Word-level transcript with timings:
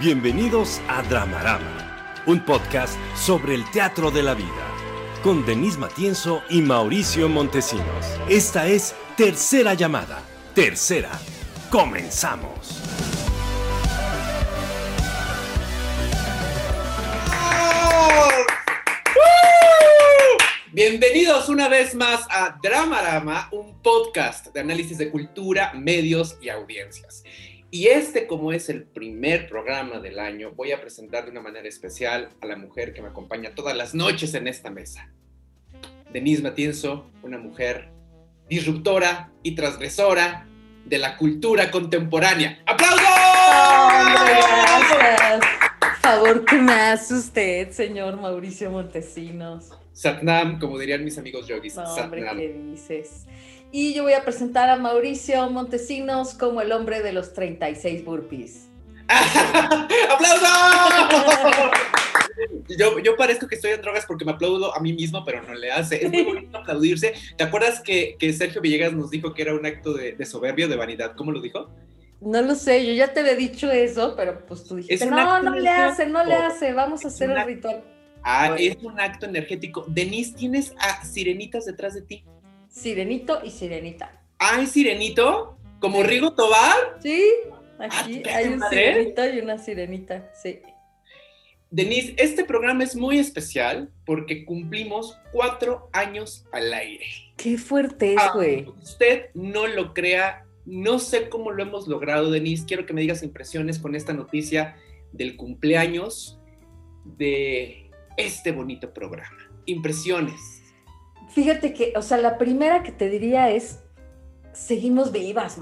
Bienvenidos 0.00 0.80
a 0.88 1.02
Dramarama, 1.02 2.22
un 2.24 2.42
podcast 2.42 2.98
sobre 3.14 3.54
el 3.54 3.70
teatro 3.70 4.10
de 4.10 4.22
la 4.22 4.32
vida, 4.32 4.74
con 5.22 5.44
Denise 5.44 5.76
Matienzo 5.76 6.42
y 6.48 6.62
Mauricio 6.62 7.28
Montesinos. 7.28 8.06
Esta 8.26 8.66
es 8.66 8.94
Tercera 9.18 9.74
Llamada. 9.74 10.22
Tercera. 10.54 11.10
Comenzamos. 11.68 12.80
Bienvenidos 20.72 21.50
una 21.50 21.68
vez 21.68 21.94
más 21.94 22.26
a 22.30 22.58
Dramarama, 22.62 23.50
un 23.52 23.82
podcast 23.82 24.46
de 24.46 24.60
análisis 24.60 24.96
de 24.96 25.10
cultura, 25.10 25.74
medios 25.74 26.38
y 26.40 26.48
audiencias. 26.48 27.22
Y 27.72 27.86
este, 27.86 28.26
como 28.26 28.52
es 28.52 28.68
el 28.68 28.82
primer 28.82 29.48
programa 29.48 30.00
del 30.00 30.18
año, 30.18 30.50
voy 30.56 30.72
a 30.72 30.80
presentar 30.80 31.24
de 31.24 31.30
una 31.30 31.40
manera 31.40 31.68
especial 31.68 32.30
a 32.40 32.46
la 32.46 32.56
mujer 32.56 32.92
que 32.92 33.00
me 33.00 33.08
acompaña 33.08 33.54
todas 33.54 33.76
las 33.76 33.94
noches 33.94 34.34
en 34.34 34.48
esta 34.48 34.70
mesa. 34.70 35.12
Denise 36.12 36.42
Matienzo, 36.42 37.08
una 37.22 37.38
mujer 37.38 37.88
disruptora 38.48 39.30
y 39.44 39.54
transgresora 39.54 40.48
de 40.84 40.98
la 40.98 41.16
cultura 41.16 41.70
contemporánea. 41.70 42.60
¡Aplausos! 42.66 42.98
gracias. 44.98 45.40
Favor 46.00 46.44
que 46.44 46.56
me 46.56 46.72
hace 46.72 47.14
usted, 47.14 47.70
señor 47.70 48.20
Mauricio 48.20 48.70
Montesinos. 48.72 49.70
Satnam, 49.92 50.58
como 50.58 50.76
dirían 50.76 51.04
mis 51.04 51.18
amigos 51.18 51.46
yogis. 51.46 51.76
No, 51.76 51.84
hombre, 51.84 52.22
Satnam. 52.22 52.38
¿qué 52.38 52.52
dices? 52.52 53.26
Y 53.72 53.94
yo 53.94 54.02
voy 54.02 54.14
a 54.14 54.24
presentar 54.24 54.68
a 54.68 54.76
Mauricio 54.76 55.48
Montesinos 55.50 56.34
como 56.34 56.60
el 56.60 56.72
hombre 56.72 57.02
de 57.02 57.12
los 57.12 57.32
36 57.32 58.04
burpees. 58.04 58.68
¡Aplausos! 59.08 60.50
Yo, 62.78 62.98
yo 63.00 63.16
parezco 63.16 63.46
que 63.46 63.56
estoy 63.56 63.72
en 63.72 63.82
drogas 63.82 64.06
porque 64.06 64.24
me 64.24 64.30
aplaudo 64.32 64.74
a 64.74 64.80
mí 64.80 64.92
mismo, 64.94 65.24
pero 65.24 65.42
no 65.42 65.52
le 65.54 65.70
hace. 65.70 66.04
Es 66.04 66.10
muy 66.10 66.22
bonito 66.22 66.56
aplaudirse. 66.56 67.12
¿Te 67.36 67.44
acuerdas 67.44 67.80
que, 67.80 68.16
que 68.18 68.32
Sergio 68.32 68.62
Villegas 68.62 68.92
nos 68.92 69.10
dijo 69.10 69.34
que 69.34 69.42
era 69.42 69.54
un 69.54 69.66
acto 69.66 69.92
de, 69.92 70.12
de 70.12 70.24
soberbia, 70.24 70.66
de 70.68 70.76
vanidad? 70.76 71.14
¿Cómo 71.16 71.32
lo 71.32 71.40
dijo? 71.40 71.68
No 72.20 72.40
lo 72.40 72.54
sé, 72.54 72.86
yo 72.86 72.92
ya 72.94 73.12
te 73.12 73.20
había 73.20 73.34
dicho 73.34 73.70
eso, 73.70 74.14
pero 74.16 74.46
pues 74.46 74.64
tú 74.64 74.76
dijiste, 74.76 75.04
no, 75.06 75.42
no 75.42 75.54
le 75.54 75.68
hace, 75.68 76.06
no 76.06 76.24
le 76.24 76.34
hace, 76.34 76.72
vamos 76.72 77.04
a 77.04 77.08
hacer 77.08 77.30
el 77.30 77.44
ritual. 77.44 77.82
Ah, 78.22 78.50
Bueno. 78.50 78.56
es 78.78 78.82
un 78.82 79.00
acto 79.00 79.26
energético. 79.26 79.84
Denise, 79.88 80.34
¿tienes 80.34 80.72
a 80.78 81.04
sirenitas 81.04 81.66
detrás 81.66 81.94
de 81.94 82.02
ti? 82.02 82.24
Sirenito 82.70 83.40
y 83.44 83.50
sirenita. 83.50 84.22
¿Ay, 84.38 84.66
sirenito? 84.66 85.58
¿Como 85.80 86.02
Rigo 86.02 86.34
Tobar? 86.34 86.98
Sí, 87.02 87.22
aquí 87.78 88.22
Ah, 88.26 88.36
hay 88.36 88.48
un 88.48 88.58
madre. 88.58 88.92
sirenito 88.94 89.28
y 89.34 89.38
una 89.40 89.58
sirenita, 89.58 90.30
sí. 90.34 90.60
Denise, 91.72 92.14
este 92.16 92.44
programa 92.44 92.82
es 92.84 92.96
muy 92.96 93.18
especial 93.18 93.90
porque 94.04 94.44
cumplimos 94.44 95.16
cuatro 95.32 95.88
años 95.92 96.44
al 96.52 96.72
aire. 96.72 97.06
Qué 97.36 97.58
fuerte 97.58 98.14
es, 98.14 98.20
güey. 98.34 98.66
Usted 98.82 99.26
no 99.34 99.66
lo 99.68 99.94
crea, 99.94 100.46
no 100.64 100.98
sé 100.98 101.28
cómo 101.28 101.52
lo 101.52 101.62
hemos 101.62 101.86
logrado, 101.86 102.30
Denise. 102.30 102.66
Quiero 102.66 102.86
que 102.86 102.92
me 102.92 103.00
digas 103.02 103.22
impresiones 103.22 103.78
con 103.78 103.94
esta 103.94 104.12
noticia 104.12 104.76
del 105.12 105.36
cumpleaños 105.36 106.40
de 107.04 107.88
este 108.16 108.50
bonito 108.52 108.92
programa. 108.92 109.38
Impresiones. 109.66 110.59
Fíjate 111.34 111.72
que, 111.72 111.92
o 111.96 112.02
sea, 112.02 112.18
la 112.18 112.38
primera 112.38 112.82
que 112.82 112.92
te 112.92 113.08
diría 113.08 113.50
es, 113.50 113.80
seguimos 114.52 115.12
vivas. 115.12 115.58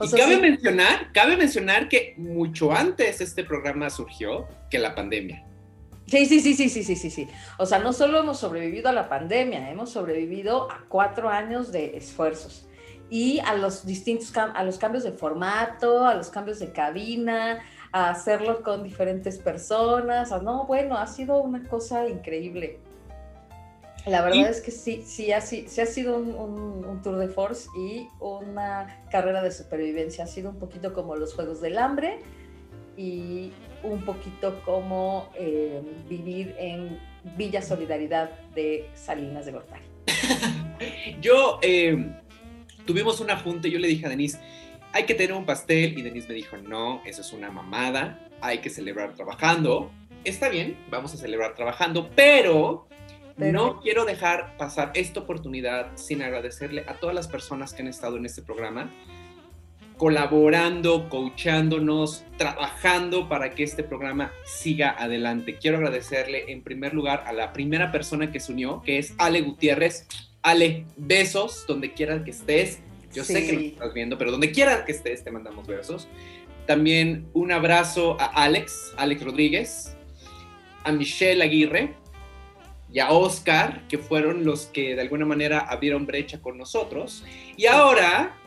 O 0.00 0.04
y 0.04 0.08
sea, 0.08 0.18
cabe 0.20 0.36
sí. 0.36 0.40
mencionar, 0.40 1.12
cabe 1.12 1.36
mencionar 1.36 1.88
que 1.88 2.14
mucho 2.16 2.72
antes 2.72 3.20
este 3.20 3.44
programa 3.44 3.90
surgió 3.90 4.46
que 4.70 4.78
la 4.78 4.94
pandemia. 4.94 5.44
Sí, 6.06 6.26
sí, 6.26 6.40
sí, 6.40 6.54
sí, 6.54 6.68
sí, 6.68 6.82
sí, 6.84 6.96
sí, 6.96 7.10
sí. 7.10 7.28
O 7.58 7.64
sea, 7.64 7.78
no 7.78 7.92
solo 7.92 8.18
hemos 8.18 8.38
sobrevivido 8.38 8.88
a 8.88 8.92
la 8.92 9.08
pandemia, 9.08 9.70
hemos 9.70 9.90
sobrevivido 9.90 10.70
a 10.70 10.84
cuatro 10.88 11.28
años 11.30 11.72
de 11.72 11.96
esfuerzos 11.96 12.66
y 13.08 13.38
a 13.40 13.54
los 13.54 13.86
distintos, 13.86 14.32
a 14.36 14.64
los 14.64 14.78
cambios 14.78 15.04
de 15.04 15.12
formato, 15.12 16.06
a 16.06 16.14
los 16.14 16.28
cambios 16.28 16.58
de 16.58 16.72
cabina, 16.72 17.60
a 17.92 18.10
hacerlo 18.10 18.62
con 18.62 18.82
diferentes 18.82 19.38
personas. 19.38 20.32
a- 20.32 20.40
no, 20.40 20.66
bueno, 20.66 20.98
ha 20.98 21.06
sido 21.06 21.40
una 21.40 21.62
cosa 21.68 22.06
increíble. 22.08 22.80
La 24.06 24.20
verdad 24.22 24.36
Y- 24.36 24.42
es 24.42 24.60
que 24.60 24.70
sí, 24.70 25.02
sí 25.06 25.32
ha, 25.32 25.40
sí 25.40 25.66
ha 25.80 25.86
sido 25.86 26.16
un, 26.18 26.34
un- 26.34 26.84
un 26.84 27.02
tour 27.02 27.16
de 27.16 27.28
force 27.28 27.68
y 27.78 28.06
una 28.20 29.02
carrera 29.10 29.42
de 29.42 29.50
supervivencia. 29.50 30.24
Ha 30.24 30.26
sido 30.26 30.50
un 30.50 30.58
poquito 30.58 30.92
como 30.92 31.16
los 31.16 31.34
Juegos 31.34 31.60
del 31.60 31.78
Hambre 31.78 32.18
y 32.96 33.52
un 33.82 34.04
poquito 34.04 34.60
como 34.64 35.30
eh, 35.34 35.80
vivir 36.08 36.54
en 36.58 36.98
Villa 37.36 37.62
Solidaridad 37.62 38.30
de 38.54 38.88
Salinas 38.94 39.46
de 39.46 39.52
Gortari. 39.52 39.84
Yo 41.20 41.58
eh, 41.62 42.12
tuvimos 42.86 43.20
una 43.20 43.38
junta 43.38 43.68
y 43.68 43.72
yo 43.72 43.78
le 43.78 43.88
dije 43.88 44.06
a 44.06 44.08
Denise, 44.10 44.38
hay 44.92 45.04
que 45.04 45.14
tener 45.14 45.32
un 45.34 45.44
pastel 45.46 45.98
y 45.98 46.02
Denise 46.02 46.28
me 46.28 46.34
dijo, 46.34 46.56
no, 46.58 47.00
eso 47.06 47.20
es 47.22 47.32
una 47.32 47.50
mamada, 47.50 48.28
hay 48.40 48.58
que 48.58 48.70
celebrar 48.70 49.14
trabajando. 49.14 49.90
Está 50.24 50.48
bien, 50.48 50.76
vamos 50.90 51.12
a 51.14 51.16
celebrar 51.16 51.54
trabajando, 51.54 52.10
pero, 52.14 52.86
No 53.36 53.80
quiero 53.80 54.04
dejar 54.04 54.56
pasar 54.56 54.92
esta 54.94 55.20
oportunidad 55.20 55.96
sin 55.96 56.22
agradecerle 56.22 56.84
a 56.86 56.94
todas 56.94 57.14
las 57.14 57.26
personas 57.26 57.74
que 57.74 57.82
han 57.82 57.88
estado 57.88 58.16
en 58.16 58.26
este 58.26 58.42
programa 58.42 58.90
colaborando, 59.96 61.08
coachándonos, 61.08 62.24
trabajando 62.36 63.28
para 63.28 63.54
que 63.54 63.62
este 63.62 63.82
programa 63.82 64.32
siga 64.44 64.90
adelante. 64.98 65.56
Quiero 65.58 65.78
agradecerle 65.78 66.50
en 66.50 66.62
primer 66.62 66.94
lugar 66.94 67.24
a 67.26 67.32
la 67.32 67.52
primera 67.52 67.92
persona 67.92 68.32
que 68.32 68.40
se 68.40 68.52
unió, 68.52 68.82
que 68.82 68.98
es 68.98 69.14
Ale 69.18 69.42
Gutiérrez. 69.42 70.06
Ale, 70.42 70.84
besos 70.96 71.64
donde 71.66 71.92
quiera 71.92 72.22
que 72.24 72.32
estés. 72.32 72.80
Yo 73.14 73.24
sé 73.24 73.46
que 73.46 73.52
nos 73.52 73.62
estás 73.64 73.94
viendo, 73.94 74.18
pero 74.18 74.32
donde 74.32 74.50
quiera 74.50 74.84
que 74.84 74.92
estés 74.92 75.22
te 75.22 75.30
mandamos 75.30 75.66
besos. 75.66 76.08
También 76.66 77.28
un 77.32 77.52
abrazo 77.52 78.16
a 78.20 78.26
Alex, 78.26 78.94
Alex 78.96 79.22
Rodríguez, 79.22 79.96
a 80.82 80.92
Michelle 80.92 81.42
Aguirre 81.42 81.94
y 82.94 83.00
a 83.00 83.10
Oscar, 83.10 83.82
que 83.88 83.98
fueron 83.98 84.44
los 84.44 84.66
que 84.66 84.94
de 84.94 85.02
alguna 85.02 85.26
manera 85.26 85.58
abrieron 85.58 86.06
brecha 86.06 86.40
con 86.40 86.56
nosotros. 86.56 87.24
Y 87.56 87.66
ahora 87.66 88.38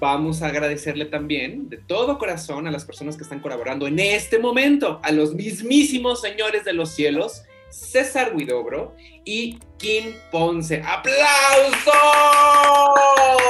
vamos 0.00 0.40
a 0.40 0.46
agradecerle 0.46 1.04
también 1.04 1.68
de 1.68 1.76
todo 1.76 2.18
corazón 2.18 2.66
a 2.66 2.70
las 2.70 2.86
personas 2.86 3.14
que 3.14 3.24
están 3.24 3.40
colaborando 3.40 3.86
en 3.86 3.98
este 3.98 4.38
momento, 4.38 5.00
a 5.02 5.12
los 5.12 5.34
mismísimos 5.34 6.22
señores 6.22 6.64
de 6.64 6.72
los 6.72 6.92
cielos, 6.92 7.42
César 7.68 8.32
Huidobro 8.34 8.96
y 9.22 9.58
Kim 9.76 10.14
Ponce. 10.32 10.82
¡Aplausos! 10.82 11.92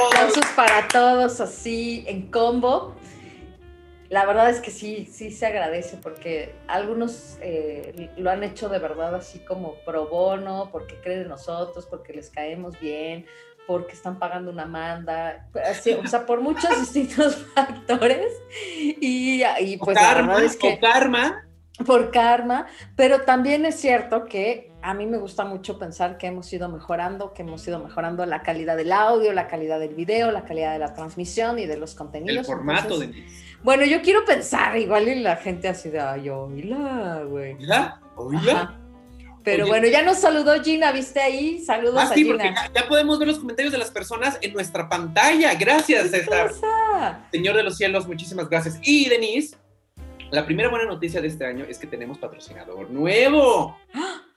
Aplausos 0.07 0.45
para 0.53 0.85
todos 0.89 1.39
así 1.39 2.03
en 2.07 2.29
combo. 2.29 2.93
La 4.15 4.25
verdad 4.25 4.49
es 4.49 4.61
que 4.61 4.71
sí, 4.71 5.09
sí 5.11 5.29
se 5.29 5.45
agradece 5.45 5.97
porque 5.97 6.55
algunos 6.67 7.37
eh, 7.41 8.09
lo 8.15 8.31
han 8.31 8.45
hecho 8.45 8.69
de 8.69 8.79
verdad 8.79 9.13
así 9.13 9.39
como 9.39 9.75
pro 9.83 10.07
bono, 10.07 10.69
porque 10.71 10.95
creen 11.01 11.23
en 11.23 11.27
nosotros, 11.27 11.85
porque 11.85 12.13
les 12.13 12.29
caemos 12.29 12.79
bien, 12.79 13.25
porque 13.67 13.91
están 13.91 14.17
pagando 14.17 14.51
una 14.51 14.65
manda, 14.65 15.45
así, 15.69 15.91
o 15.91 16.07
sea, 16.07 16.25
por 16.25 16.39
muchos 16.39 16.69
distintos 16.79 17.35
factores. 17.53 18.31
Y, 18.73 19.43
y 19.43 19.75
O 19.81 19.83
pues 19.83 19.95
la 19.95 20.01
karma, 20.01 20.27
verdad 20.35 20.45
es 20.45 20.55
que 20.55 20.73
o 20.75 20.79
karma. 20.79 21.44
Por 21.85 22.11
karma, 22.11 22.67
pero 22.95 23.21
también 23.21 23.65
es 23.65 23.75
cierto 23.79 24.25
que 24.25 24.71
a 24.81 24.93
mí 24.93 25.05
me 25.07 25.17
gusta 25.17 25.43
mucho 25.45 25.77
pensar 25.79 26.17
que 26.17 26.27
hemos 26.27 26.51
ido 26.53 26.69
mejorando, 26.69 27.33
que 27.33 27.41
hemos 27.41 27.67
ido 27.67 27.79
mejorando 27.79 28.25
la 28.25 28.43
calidad 28.43 28.77
del 28.77 28.91
audio, 28.91 29.33
la 29.33 29.47
calidad 29.47 29.79
del 29.79 29.95
video, 29.95 30.31
la 30.31 30.45
calidad 30.45 30.73
de 30.73 30.79
la 30.79 30.93
transmisión 30.93 31.57
y 31.59 31.65
de 31.65 31.75
los 31.77 31.95
contenidos. 31.95 32.37
El 32.37 32.45
formato 32.45 33.01
Entonces, 33.01 33.11
de... 33.15 33.25
Bueno, 33.63 33.83
yo 33.83 34.01
quiero 34.01 34.23
pensar, 34.25 34.77
igual 34.77 35.07
y 35.07 35.15
la 35.15 35.37
gente 35.37 35.67
así 35.67 35.89
de, 35.89 35.99
ay, 35.99 36.29
oíla, 36.29 37.23
güey. 37.27 37.53
¿Oiga? 38.15 38.61
Ajá. 38.61 38.79
Pero 39.43 39.63
Oye. 39.65 39.71
bueno, 39.71 39.87
ya 39.87 40.01
nos 40.01 40.17
saludó 40.19 40.59
Gina, 40.63 40.91
¿viste 40.91 41.19
ahí? 41.19 41.59
Saludos 41.63 41.97
Ah, 41.99 42.11
a 42.11 42.13
sí, 42.15 42.25
porque 42.25 42.43
Gina. 42.47 42.67
ya, 42.73 42.81
ya 42.81 42.87
podemos 42.87 43.19
ver 43.19 43.27
los 43.27 43.37
comentarios 43.39 43.71
de 43.71 43.77
las 43.77 43.91
personas 43.91 44.39
en 44.41 44.53
nuestra 44.53 44.89
pantalla. 44.89 45.53
Gracias, 45.53 46.03
¿Qué 46.09 46.19
César. 46.21 46.51
Señor 47.31 47.55
de 47.55 47.63
los 47.63 47.77
cielos, 47.77 48.07
muchísimas 48.07 48.49
gracias. 48.49 48.79
Y 48.81 49.07
Denise, 49.07 49.55
la 50.31 50.45
primera 50.45 50.69
buena 50.69 50.85
noticia 50.85 51.21
de 51.21 51.27
este 51.27 51.45
año 51.45 51.65
es 51.67 51.77
que 51.79 51.87
tenemos 51.87 52.17
patrocinador 52.17 52.89
nuevo. 52.89 53.77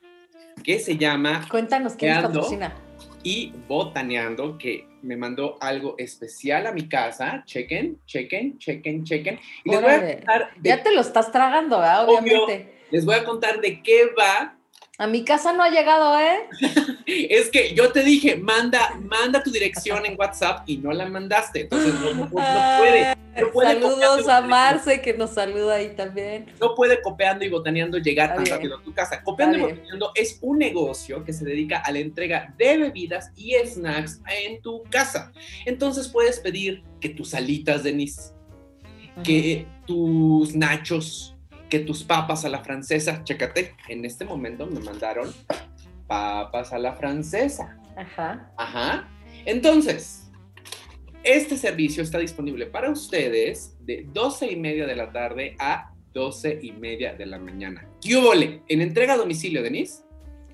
Que 0.64 0.80
se 0.80 0.96
llama 0.96 1.46
Cuéntanos 1.48 1.94
quién 1.94 2.12
Ando. 2.14 2.28
patrocina. 2.30 2.74
y 3.22 3.52
botaneando 3.68 4.58
que 4.58 4.88
me 5.02 5.16
mandó 5.16 5.56
algo 5.60 5.94
especial 5.98 6.66
a 6.66 6.72
mi 6.72 6.88
casa. 6.88 7.44
Chequen, 7.46 8.00
chequen, 8.06 8.58
chequen, 8.58 9.04
chequen. 9.04 9.38
Y 9.64 9.70
les 9.70 9.80
voy, 9.80 9.90
a 9.90 9.96
Órale. 9.98 10.14
contar 10.16 10.50
de, 10.56 10.68
Ya 10.68 10.82
te 10.82 10.92
lo 10.92 11.00
estás 11.00 11.30
tragando, 11.30 11.78
¿verdad? 11.78 12.08
Obvio. 12.08 12.18
Obviamente. 12.44 12.74
les 12.90 13.04
voy 13.04 13.14
a 13.14 13.24
contar 13.24 13.60
de 13.60 13.80
qué 13.82 14.06
va. 14.18 14.57
A 15.00 15.06
mi 15.06 15.24
casa 15.24 15.52
no 15.52 15.62
ha 15.62 15.70
llegado, 15.70 16.18
¿eh? 16.18 16.40
Es 17.06 17.48
que 17.50 17.72
yo 17.74 17.90
te 17.92 18.02
dije, 18.02 18.36
manda, 18.36 18.98
manda 19.00 19.42
tu 19.42 19.50
dirección 19.50 20.04
en 20.04 20.14
WhatsApp 20.18 20.68
y 20.68 20.76
no 20.78 20.90
la 20.92 21.06
mandaste. 21.06 21.62
Entonces 21.62 21.94
no, 21.94 22.12
no- 22.12 22.24
no 22.24 22.28
puede. 22.28 23.16
Saludos 23.62 24.28
a 24.28 24.40
Marce 24.42 25.00
que 25.00 25.14
nos 25.14 25.30
saluda 25.30 25.76
ahí 25.76 25.94
también. 25.94 26.46
No 26.60 26.74
puede 26.74 27.00
copiando 27.00 27.44
y 27.44 27.48
botaneando 27.48 27.96
llegar 27.98 28.34
tan 28.34 28.44
rápido 28.44 28.76
a 28.78 28.82
tu 28.82 28.92
casa. 28.92 29.22
Copiando 29.22 29.56
y 29.56 29.60
botaneando 29.62 30.10
es 30.16 30.38
un 30.42 30.58
negocio 30.58 31.24
que 31.24 31.32
se 31.32 31.44
dedica 31.44 31.78
a 31.78 31.92
la 31.92 32.00
entrega 32.00 32.52
de 32.58 32.76
bebidas 32.78 33.30
y 33.36 33.54
snacks 33.64 34.20
en 34.44 34.60
tu 34.60 34.82
casa. 34.90 35.32
Entonces 35.64 36.08
puedes 36.08 36.40
pedir 36.40 36.82
que 37.00 37.08
tus 37.10 37.32
alitas, 37.34 37.84
Denise, 37.84 38.32
que 39.22 39.66
tus 39.86 40.54
nachos, 40.56 41.36
que 41.68 41.80
tus 41.80 42.04
papas 42.04 42.44
a 42.44 42.48
la 42.48 42.62
francesa. 42.62 43.22
Chécate, 43.24 43.74
en 43.88 44.04
este 44.04 44.24
momento 44.24 44.66
me 44.66 44.80
mandaron 44.80 45.32
papas 46.06 46.72
a 46.72 46.78
la 46.78 46.94
francesa. 46.94 47.78
Ajá. 47.96 48.52
Ajá. 48.56 49.08
Entonces, 49.44 50.30
este 51.24 51.56
servicio 51.56 52.02
está 52.02 52.18
disponible 52.18 52.66
para 52.66 52.90
ustedes 52.90 53.76
de 53.80 54.06
12 54.12 54.52
y 54.52 54.56
media 54.56 54.86
de 54.86 54.96
la 54.96 55.12
tarde 55.12 55.56
a 55.58 55.92
12 56.12 56.60
y 56.62 56.72
media 56.72 57.14
de 57.14 57.26
la 57.26 57.38
mañana. 57.38 57.88
¿Qué 58.00 58.16
En 58.68 58.80
entrega 58.80 59.14
a 59.14 59.16
domicilio, 59.16 59.62
Denise. 59.62 60.04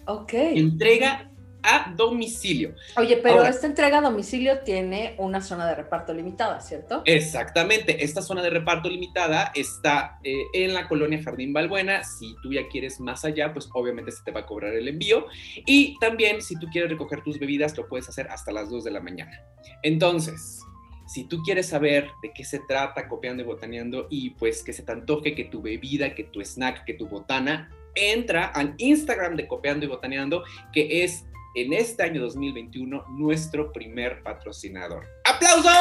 Ok. 0.06 0.32
Entrega 0.34 1.30
a 1.64 1.92
domicilio. 1.96 2.74
Oye, 2.96 3.16
pero 3.16 3.42
esta 3.42 3.66
entrega 3.66 3.98
a 3.98 4.00
domicilio 4.02 4.60
tiene 4.60 5.14
una 5.18 5.40
zona 5.40 5.66
de 5.66 5.74
reparto 5.74 6.12
limitada, 6.12 6.60
¿cierto? 6.60 7.02
Exactamente, 7.06 8.04
esta 8.04 8.20
zona 8.20 8.42
de 8.42 8.50
reparto 8.50 8.90
limitada 8.90 9.50
está 9.54 10.18
eh, 10.22 10.34
en 10.52 10.74
la 10.74 10.86
colonia 10.86 11.22
Jardín 11.22 11.54
Balbuena. 11.54 12.04
Si 12.04 12.36
tú 12.42 12.52
ya 12.52 12.68
quieres 12.68 13.00
más 13.00 13.24
allá, 13.24 13.52
pues 13.54 13.68
obviamente 13.72 14.12
se 14.12 14.22
te 14.22 14.30
va 14.30 14.40
a 14.40 14.46
cobrar 14.46 14.74
el 14.74 14.86
envío. 14.86 15.26
Y 15.64 15.98
también 15.98 16.42
si 16.42 16.58
tú 16.58 16.68
quieres 16.70 16.90
recoger 16.90 17.22
tus 17.22 17.38
bebidas, 17.38 17.76
lo 17.78 17.88
puedes 17.88 18.08
hacer 18.08 18.28
hasta 18.28 18.52
las 18.52 18.68
2 18.68 18.84
de 18.84 18.90
la 18.90 19.00
mañana. 19.00 19.40
Entonces, 19.82 20.60
si 21.06 21.24
tú 21.24 21.42
quieres 21.42 21.68
saber 21.68 22.10
de 22.22 22.32
qué 22.34 22.44
se 22.44 22.60
trata 22.60 23.08
copiando 23.08 23.42
y 23.42 23.46
botaneando 23.46 24.06
y 24.10 24.30
pues 24.30 24.62
que 24.62 24.74
se 24.74 24.82
te 24.82 24.92
antoje 24.92 25.34
que 25.34 25.44
tu 25.44 25.62
bebida, 25.62 26.14
que 26.14 26.24
tu 26.24 26.42
snack, 26.42 26.84
que 26.84 26.94
tu 26.94 27.08
botana, 27.08 27.70
entra 27.94 28.46
al 28.46 28.74
Instagram 28.78 29.36
de 29.36 29.46
Copiando 29.46 29.86
y 29.86 29.88
Botaneando, 29.88 30.44
que 30.72 31.04
es 31.04 31.24
en 31.54 31.72
este 31.72 32.02
año 32.02 32.20
2021 32.22 33.04
nuestro 33.10 33.72
primer 33.72 34.22
patrocinador. 34.22 35.06
¡Aplausos! 35.24 35.72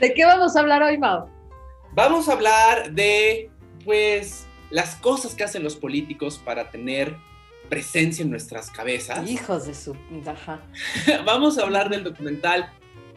¿De 0.00 0.14
qué 0.14 0.24
vamos 0.24 0.56
a 0.56 0.60
hablar 0.60 0.82
hoy, 0.82 0.98
Mau? 0.98 1.28
Vamos 1.92 2.28
a 2.28 2.32
hablar 2.32 2.92
de, 2.92 3.50
pues, 3.84 4.46
las 4.70 4.96
cosas 4.96 5.34
que 5.34 5.44
hacen 5.44 5.62
los 5.62 5.76
políticos 5.76 6.40
para 6.42 6.70
tener 6.70 7.14
presencia 7.68 8.22
en 8.22 8.30
nuestras 8.30 8.70
cabezas. 8.70 9.28
Hijos 9.28 9.66
de 9.66 9.74
su... 9.74 9.94
vamos 11.24 11.58
a 11.58 11.62
hablar 11.62 11.90
del 11.90 12.02
documental 12.02 12.72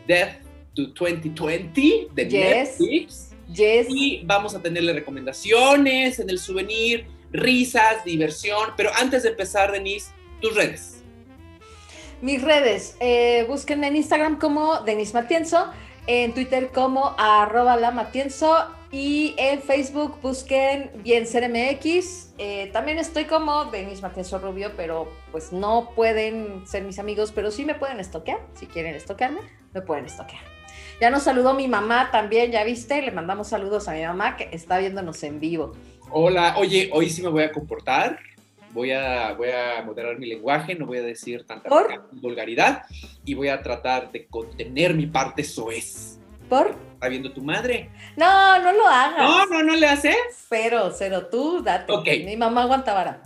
Death 0.08 0.42
to 0.76 0.88
2020 0.88 2.10
de 2.14 2.26
Netflix. 2.26 3.32
Yes. 3.48 3.88
Y 3.90 4.24
vamos 4.26 4.54
a 4.56 4.62
tenerle 4.62 4.92
recomendaciones 4.94 6.20
en 6.20 6.30
el 6.30 6.38
souvenir, 6.38 7.08
risas, 7.32 8.04
diversión. 8.04 8.72
Pero 8.76 8.92
antes 8.96 9.24
de 9.24 9.30
empezar, 9.30 9.72
Denise, 9.72 10.12
tus 10.42 10.56
redes. 10.56 11.04
Mis 12.22 12.42
redes, 12.42 12.98
eh, 13.00 13.46
busquen 13.48 13.84
en 13.84 13.96
Instagram 13.96 14.40
como 14.40 14.80
Denis 14.82 15.14
Matienzo, 15.14 15.72
en 16.08 16.34
Twitter 16.34 16.72
como 16.74 17.14
arroba 17.18 17.76
la 17.78 17.92
Matienzo 17.92 18.56
y 18.92 19.36
en 19.38 19.62
Facebook 19.62 20.20
busquen 20.22 20.90
Bien 21.04 21.28
Ser 21.28 21.48
MX. 21.50 22.34
Eh, 22.38 22.70
también 22.74 22.98
estoy 22.98 23.26
como 23.26 23.66
Denis 23.66 24.02
Matienzo 24.02 24.40
Rubio, 24.40 24.72
pero 24.76 25.12
pues 25.32 25.52
no 25.52 25.92
pueden 25.96 26.66
ser 26.66 26.84
mis 26.84 26.98
amigos, 26.98 27.32
pero 27.36 27.52
sí 27.52 27.66
me 27.66 27.76
pueden 27.76 28.00
estoquear. 28.00 28.40
Si 28.56 28.66
quieren 28.66 28.96
estoquearme, 28.96 29.42
me 29.74 29.82
pueden 29.82 30.06
estoquear. 30.06 30.42
Ya 31.00 31.12
nos 31.12 31.24
saludó 31.24 31.54
mi 31.54 31.68
mamá 31.68 32.10
también, 32.12 32.52
ya 32.52 32.64
viste, 32.64 33.02
le 33.04 33.12
mandamos 33.12 33.50
saludos 33.50 33.88
a 33.88 33.94
mi 33.94 34.02
mamá 34.02 34.38
que 34.38 34.50
está 34.52 34.80
viéndonos 34.80 35.22
en 35.22 35.40
vivo. 35.40 35.74
Hola, 36.10 36.56
oye, 36.58 36.90
hoy 36.94 37.10
sí 37.12 37.22
me 37.22 37.30
voy 37.30 37.44
a 37.44 37.52
comportar 37.52 38.18
voy 38.78 38.92
a, 38.92 39.34
voy 39.34 39.50
a 39.50 39.82
moderar 39.84 40.20
mi 40.20 40.28
lenguaje, 40.28 40.76
no 40.76 40.86
voy 40.86 41.00
a 41.00 41.02
decir 41.02 41.46
tanta 41.46 41.68
vulgaridad 42.12 42.84
y 43.26 43.34
voy 43.34 43.50
a 43.50 43.62
tratar 43.62 44.12
de 44.12 44.28
contener 44.28 44.94
mi 44.94 45.08
parte 45.08 45.44
soez. 45.44 46.20
¿Por? 46.48 46.76
¿Está 46.94 47.08
viendo 47.10 47.34
tu 47.34 47.42
madre? 47.42 47.90
No, 48.16 48.62
no 48.62 48.72
lo 48.72 48.88
hagas. 48.88 49.24
No, 49.24 49.46
no, 49.48 49.64
no 49.64 49.76
le 49.76 49.88
haces. 49.88 50.16
Cero, 50.48 50.92
cero, 50.96 51.28
tú 51.30 51.62
date. 51.64 51.92
Ok. 51.92 52.08
Mi 52.24 52.38
mamá 52.38 52.64
aguanta 52.64 52.94
vara. 52.94 53.24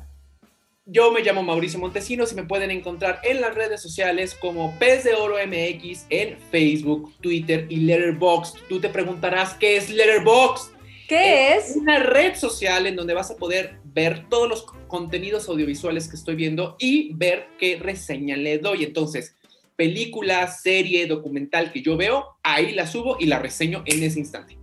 Yo 0.86 1.12
me 1.12 1.22
llamo 1.22 1.44
Mauricio 1.44 1.80
Montesinos 1.80 2.32
y 2.32 2.36
me 2.36 2.44
pueden 2.44 2.72
encontrar 2.72 3.20
en 3.24 3.42
las 3.42 3.54
redes 3.54 3.82
sociales 3.82 4.34
como 4.34 4.78
Pez 4.80 5.04
de 5.04 5.14
Oro 5.14 5.36
MX 5.36 6.06
en 6.10 6.38
Facebook, 6.50 7.14
Twitter 7.22 7.68
y 7.70 7.82
Letterboxd. 7.82 8.58
Tú 8.68 8.80
te 8.80 8.90
preguntarás 8.90 9.54
qué 9.56 9.76
es 9.76 9.90
Letterboxd. 9.90 10.81
¿Qué 11.12 11.56
es? 11.56 11.76
Una 11.76 12.00
red 12.00 12.36
social 12.36 12.88
en 12.88 12.96
donde 12.96 13.14
vas 13.14 13.30
a 13.32 13.36
poder 13.36 13.82
ver 13.84 14.30
todos 14.30 14.48
los 14.48 14.64
contenidos 14.88 15.50
audiovisuales 15.50 16.08
que 16.08 16.16
estoy 16.16 16.36
viendo 16.36 16.78
y 16.80 17.14
ver 17.16 17.50
qué 17.60 17.76
reseña 17.76 18.38
le 18.38 18.60
doy. 18.60 18.86
Entonces, 18.86 19.36
película, 19.76 20.48
serie, 20.48 21.08
documental 21.08 21.74
que 21.74 21.82
yo 21.82 21.98
veo, 21.98 22.38
ahí 22.44 22.72
la 22.72 22.88
subo 22.88 23.18
y 23.20 23.26
la 23.26 23.40
reseño 23.40 23.84
en 23.88 24.04
ese 24.04 24.20
instante. 24.20 24.58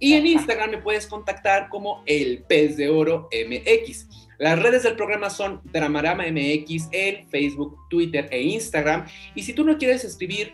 Y 0.00 0.14
en 0.14 0.26
Instagram 0.26 0.72
me 0.72 0.78
puedes 0.78 1.06
contactar 1.06 1.68
como 1.68 2.02
el 2.06 2.42
pez 2.48 2.76
de 2.76 2.88
oro 2.88 3.28
MX. 3.30 4.08
Las 4.40 4.60
redes 4.60 4.82
del 4.82 4.96
programa 4.96 5.30
son 5.30 5.60
Dramarama 5.72 6.24
MX 6.24 6.88
en 6.90 7.28
Facebook, 7.28 7.76
Twitter 7.88 8.26
e 8.32 8.42
Instagram. 8.42 9.06
Y 9.36 9.44
si 9.44 9.52
tú 9.52 9.62
no 9.62 9.78
quieres 9.78 10.02
escribir, 10.02 10.52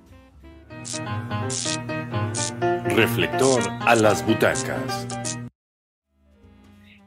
Reflector 2.84 3.62
a 3.80 3.94
las 3.94 4.24
butacas. 4.24 5.06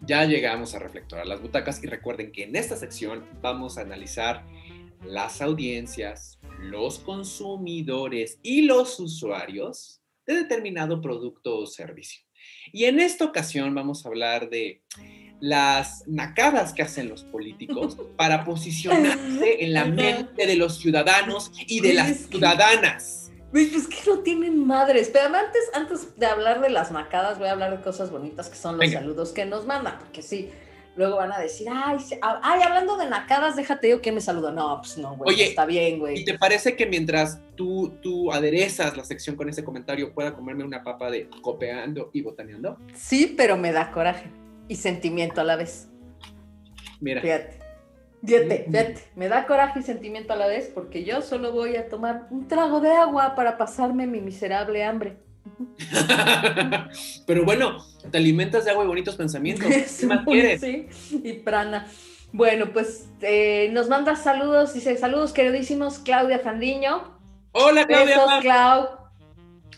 Ya 0.02 0.26
llegamos 0.26 0.74
a 0.74 0.80
Reflector 0.80 1.20
a 1.20 1.26
las 1.26 1.42
butacas 1.42 1.84
y 1.84 1.88
recuerden 1.88 2.32
que 2.32 2.44
en 2.44 2.56
esta 2.56 2.76
sección 2.76 3.26
vamos 3.42 3.78
a 3.78 3.82
analizar 3.82 4.44
las 5.06 5.42
audiencias, 5.42 6.40
los 6.60 7.00
consumidores 7.00 8.40
y 8.44 8.64
los 8.64 9.00
usuarios 9.00 10.02
de 10.26 10.36
determinado 10.36 11.02
producto 11.02 11.58
o 11.58 11.66
servicio. 11.66 12.22
Y 12.72 12.86
en 12.86 13.00
esta 13.00 13.26
ocasión 13.26 13.74
vamos 13.74 14.06
a 14.06 14.10
hablar 14.10 14.50
de 14.50 14.84
las 15.40 16.04
nacadas 16.08 16.74
que 16.74 16.82
hacen 16.82 17.10
los 17.10 17.24
políticos 17.24 17.98
para 18.18 18.44
posicionarse 18.44 19.64
en 19.64 19.74
la 19.74 19.86
mente 19.86 20.46
de 20.46 20.56
los 20.56 20.78
ciudadanos 20.78 21.52
y 21.68 21.80
de 21.80 21.94
las 21.94 22.18
ciudadanas. 22.28 23.32
Es 23.54 23.88
que 23.88 23.98
no 24.06 24.20
tienen 24.20 24.66
madres. 24.66 25.10
Pero 25.12 25.36
antes, 25.36 25.62
antes 25.74 26.16
de 26.18 26.26
hablar 26.28 26.62
de 26.62 26.70
las 26.70 26.92
nacadas, 26.92 27.40
voy 27.40 27.48
a 27.48 27.54
hablar 27.54 27.76
de 27.76 27.84
cosas 27.84 28.12
bonitas 28.12 28.48
que 28.50 28.56
son 28.56 28.78
los 28.78 28.92
saludos 28.92 29.32
que 29.32 29.46
nos 29.46 29.66
mandan. 29.66 29.98
Porque 29.98 30.22
sí, 30.22 30.50
luego 31.00 31.16
van 31.16 31.32
a 31.32 31.40
decir, 31.40 31.68
ay, 31.72 31.98
ay, 32.22 32.62
hablando 32.62 32.98
de 32.98 33.10
nacadas, 33.10 33.56
déjate 33.56 33.90
yo 33.90 34.02
que 34.02 34.12
me 34.12 34.20
saludo. 34.20 34.52
No, 34.52 34.82
pues 34.82 34.98
no, 34.98 35.16
güey, 35.16 35.42
está 35.42 35.66
bien, 35.66 35.98
güey. 35.98 36.20
¿Y 36.20 36.26
te 36.26 36.38
parece 36.38 36.76
que 36.76 36.86
mientras 36.86 37.40
tú, 37.56 37.94
tú 38.02 38.34
aderezas 38.34 38.98
la 38.98 39.06
sección 39.06 39.38
con 39.38 39.48
ese 39.48 39.64
comentario, 39.64 40.14
pueda 40.14 40.36
comerme 40.36 40.66
una 40.66 40.84
papa 40.84 41.10
de 41.10 41.30
copeando 41.42 42.10
y 42.12 42.22
botaneando? 42.22 42.78
Sí, 42.94 43.34
pero 43.38 43.56
me 43.56 43.72
da 43.72 43.92
coraje 43.92 44.30
y 44.68 44.76
sentimiento 44.76 45.40
a 45.40 45.46
la 45.46 45.56
vez. 45.56 45.88
Mira. 47.00 47.22
Fíjate. 47.22 47.60
Fíjate, 48.22 48.66
fíjate, 48.70 49.00
me 49.16 49.30
da 49.30 49.48
coraje 49.48 49.80
y 49.80 49.84
sentimiento 49.84 50.34
a 50.34 50.36
la 50.36 50.48
vez 50.48 50.70
porque 50.76 51.06
yo 51.06 51.22
solo 51.22 51.54
voy 51.54 51.78
a 51.78 51.88
tomar 51.88 52.28
un 52.30 52.50
trago 52.50 52.82
de 52.82 52.92
agua 52.92 53.34
para 53.36 53.58
pasarme 53.58 54.06
mi 54.06 54.20
miserable 54.20 54.84
hambre. 54.84 55.16
Pero 57.26 57.46
bueno, 57.46 57.86
te 58.12 58.18
alimentas 58.18 58.66
de 58.66 58.72
agua 58.72 58.84
y 58.84 58.88
bonitos 58.88 59.16
pensamientos. 59.16 59.68
¿Qué 59.68 60.06
más 60.08 60.26
quieres? 60.26 60.62
Sí, 60.62 60.88
y 61.24 61.34
prana. 61.34 61.88
Bueno, 62.32 62.72
pues 62.72 63.10
eh, 63.22 63.70
nos 63.72 63.90
manda 63.90 64.16
saludos, 64.16 64.74
dice 64.74 64.98
saludos 64.98 65.34
queridísimos, 65.34 66.00
Claudia 66.00 66.40
Fandiño. 66.40 67.18
Hola 67.52 67.88
Claudia. 67.88 68.18
Besos, 68.18 68.42
Clau. 68.42 68.90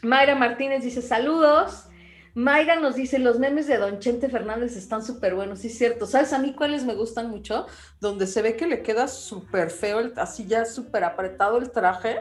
Mayra 0.01 0.35
Martínez 0.35 0.83
dice 0.83 1.01
saludos. 1.01 1.85
Mayra 2.33 2.77
nos 2.77 2.95
dice, 2.95 3.19
los 3.19 3.39
memes 3.39 3.67
de 3.67 3.77
Don 3.77 3.99
Chente 3.99 4.29
Fernández 4.29 4.77
están 4.77 5.03
súper 5.03 5.35
buenos, 5.35 5.59
sí 5.59 5.67
es 5.67 5.77
cierto. 5.77 6.05
¿Sabes 6.05 6.31
a 6.31 6.39
mí 6.39 6.53
cuáles 6.53 6.85
me 6.85 6.95
gustan 6.95 7.29
mucho? 7.29 7.67
Donde 7.99 8.25
se 8.25 8.41
ve 8.41 8.55
que 8.55 8.67
le 8.67 8.83
queda 8.83 9.09
súper 9.09 9.69
feo, 9.69 9.99
así 10.15 10.45
ya 10.45 10.63
súper 10.63 11.03
apretado 11.03 11.57
el 11.57 11.71
traje 11.71 12.19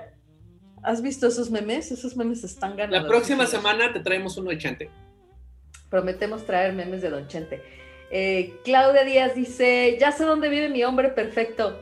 ¿Has 0.83 1.03
visto 1.03 1.27
esos 1.27 1.51
memes? 1.51 1.93
Esos 1.93 2.17
memes 2.17 2.43
están 2.45 2.77
ganando. 2.77 3.03
La 3.03 3.09
próxima 3.09 3.47
semana 3.47 3.93
te 3.93 4.01
traemos 4.01 4.37
uno 4.37 4.51
de 4.51 4.59
Chente. 4.59 4.91
Prometemos 5.91 6.47
traer 6.47 6.73
memes 6.73 7.03
de 7.03 7.11
Don 7.11 7.29
Chente. 7.29 7.63
Eh, 8.11 8.55
Claudia 8.65 9.05
Díaz 9.05 9.35
dice, 9.35 9.97
ya 10.01 10.11
sé 10.13 10.25
dónde 10.25 10.49
vive 10.49 10.69
mi 10.69 10.83
hombre 10.85 11.11
perfecto. 11.11 11.81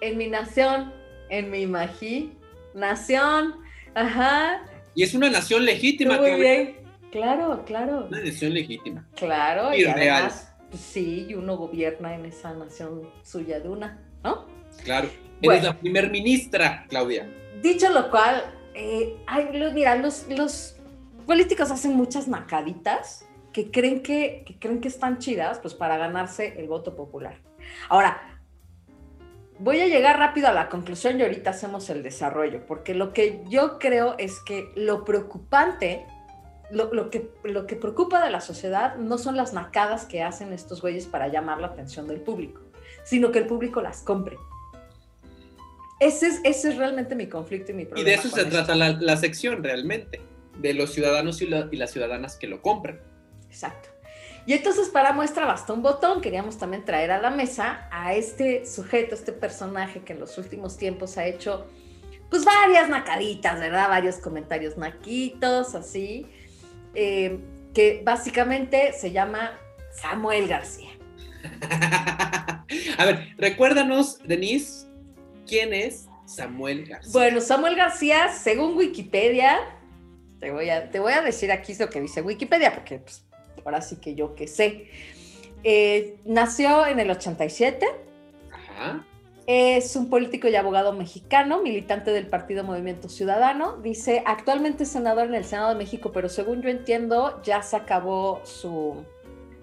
En 0.00 0.18
mi 0.18 0.28
nación, 0.28 0.92
en 1.28 1.50
mi 1.50 1.60
imaginación. 1.62 3.54
Ajá. 3.94 4.64
Y 4.94 5.02
es 5.02 5.14
una 5.14 5.30
nación 5.30 5.64
legítima. 5.64 6.18
Muy 6.18 6.34
bien. 6.40 6.76
Claro, 7.12 7.64
claro. 7.64 8.06
Una 8.08 8.20
nación 8.20 8.52
legítima. 8.52 9.06
Claro, 9.14 9.74
y, 9.74 9.84
real. 9.84 10.30
Pues 10.70 10.82
sí, 10.82 11.26
y 11.28 11.34
uno 11.34 11.56
gobierna 11.56 12.14
en 12.14 12.26
esa 12.26 12.52
nación 12.52 13.08
suya 13.22 13.60
de 13.60 13.68
una, 13.68 13.98
¿no? 14.22 14.46
Claro. 14.84 15.08
Eres 15.40 15.62
la 15.62 15.78
primer 15.78 16.10
ministra, 16.10 16.84
Claudia. 16.88 17.28
Dicho 17.62 17.90
lo 17.90 18.10
cual, 18.10 18.44
eh, 18.74 19.16
mira, 19.74 19.96
los, 19.96 20.28
los 20.28 20.76
políticos 21.26 21.70
hacen 21.70 21.94
muchas 21.94 22.28
macaditas 22.28 23.24
que 23.52 23.70
creen 23.70 24.02
que, 24.02 24.44
que 24.46 24.58
creen 24.58 24.80
que 24.80 24.88
están 24.88 25.18
chidas, 25.18 25.58
pues 25.58 25.74
para 25.74 25.96
ganarse 25.96 26.60
el 26.60 26.68
voto 26.68 26.94
popular. 26.94 27.40
Ahora, 27.88 28.40
voy 29.58 29.80
a 29.80 29.86
llegar 29.86 30.18
rápido 30.18 30.48
a 30.48 30.52
la 30.52 30.68
conclusión 30.68 31.18
y 31.18 31.22
ahorita 31.22 31.50
hacemos 31.50 31.90
el 31.90 32.02
desarrollo, 32.02 32.64
porque 32.66 32.94
lo 32.94 33.12
que 33.12 33.42
yo 33.48 33.78
creo 33.78 34.14
es 34.18 34.38
que 34.40 34.70
lo 34.76 35.04
preocupante 35.04 36.06
lo, 36.70 37.10
que, 37.10 37.30
lo 37.44 37.66
que 37.66 37.76
preocupa 37.76 38.22
de 38.22 38.30
la 38.30 38.40
sociedad 38.40 38.96
no 38.96 39.18
son 39.18 39.36
las 39.36 39.52
nacadas 39.52 40.04
que 40.04 40.22
hacen 40.22 40.52
estos 40.52 40.82
güeyes 40.82 41.06
para 41.06 41.28
llamar 41.28 41.60
la 41.60 41.68
atención 41.68 42.06
del 42.06 42.20
público, 42.20 42.60
sino 43.04 43.32
que 43.32 43.38
el 43.38 43.46
público 43.46 43.80
las 43.80 44.02
compre. 44.02 44.36
Ese 46.00 46.28
es, 46.28 46.40
ese 46.44 46.70
es 46.70 46.76
realmente 46.76 47.14
mi 47.14 47.26
conflicto 47.26 47.72
y 47.72 47.74
mi 47.74 47.84
problema. 47.84 48.08
Y 48.08 48.10
de 48.10 48.16
eso 48.16 48.28
se 48.28 48.44
trata 48.44 48.74
la, 48.74 49.16
sección 49.16 49.62
realmente, 49.62 50.20
de 50.58 50.74
los 50.74 50.92
ciudadanos 50.92 51.42
y, 51.42 51.46
y 51.46 51.76
las 51.76 51.90
ciudadanas 51.90 52.36
que 52.36 52.46
lo 52.46 52.62
compran. 52.62 53.00
Exacto. 53.48 53.88
Y 54.46 54.54
entonces 54.54 54.88
para 54.88 55.12
muestra 55.12 55.44
basta 55.44 55.72
un 55.74 55.82
botón, 55.82 56.22
queríamos 56.22 56.56
también 56.56 56.84
traer 56.84 57.10
a 57.10 57.20
la 57.20 57.30
mesa 57.30 57.86
a 57.90 58.14
este 58.14 58.64
sujeto, 58.64 59.14
este 59.14 59.32
personaje 59.32 60.00
que 60.00 60.14
en 60.14 60.20
los 60.20 60.38
últimos 60.38 60.78
tiempos 60.78 61.18
ha 61.18 61.26
hecho 61.26 61.66
pues 62.30 62.44
varias 62.44 62.88
nacaditas, 62.88 63.58
¿verdad? 63.60 63.88
Varios 63.88 64.16
comentarios 64.16 64.76
naquitos, 64.76 65.74
así. 65.74 66.26
Eh, 66.94 67.38
que 67.74 68.02
básicamente 68.04 68.92
se 68.92 69.12
llama 69.12 69.52
Samuel 69.92 70.48
García. 70.48 70.90
A 72.98 73.04
ver, 73.04 73.34
recuérdanos, 73.36 74.18
Denise, 74.24 74.87
¿quién 75.48 75.74
es 75.74 76.06
Samuel 76.26 76.86
García? 76.86 77.12
Bueno, 77.12 77.40
Samuel 77.40 77.74
García, 77.74 78.28
según 78.28 78.76
Wikipedia, 78.76 79.58
te 80.38 80.52
voy 80.52 80.70
a, 80.70 80.90
te 80.90 81.00
voy 81.00 81.12
a 81.12 81.22
decir 81.22 81.50
aquí 81.50 81.74
lo 81.74 81.90
que 81.90 82.00
dice 82.00 82.22
Wikipedia, 82.22 82.72
porque 82.74 82.98
pues, 82.98 83.24
ahora 83.64 83.80
sí 83.80 83.96
que 83.96 84.14
yo 84.14 84.34
que 84.34 84.46
sé. 84.46 84.88
Eh, 85.64 86.18
nació 86.24 86.86
en 86.86 87.00
el 87.00 87.10
87. 87.10 87.84
Ajá. 88.52 89.04
Es 89.46 89.96
un 89.96 90.10
político 90.10 90.46
y 90.46 90.56
abogado 90.56 90.92
mexicano, 90.92 91.62
militante 91.62 92.10
del 92.10 92.26
Partido 92.26 92.64
Movimiento 92.64 93.08
Ciudadano. 93.08 93.78
Dice, 93.78 94.22
actualmente 94.26 94.82
es 94.82 94.90
senador 94.90 95.26
en 95.26 95.34
el 95.34 95.44
Senado 95.46 95.70
de 95.70 95.74
México, 95.76 96.12
pero 96.12 96.28
según 96.28 96.60
yo 96.60 96.68
entiendo, 96.68 97.40
ya 97.42 97.62
se 97.62 97.76
acabó 97.76 98.42
su, 98.44 99.06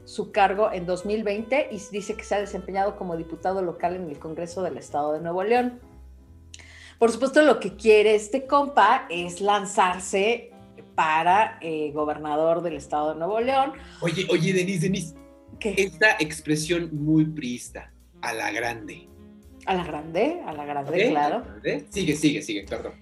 su 0.05 0.31
cargo 0.31 0.71
en 0.71 0.85
2020 0.85 1.69
y 1.71 1.81
dice 1.91 2.15
que 2.15 2.23
se 2.23 2.35
ha 2.35 2.39
desempeñado 2.39 2.95
como 2.95 3.17
diputado 3.17 3.61
local 3.61 3.95
en 3.95 4.09
el 4.09 4.19
Congreso 4.19 4.63
del 4.63 4.77
Estado 4.77 5.13
de 5.13 5.19
Nuevo 5.19 5.43
León. 5.43 5.79
Por 6.97 7.11
supuesto, 7.11 7.41
lo 7.41 7.59
que 7.59 7.75
quiere 7.75 8.15
este 8.15 8.47
compa 8.47 9.07
es 9.09 9.41
lanzarse 9.41 10.51
para 10.95 11.57
eh, 11.61 11.91
gobernador 11.93 12.61
del 12.61 12.75
Estado 12.75 13.13
de 13.13 13.19
Nuevo 13.19 13.41
León. 13.41 13.73
Oye, 13.99 14.25
oye, 14.29 14.53
Denise, 14.53 14.81
Denise. 14.81 15.15
¿Qué? 15.59 15.75
Esta 15.77 16.11
expresión 16.19 16.89
muy 16.93 17.25
prista, 17.25 17.91
a 18.21 18.33
la 18.33 18.51
grande 18.51 19.09
a 19.65 19.73
la 19.73 19.83
grande, 19.83 20.41
a 20.45 20.53
la 20.53 20.65
grande, 20.65 21.09
claro. 21.09 21.43
Sigue, 21.89 22.15
sigue, 22.15 22.41
sigue, 22.41 22.65
perdón. 22.69 22.93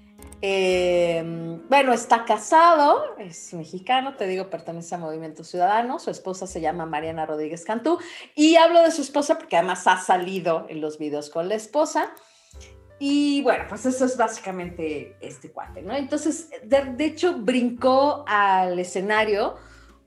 Em, 0.46 1.66
bueno, 1.70 1.94
está 1.94 2.26
casado, 2.26 3.16
es 3.18 3.54
mexicano, 3.54 4.18
te 4.18 4.28
digo, 4.28 4.50
pertenece 4.50 4.94
a 4.94 4.98
Movimiento 4.98 5.46
Ciudadano. 5.46 6.00
Su 6.00 6.12
esposa 6.12 6.48
se 6.48 6.60
llama 6.60 6.86
Mariana 6.86 7.26
Rodríguez 7.26 7.64
Cantú. 7.64 7.98
Y 8.36 8.58
hablo 8.58 8.82
de 8.82 8.92
su 8.92 9.04
esposa 9.04 9.38
porque 9.38 9.56
además 9.56 9.88
ha 9.88 9.96
salido 10.02 10.66
en 10.68 10.82
los 10.82 10.98
videos 10.98 11.30
con 11.30 11.48
la 11.48 11.56
esposa. 11.56 12.12
Y 13.00 13.42
bueno, 13.44 13.64
pues 13.70 13.86
eso 13.86 14.04
es 14.04 14.18
básicamente 14.18 15.16
este 15.22 15.50
cuate, 15.50 15.82
¿no? 15.82 15.96
Entonces, 15.96 16.50
de 16.62 17.06
hecho, 17.06 17.38
brincó 17.38 18.26
al 18.28 18.78
escenario 18.80 19.56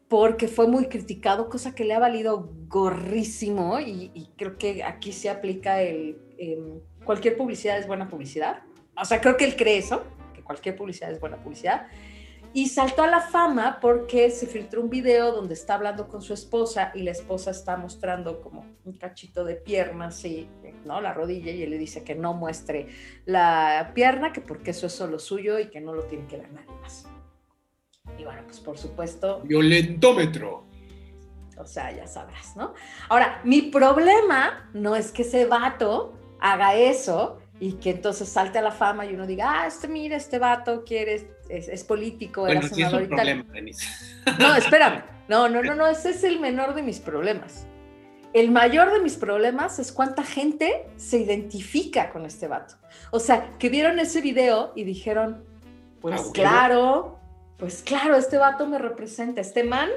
porque 0.07 0.49
fue 0.49 0.69
muy 0.69 0.89
criticado, 0.89 1.49
cosa 1.49 1.75
que 1.75 1.87
le 1.87 1.95
ha 1.95 1.99
valido 1.99 2.53
gorrísimo 2.69 3.81
y, 3.81 4.31
creo 4.37 4.59
que 4.59 4.85
aquí 4.85 5.15
se 5.15 5.31
aplica 5.31 5.81
el 5.81 6.19
em, 6.37 6.81
cualquier 7.07 7.39
publicidad 7.39 7.79
es 7.79 7.87
buena 7.87 8.11
publicidad. 8.11 8.65
O 9.01 9.05
sea, 9.07 9.21
creo 9.21 9.37
que 9.37 9.45
él 9.45 9.57
cree 9.57 9.79
eso, 9.79 10.05
cualquier 10.47 10.77
publicidad 10.77 11.11
es 11.11 11.21
buena 11.21 11.37
publicidad. 11.37 11.89
Y 12.53 12.69
saltó 12.69 13.03
a 13.03 13.07
la 13.07 13.21
fama 13.21 13.81
porque 13.81 14.31
se 14.31 14.47
filtró 14.47 14.81
un 14.81 14.89
video 14.89 15.33
donde 15.33 15.53
está 15.53 15.75
hablando 15.75 16.09
con 16.09 16.23
su 16.23 16.33
esposa 16.33 16.91
y 16.95 17.03
la 17.03 17.11
esposa 17.11 17.51
está 17.51 17.77
mostrando 17.77 18.41
como 18.41 18.65
un 18.85 18.95
cachito 18.95 19.45
de 19.45 19.57
pierna, 19.57 20.07
así, 20.07 20.49
¿no? 20.87 21.03
La 21.03 21.13
rodilla 21.13 21.53
y 21.53 21.63
él 21.63 21.71
le 21.71 21.79
dice 21.79 22.03
que 22.03 22.15
no 22.15 22.33
muestre 22.33 22.89
la 23.27 23.91
pierna, 23.95 24.33
que 24.33 24.41
porque 24.41 24.71
eso 24.71 24.87
es 24.87 24.93
solo 24.95 25.19
suyo 25.19 25.59
y 25.59 25.69
que 25.69 25.83
no 25.83 25.93
lo 25.93 26.05
tiene 26.05 26.27
que 26.29 26.39
ver 26.39 26.51
nadie 26.51 26.73
más. 26.81 27.07
Y 28.19 28.25
bueno, 28.25 28.43
pues 28.47 28.61
por 28.61 28.79
supuesto. 28.79 29.43
Violentómetro. 29.43 30.65
O 31.59 31.67
sea, 31.67 31.95
ya 31.95 32.07
sabrás, 32.07 32.57
¿no? 32.57 32.75
Ahora, 33.09 33.41
mi 33.45 33.63
problema 33.63 34.71
no 34.73 34.95
es 34.95 35.11
que 35.11 35.23
ese 35.23 35.47
vato 35.47 36.15
haga 36.41 36.75
eso 36.75 37.41
y 37.59 37.75
que 37.75 37.91
entonces 37.91 38.29
salte 38.29 38.59
a 38.59 38.63
la 38.63 38.73
fama 38.73 39.07
y 39.07 39.15
uno 39.15 39.27
diga, 39.27 39.63
ah, 39.63 39.67
este, 39.67 39.89
mira, 39.89 40.17
este 40.17 40.39
vato 40.39 40.85
quiere, 40.85 41.31
es, 41.49 41.85
político, 41.85 42.43
bueno, 42.43 42.61
era 42.61 42.69
senador 42.69 43.03
es 43.03 43.09
un 43.09 43.17
problema, 43.17 43.45
No, 44.39 44.55
espérame. 44.55 45.03
No, 45.29 45.49
no, 45.49 45.61
no, 45.61 45.75
no, 45.75 45.89
ese 45.89 46.11
es 46.11 46.23
el 46.23 46.39
menor 46.39 46.77
de 46.77 46.83
mis 46.83 47.01
problemas. 47.01 47.67
El 48.33 48.53
mayor 48.53 48.93
de 48.93 49.01
mis 49.01 49.17
problemas 49.17 49.81
es 49.81 49.91
cuánta 49.91 50.23
gente 50.23 50.87
se 50.97 51.19
identifica 51.19 52.11
con 52.11 52.27
este 52.27 52.47
vato. 52.47 52.77
O 53.11 53.19
sea, 53.19 53.57
que 53.59 53.69
vieron 53.69 53.99
ese 53.99 54.21
video 54.21 54.73
y 54.77 54.85
dijeron, 54.85 55.45
pues 56.01 56.21
ah, 56.21 56.31
claro, 56.33 57.19
pues 57.57 57.83
claro, 57.83 58.15
este 58.17 58.39
vato 58.39 58.69
me 58.69 58.79
representa, 58.79 59.41
este 59.41 59.65
man 59.65 59.89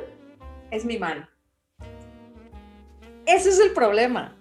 es 0.72 0.84
mi 0.84 0.98
man. 0.98 1.30
Ese 3.28 3.50
es 3.50 3.60
el 3.60 3.72
problema. 3.74 4.39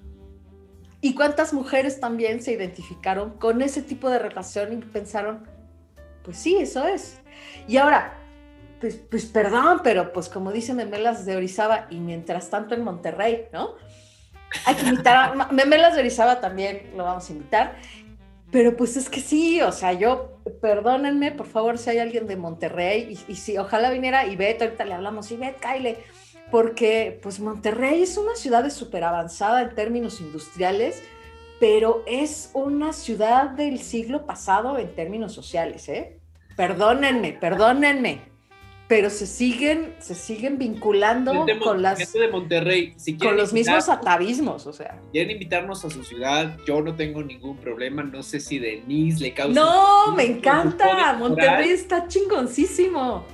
¿Y 1.00 1.14
cuántas 1.14 1.52
mujeres 1.52 2.00
también 2.00 2.42
se 2.42 2.52
identificaron 2.52 3.38
con 3.38 3.62
ese 3.62 3.82
tipo 3.82 4.10
de 4.10 4.18
relación 4.18 4.72
y 4.72 4.76
pensaron, 4.76 5.46
pues 6.24 6.38
sí, 6.38 6.56
eso 6.56 6.86
es? 6.86 7.20
Y 7.68 7.76
ahora, 7.76 8.18
pues, 8.80 8.96
pues 8.96 9.26
perdón, 9.26 9.80
pero 9.84 10.12
pues 10.12 10.28
como 10.28 10.50
dicen 10.52 10.76
Memelas 10.76 11.24
de 11.24 11.36
Orizaba 11.36 11.86
y 11.90 12.00
mientras 12.00 12.50
tanto 12.50 12.74
en 12.74 12.82
Monterrey, 12.82 13.46
¿no? 13.52 13.74
Hay 14.64 14.74
que 14.74 14.86
invitar 14.86 15.16
a 15.16 15.48
Memelas 15.52 15.94
de 15.94 16.00
Orizaba 16.00 16.40
también 16.40 16.90
lo 16.96 17.04
vamos 17.04 17.28
a 17.28 17.32
invitar. 17.32 17.76
Pero 18.50 18.76
pues 18.76 18.96
es 18.96 19.10
que 19.10 19.20
sí, 19.20 19.60
o 19.60 19.72
sea, 19.72 19.92
yo, 19.92 20.40
perdónenme, 20.62 21.32
por 21.32 21.46
favor, 21.46 21.76
si 21.76 21.90
hay 21.90 21.98
alguien 21.98 22.26
de 22.26 22.36
Monterrey, 22.36 23.18
y, 23.28 23.34
si 23.36 23.58
ojalá 23.58 23.90
viniera 23.90 24.24
Ivette, 24.26 24.62
ahorita 24.62 24.86
le 24.86 24.94
hablamos, 24.94 25.30
Ivette, 25.30 25.60
Kyle, 25.60 25.98
porque 26.50 27.18
pues 27.22 27.40
Monterrey 27.40 28.02
es 28.02 28.16
una 28.16 28.34
ciudad 28.34 28.68
súper 28.70 29.04
avanzada 29.04 29.62
en 29.62 29.74
términos 29.74 30.20
industriales, 30.20 31.02
pero 31.60 32.02
es 32.06 32.50
una 32.54 32.92
ciudad 32.92 33.50
del 33.50 33.80
siglo 33.80 34.26
pasado 34.26 34.78
en 34.78 34.94
términos 34.94 35.32
sociales, 35.32 35.88
¿eh? 35.88 36.20
Perdónenme, 36.56 37.32
perdónenme 37.32 38.28
pero 38.88 39.10
se 39.10 39.26
siguen, 39.26 39.94
se 39.98 40.14
siguen 40.14 40.56
vinculando 40.56 41.46
con 41.62 41.82
las 41.82 42.10
de 42.10 42.28
Monterrey, 42.28 42.96
con 43.18 43.36
los 43.36 43.52
mismos 43.52 43.88
atavismos, 43.90 44.66
o 44.66 44.72
sea. 44.72 44.98
Quieren 45.12 45.32
invitarnos 45.32 45.84
a 45.84 45.90
su 45.90 46.02
ciudad, 46.02 46.56
yo 46.66 46.80
no 46.80 46.96
tengo 46.96 47.22
ningún 47.22 47.58
problema, 47.58 48.02
no 48.02 48.22
sé 48.22 48.40
si 48.40 48.58
Denise 48.58 49.20
le 49.20 49.34
causa. 49.34 49.60
No, 49.60 50.14
me 50.14 50.24
encanta, 50.24 51.12
Monterrey 51.18 51.70
está 51.70 52.08
chingoncísimo. 52.08 53.24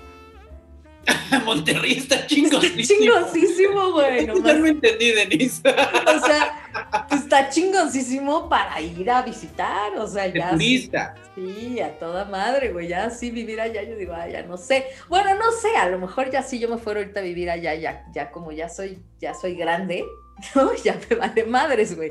Monterrey 1.45 1.99
está 1.99 2.27
chingosísimo. 2.27 3.01
Chingoncísimo, 3.01 3.93
güey. 3.93 4.27
No 4.27 4.39
ya 4.45 4.53
entendí, 4.53 5.13
Denise. 5.13 5.63
o 5.69 6.27
sea, 6.27 7.07
está 7.13 7.49
chingoncísimo 7.49 8.49
para 8.49 8.81
ir 8.81 9.11
a 9.11 9.23
visitar, 9.23 9.97
o 9.99 10.07
sea, 10.07 10.27
ya. 10.27 10.51
turista. 10.51 11.15
Sí, 11.35 11.81
a 11.81 11.99
toda 11.99 12.25
madre, 12.25 12.73
güey. 12.73 12.89
Ya 12.89 13.11
sí 13.11 13.31
vivir 13.31 13.61
allá, 13.61 13.83
yo 13.83 13.97
digo, 13.97 14.15
ah, 14.15 14.29
ya 14.29 14.43
no 14.43 14.57
sé. 14.57 14.87
Bueno, 15.09 15.35
no 15.35 15.51
sé, 15.53 15.77
a 15.77 15.89
lo 15.89 15.99
mejor 15.99 16.31
ya 16.31 16.43
sí 16.43 16.59
yo 16.59 16.69
me 16.69 16.79
fuera 16.79 17.01
ahorita 17.01 17.21
a 17.21 17.23
vivir 17.25 17.51
allá, 17.51 17.75
ya, 17.75 18.05
ya 18.13 18.31
como 18.31 18.53
ya 18.53 18.69
soy, 18.69 18.99
ya 19.21 19.35
soy 19.35 19.55
grande, 19.55 20.05
¿no? 20.55 20.73
Ya 20.85 20.99
me 21.09 21.17
vale 21.17 21.45
madres, 21.45 21.97
güey. 21.97 22.11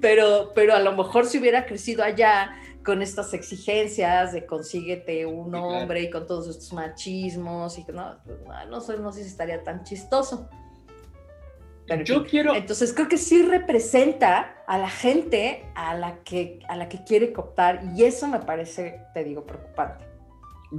Pero, 0.00 0.52
pero 0.54 0.74
a 0.74 0.80
lo 0.80 0.96
mejor 0.96 1.26
si 1.26 1.38
hubiera 1.38 1.66
crecido 1.66 2.02
allá 2.02 2.56
con 2.84 3.02
estas 3.02 3.32
exigencias 3.34 4.32
de 4.32 4.46
consíguete 4.46 5.26
un 5.26 5.54
hombre 5.54 6.02
y 6.02 6.10
con 6.10 6.26
todos 6.26 6.48
estos 6.48 6.72
machismos 6.72 7.78
y 7.78 7.84
no, 7.92 8.18
pues, 8.24 8.38
no, 8.68 8.80
sé, 8.80 8.98
no 8.98 9.12
sé 9.12 9.22
si 9.22 9.28
estaría 9.28 9.62
tan 9.62 9.84
chistoso. 9.84 10.48
Pero 11.86 12.04
yo 12.04 12.24
quiero. 12.24 12.54
Entonces 12.54 12.92
creo 12.94 13.08
que 13.08 13.18
sí 13.18 13.42
representa 13.42 14.62
a 14.66 14.78
la 14.78 14.88
gente 14.88 15.66
a 15.74 15.94
la 15.94 16.22
que, 16.22 16.60
a 16.68 16.76
la 16.76 16.88
que 16.88 17.04
quiere 17.04 17.32
cooptar 17.32 17.82
y 17.94 18.04
eso 18.04 18.28
me 18.28 18.40
parece, 18.40 19.00
te 19.12 19.24
digo, 19.24 19.44
preocupante. 19.44 20.04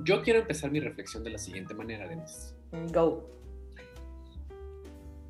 yo 0.03 0.21
quiero 0.23 0.39
empezar 0.39 0.71
mi 0.71 0.79
reflexión 0.79 1.23
de 1.23 1.31
la 1.31 1.37
siguiente 1.37 1.73
manera, 1.73 2.07
Denise. 2.07 2.53
Go. 2.91 3.29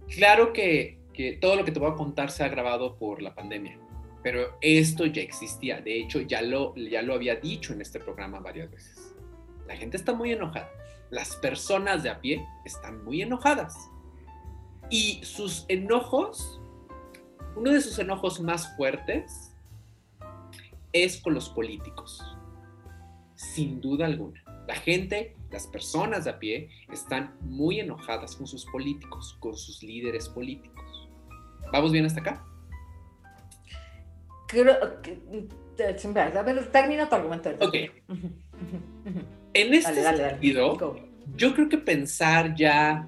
Claro 0.07 0.53
que, 0.53 0.99
que 1.13 1.33
todo 1.33 1.55
lo 1.55 1.65
que 1.65 1.71
te 1.71 1.79
voy 1.79 1.91
a 1.91 1.95
contar 1.95 2.31
se 2.31 2.43
ha 2.43 2.47
grabado 2.47 2.95
por 2.97 3.21
la 3.21 3.33
pandemia, 3.33 3.77
pero 4.25 4.57
esto 4.59 5.05
ya 5.05 5.21
existía. 5.21 5.81
De 5.81 6.01
hecho, 6.01 6.19
ya 6.19 6.41
lo, 6.41 6.73
ya 6.75 7.03
lo 7.03 7.13
había 7.13 7.35
dicho 7.35 7.73
en 7.73 7.81
este 7.81 7.99
programa 7.99 8.39
varias 8.39 8.71
veces. 8.71 9.13
La 9.67 9.77
gente 9.77 9.97
está 9.97 10.13
muy 10.13 10.31
enojada. 10.31 10.67
Las 11.11 11.35
personas 11.35 12.01
de 12.01 12.09
a 12.09 12.19
pie 12.19 12.43
están 12.65 13.05
muy 13.05 13.21
enojadas. 13.21 13.77
Y 14.89 15.23
sus 15.23 15.65
enojos, 15.67 16.59
uno 17.55 17.69
de 17.69 17.79
sus 17.81 17.99
enojos 17.99 18.41
más 18.41 18.75
fuertes 18.75 19.53
es 20.91 21.21
con 21.21 21.35
los 21.35 21.49
políticos. 21.49 22.19
Sin 23.35 23.79
duda 23.79 24.07
alguna. 24.07 24.43
La 24.67 24.73
gente, 24.73 25.37
las 25.51 25.67
personas 25.67 26.25
de 26.25 26.31
a 26.31 26.39
pie, 26.39 26.71
están 26.91 27.37
muy 27.41 27.79
enojadas 27.79 28.35
con 28.35 28.47
sus 28.47 28.65
políticos, 28.65 29.37
con 29.39 29.55
sus 29.55 29.83
líderes 29.83 30.27
políticos. 30.29 31.09
¿Vamos 31.71 31.91
bien 31.91 32.07
hasta 32.07 32.21
acá? 32.21 32.43
Creo 34.47 35.01
que. 35.01 35.19
A 36.37 36.41
ver, 36.43 36.71
termina 36.71 37.09
tu 37.09 37.15
argumento. 37.15 37.49
Ok. 37.59 37.75
En 39.53 39.73
este 39.73 39.89
Dale, 39.89 40.01
dale, 40.01 40.17
dale. 40.17 40.29
sentido, 40.31 40.75
Go. 40.77 40.95
yo 41.35 41.53
creo 41.53 41.69
que 41.69 41.77
pensar 41.77 42.55
ya 42.55 43.07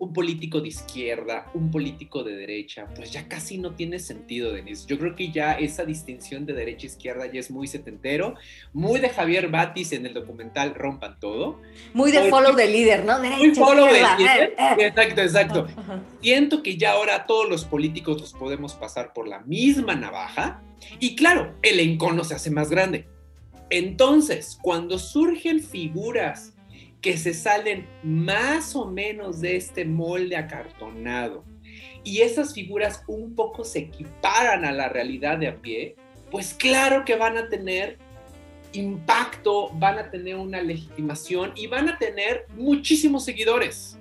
un 0.00 0.12
político 0.12 0.60
de 0.60 0.68
izquierda, 0.68 1.50
un 1.54 1.70
político 1.70 2.22
de 2.22 2.36
derecha, 2.36 2.86
pues 2.94 3.10
ya 3.10 3.26
casi 3.28 3.58
no 3.58 3.74
tiene 3.74 3.98
sentido, 3.98 4.52
Denise. 4.52 4.86
Yo 4.86 4.98
creo 4.98 5.16
que 5.16 5.32
ya 5.32 5.52
esa 5.54 5.84
distinción 5.84 6.46
de 6.46 6.52
derecha-izquierda 6.52 7.26
ya 7.32 7.40
es 7.40 7.50
muy 7.50 7.66
setentero, 7.66 8.34
muy 8.72 9.00
de 9.00 9.08
Javier 9.08 9.48
Batis 9.48 9.92
en 9.92 10.06
el 10.06 10.14
documental 10.14 10.74
Rompan 10.74 11.18
Todo. 11.18 11.60
Muy 11.94 12.12
de 12.12 12.20
Muy- 12.20 12.30
follow 12.30 12.54
the 12.54 12.68
leader, 12.68 13.04
¿no? 13.04 13.18
Muy 13.18 13.28
Derecha, 13.28 13.60
follow 13.64 13.86
de 13.86 13.92
líder. 14.18 14.54
eh, 14.56 14.74
eh. 14.78 14.86
Exacto, 14.86 15.20
exacto. 15.22 15.66
Ajá. 15.76 16.00
Siento 16.22 16.62
que 16.62 16.76
ya 16.76 16.92
ahora 16.92 17.26
todos 17.26 17.48
los 17.48 17.64
políticos 17.64 18.20
los 18.20 18.32
podemos 18.32 18.74
pasar 18.74 19.12
por 19.12 19.26
la 19.26 19.40
misma 19.40 19.96
navaja 19.96 20.62
y 21.00 21.16
claro, 21.16 21.56
el 21.62 21.80
encono 21.80 22.22
se 22.22 22.34
hace 22.34 22.50
más 22.52 22.70
grande. 22.70 23.08
Entonces, 23.70 24.58
cuando 24.62 24.98
surgen 24.98 25.60
figuras 25.60 26.54
que 27.00 27.16
se 27.16 27.34
salen 27.34 27.86
más 28.02 28.74
o 28.74 28.86
menos 28.86 29.40
de 29.40 29.56
este 29.56 29.84
molde 29.84 30.36
acartonado 30.36 31.44
y 32.04 32.22
esas 32.22 32.54
figuras 32.54 33.02
un 33.06 33.34
poco 33.34 33.64
se 33.64 33.80
equiparan 33.80 34.64
a 34.64 34.72
la 34.72 34.88
realidad 34.88 35.38
de 35.38 35.48
a 35.48 35.56
pie, 35.56 35.96
pues 36.30 36.54
claro 36.54 37.04
que 37.04 37.16
van 37.16 37.36
a 37.36 37.48
tener 37.48 37.98
impacto, 38.72 39.70
van 39.74 39.98
a 39.98 40.10
tener 40.10 40.36
una 40.36 40.62
legitimación 40.62 41.52
y 41.56 41.66
van 41.66 41.88
a 41.88 41.98
tener 41.98 42.46
muchísimos 42.56 43.24
seguidores. 43.24 43.98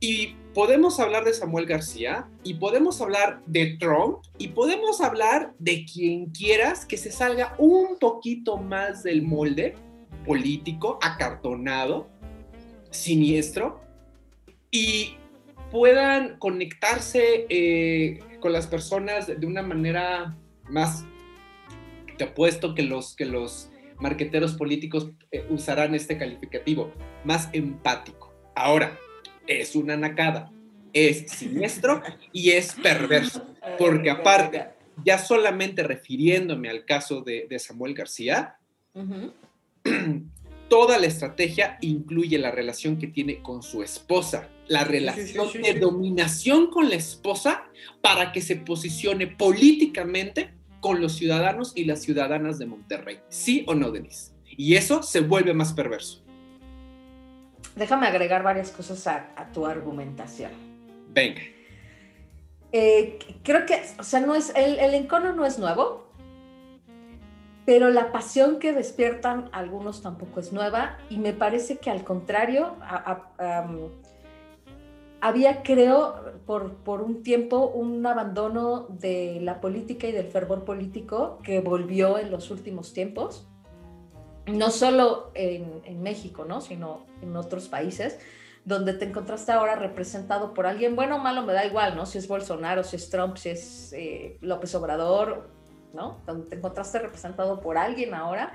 Y 0.00 0.34
podemos 0.52 1.00
hablar 1.00 1.24
de 1.24 1.32
Samuel 1.32 1.66
García, 1.66 2.28
y 2.42 2.54
podemos 2.54 3.00
hablar 3.00 3.40
de 3.46 3.76
Trump, 3.78 4.18
y 4.36 4.48
podemos 4.48 5.00
hablar 5.00 5.54
de 5.58 5.86
quien 5.86 6.26
quieras 6.26 6.84
que 6.84 6.98
se 6.98 7.10
salga 7.10 7.54
un 7.58 7.98
poquito 7.98 8.58
más 8.58 9.02
del 9.02 9.22
molde 9.22 9.74
político, 10.24 10.98
acartonado, 11.02 12.08
siniestro, 12.90 13.80
y 14.70 15.16
puedan 15.70 16.38
conectarse 16.38 17.46
eh, 17.48 18.20
con 18.40 18.52
las 18.52 18.66
personas 18.66 19.26
de 19.26 19.46
una 19.46 19.62
manera 19.62 20.36
más, 20.68 21.04
te 22.16 22.24
apuesto 22.24 22.74
que 22.74 22.82
los, 22.82 23.14
que 23.16 23.24
los 23.26 23.70
marqueteros 23.98 24.54
políticos 24.54 25.10
eh, 25.30 25.46
usarán 25.50 25.94
este 25.94 26.18
calificativo, 26.18 26.92
más 27.24 27.48
empático. 27.52 28.32
Ahora, 28.54 28.98
es 29.46 29.74
una 29.76 29.96
nacada, 29.96 30.50
es 30.92 31.30
siniestro 31.30 32.02
y 32.32 32.50
es 32.50 32.74
perverso. 32.74 33.44
Porque 33.78 34.10
aparte- 34.10 34.68
Ya 35.04 35.18
solamente 35.18 35.82
refiriéndome 35.82 36.68
al 36.70 36.84
caso 36.84 37.20
de, 37.20 37.46
de 37.50 37.58
Samuel 37.58 37.94
García. 37.94 38.56
toda 40.68 40.98
la 40.98 41.06
estrategia 41.06 41.78
incluye 41.80 42.38
la 42.38 42.50
relación 42.50 42.98
que 42.98 43.06
tiene 43.06 43.42
con 43.42 43.62
su 43.62 43.82
esposa, 43.82 44.48
la 44.66 44.84
relación 44.84 45.48
sí, 45.50 45.58
de 45.58 45.74
sí. 45.74 45.78
dominación 45.78 46.70
con 46.70 46.88
la 46.88 46.96
esposa 46.96 47.64
para 48.00 48.32
que 48.32 48.40
se 48.40 48.56
posicione 48.56 49.26
políticamente 49.26 50.54
con 50.80 51.00
los 51.00 51.14
ciudadanos 51.14 51.72
y 51.74 51.84
las 51.84 52.02
ciudadanas 52.02 52.58
de 52.58 52.66
Monterrey. 52.66 53.20
¿Sí 53.28 53.64
o 53.66 53.74
no, 53.74 53.90
Denise? 53.90 54.32
Y 54.44 54.74
eso 54.74 55.02
se 55.02 55.20
vuelve 55.20 55.54
más 55.54 55.72
perverso. 55.72 56.22
Déjame 57.76 58.06
agregar 58.06 58.42
varias 58.42 58.70
cosas 58.70 59.06
a, 59.06 59.32
a 59.36 59.50
tu 59.50 59.66
argumentación. 59.66 60.52
Venga. 61.12 61.40
Eh, 62.72 63.18
creo 63.42 63.66
que, 63.66 63.80
o 63.98 64.02
sea, 64.02 64.20
no 64.20 64.34
es, 64.34 64.52
el, 64.56 64.78
el 64.78 64.94
encono 64.94 65.32
no 65.32 65.46
es 65.46 65.58
nuevo, 65.58 66.03
pero 67.66 67.88
la 67.90 68.12
pasión 68.12 68.58
que 68.58 68.72
despiertan 68.72 69.48
algunos 69.52 70.02
tampoco 70.02 70.40
es 70.40 70.52
nueva 70.52 70.98
y 71.08 71.18
me 71.18 71.32
parece 71.32 71.78
que 71.78 71.90
al 71.90 72.04
contrario, 72.04 72.76
a- 72.82 73.30
a- 73.38 73.58
am, 73.60 73.78
había, 75.20 75.62
creo, 75.62 76.16
por, 76.44 76.74
por 76.76 77.00
un 77.00 77.22
tiempo 77.22 77.66
un 77.68 78.04
abandono 78.06 78.86
de 78.90 79.38
la 79.40 79.60
política 79.60 80.06
y 80.06 80.12
del 80.12 80.26
fervor 80.26 80.64
político 80.64 81.38
que 81.42 81.60
volvió 81.60 82.18
en 82.18 82.30
los 82.30 82.50
últimos 82.50 82.92
tiempos, 82.92 83.46
no 84.46 84.70
solo 84.70 85.30
en, 85.32 85.80
en 85.86 86.02
México, 86.02 86.44
¿no? 86.46 86.60
sino 86.60 87.06
en 87.22 87.34
otros 87.36 87.68
países 87.68 88.18
donde 88.66 88.92
te 88.94 89.06
encontraste 89.06 89.52
ahora 89.52 89.74
representado 89.76 90.52
por 90.52 90.66
alguien, 90.66 90.96
bueno 90.96 91.16
o 91.16 91.18
malo, 91.18 91.42
me 91.42 91.52
da 91.54 91.64
igual, 91.66 91.96
¿no? 91.96 92.06
Si 92.06 92.16
es 92.16 92.26
Bolsonaro, 92.28 92.82
si 92.82 92.96
es 92.96 93.10
Trump, 93.10 93.36
si 93.36 93.50
es 93.50 93.92
eh, 93.94 94.38
López 94.40 94.74
Obrador, 94.74 95.50
¿no? 95.94 96.20
Donde 96.26 96.48
te 96.48 96.56
encontraste 96.56 96.98
representado 96.98 97.60
por 97.60 97.78
alguien 97.78 98.12
ahora, 98.14 98.52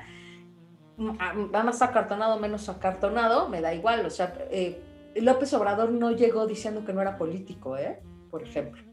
m- 0.97 1.15
a- 1.19 1.33
más 1.63 1.81
acartonado, 1.81 2.39
menos 2.39 2.69
acartonado, 2.69 3.49
me 3.49 3.61
da 3.61 3.73
igual, 3.73 4.05
o 4.05 4.09
sea, 4.09 4.35
eh, 4.51 4.81
López 5.15 5.53
Obrador 5.53 5.91
no 5.91 6.11
llegó 6.11 6.45
diciendo 6.45 6.85
que 6.85 6.93
no 6.93 7.01
era 7.01 7.17
político, 7.17 7.77
¿eh? 7.77 7.99
Por 8.29 8.43
ejemplo. 8.43 8.83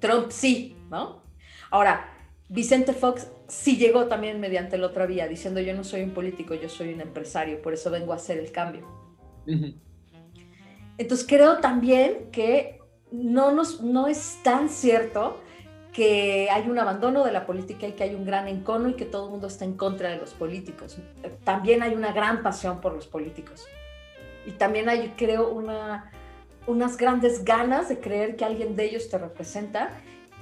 Trump 0.00 0.30
sí, 0.30 0.76
¿no? 0.90 1.22
Ahora, 1.70 2.08
Vicente 2.48 2.92
Fox 2.92 3.30
sí 3.48 3.76
llegó 3.76 4.06
también 4.06 4.40
mediante 4.40 4.78
la 4.78 4.86
otra 4.86 5.06
vía, 5.06 5.26
diciendo 5.28 5.60
yo 5.60 5.74
no 5.74 5.84
soy 5.84 6.02
un 6.02 6.10
político, 6.12 6.54
yo 6.54 6.68
soy 6.68 6.92
un 6.94 7.00
empresario, 7.00 7.60
por 7.60 7.72
eso 7.74 7.90
vengo 7.90 8.12
a 8.12 8.16
hacer 8.16 8.38
el 8.38 8.52
cambio. 8.52 8.86
Entonces 10.98 11.26
creo 11.28 11.58
también 11.58 12.30
que 12.30 12.80
no, 13.12 13.52
nos, 13.52 13.80
no 13.82 14.06
es 14.06 14.40
tan 14.42 14.68
cierto 14.68 15.40
que 15.96 16.50
hay 16.50 16.68
un 16.68 16.78
abandono 16.78 17.24
de 17.24 17.32
la 17.32 17.46
política 17.46 17.86
y 17.86 17.92
que 17.92 18.04
hay 18.04 18.14
un 18.14 18.26
gran 18.26 18.48
encono 18.48 18.90
y 18.90 18.92
que 18.92 19.06
todo 19.06 19.24
el 19.24 19.30
mundo 19.30 19.46
está 19.46 19.64
en 19.64 19.78
contra 19.78 20.10
de 20.10 20.18
los 20.18 20.34
políticos. 20.34 20.98
También 21.42 21.82
hay 21.82 21.94
una 21.94 22.12
gran 22.12 22.42
pasión 22.42 22.82
por 22.82 22.92
los 22.92 23.06
políticos. 23.06 23.66
Y 24.44 24.50
también 24.50 24.90
hay, 24.90 25.14
creo, 25.16 25.48
una, 25.48 26.12
unas 26.66 26.98
grandes 26.98 27.46
ganas 27.46 27.88
de 27.88 27.98
creer 27.98 28.36
que 28.36 28.44
alguien 28.44 28.76
de 28.76 28.84
ellos 28.84 29.08
te 29.08 29.16
representa. 29.16 29.88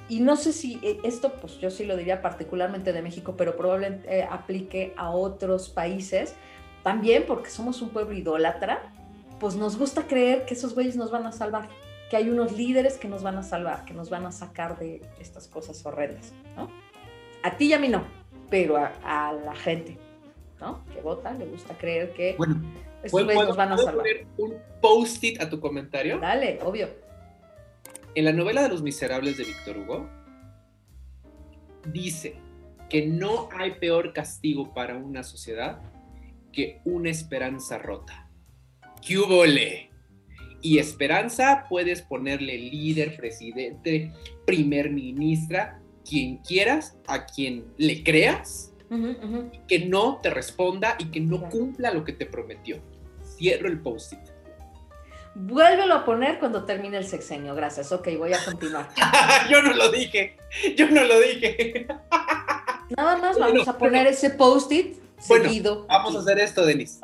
Y 0.09 0.19
no 0.19 0.35
sé 0.35 0.53
si 0.53 0.81
eh, 0.83 0.99
esto, 1.05 1.35
pues 1.35 1.57
yo 1.59 1.71
sí 1.71 1.85
lo 1.85 1.97
diría 1.97 2.21
particularmente 2.21 2.93
de 2.93 3.01
México, 3.01 3.37
pero 3.37 3.57
probablemente 3.57 4.19
eh, 4.19 4.29
aplique 4.29 4.93
a 4.97 5.11
otros 5.11 5.69
países. 5.69 6.35
También 6.83 7.27
porque 7.29 7.51
somos 7.51 7.81
un 7.81 7.91
pueblo 7.91 8.13
idólatra, 8.13 8.93
pues 9.39 9.55
nos 9.55 9.79
gusta 9.79 10.09
creer 10.09 10.47
que 10.47 10.55
esos 10.55 10.75
güeyes 10.75 10.97
nos 10.97 11.13
van 11.13 11.27
a 11.27 11.31
salvar, 11.31 11.69
que 12.11 12.17
hay 12.17 12.29
unos 12.29 12.53
líderes 12.53 12.99
que 12.99 13.09
nos 13.09 13.23
van 13.23 13.37
a 13.37 13.43
salvar, 13.43 13.85
que 13.85 13.95
nos 13.95 14.11
van 14.11 14.27
a 14.27 14.33
sacar 14.33 14.79
de 14.79 15.03
estas 15.21 15.49
cosas 15.49 15.85
horrendas, 15.87 16.33
¿no? 16.57 16.69
A 17.43 17.57
ti 17.57 17.67
y 17.67 17.73
a 17.73 17.79
mí 17.79 17.89
no, 17.89 18.05
pero 18.51 18.77
a, 18.77 18.93
a 19.05 19.33
la 19.33 19.55
gente, 19.55 19.99
¿no? 20.61 20.85
Que 20.93 21.01
vota, 21.01 21.33
le 21.35 21.47
gusta 21.47 21.77
creer 21.77 22.13
que 22.15 22.35
Bueno, 22.39 22.61
estos 22.99 23.11
¿puedo, 23.11 23.27
güeyes 23.27 23.49
nos 23.49 23.57
van 23.57 23.73
a 23.73 23.77
salvar. 23.79 23.97
poner 23.97 24.27
un 24.39 24.55
post-it 24.81 25.41
a 25.41 25.49
tu 25.49 25.61
comentario? 25.61 26.19
Dale, 26.19 26.59
obvio. 26.63 26.89
En 28.15 28.25
la 28.25 28.33
novela 28.33 28.63
de 28.63 28.69
Los 28.69 28.83
Miserables 28.83 29.37
de 29.39 29.45
Víctor 29.45 29.77
Hugo, 29.79 30.09
dice 31.87 32.37
que 32.89 33.07
no 33.07 33.49
hay 33.59 33.73
peor 33.73 34.13
castigo 34.13 34.73
para 34.73 34.97
una 34.97 35.23
sociedad 35.23 35.81
que 36.53 36.81
una 36.85 37.11
esperanza 37.11 37.79
rota. 37.79 38.29
¿Qué? 39.55 39.91
Y 40.65 40.79
esperanza 40.79 41.67
puedes 41.69 42.01
ponerle 42.01 42.57
líder, 42.57 43.17
presidente, 43.17 44.15
primer 44.47 44.89
ministra, 44.89 45.79
quien 46.09 46.39
quieras, 46.39 46.97
a 47.07 47.27
quien 47.27 47.67
le 47.77 48.03
creas, 48.03 48.73
que 49.69 49.81
no 49.81 50.21
te 50.23 50.31
responda 50.31 50.97
y 50.99 51.11
que 51.11 51.21
no 51.21 51.51
cumpla 51.51 51.93
lo 51.93 52.03
que 52.03 52.15
te 52.15 52.25
prometió. 52.25 52.79
Cierro 53.37 53.69
el 53.69 53.79
post-it. 53.79 54.21
Vuélvelo 55.35 55.93
a 55.97 56.05
poner 56.07 56.39
cuando 56.39 56.65
termine 56.65 56.97
el 56.97 57.07
sexenio, 57.07 57.55
gracias. 57.55 57.93
Ok, 57.93 58.09
voy 58.17 58.33
a 58.33 58.43
continuar. 58.43 58.89
yo 59.51 59.61
no 59.61 59.75
lo 59.75 59.91
dije, 59.91 60.39
yo 60.79 60.89
no 60.89 61.05
lo 61.05 61.21
dije. 61.21 61.87
Nada 62.97 63.19
más 63.19 63.37
Bueno, 63.37 63.53
vamos 63.53 63.69
a 63.69 63.77
poner 63.77 64.07
ese 64.07 64.31
post-it 64.31 64.97
seguido. 65.19 65.87
Vamos 65.89 66.17
a 66.17 66.21
hacer 66.21 66.39
esto, 66.39 66.65
Denis. 66.65 67.01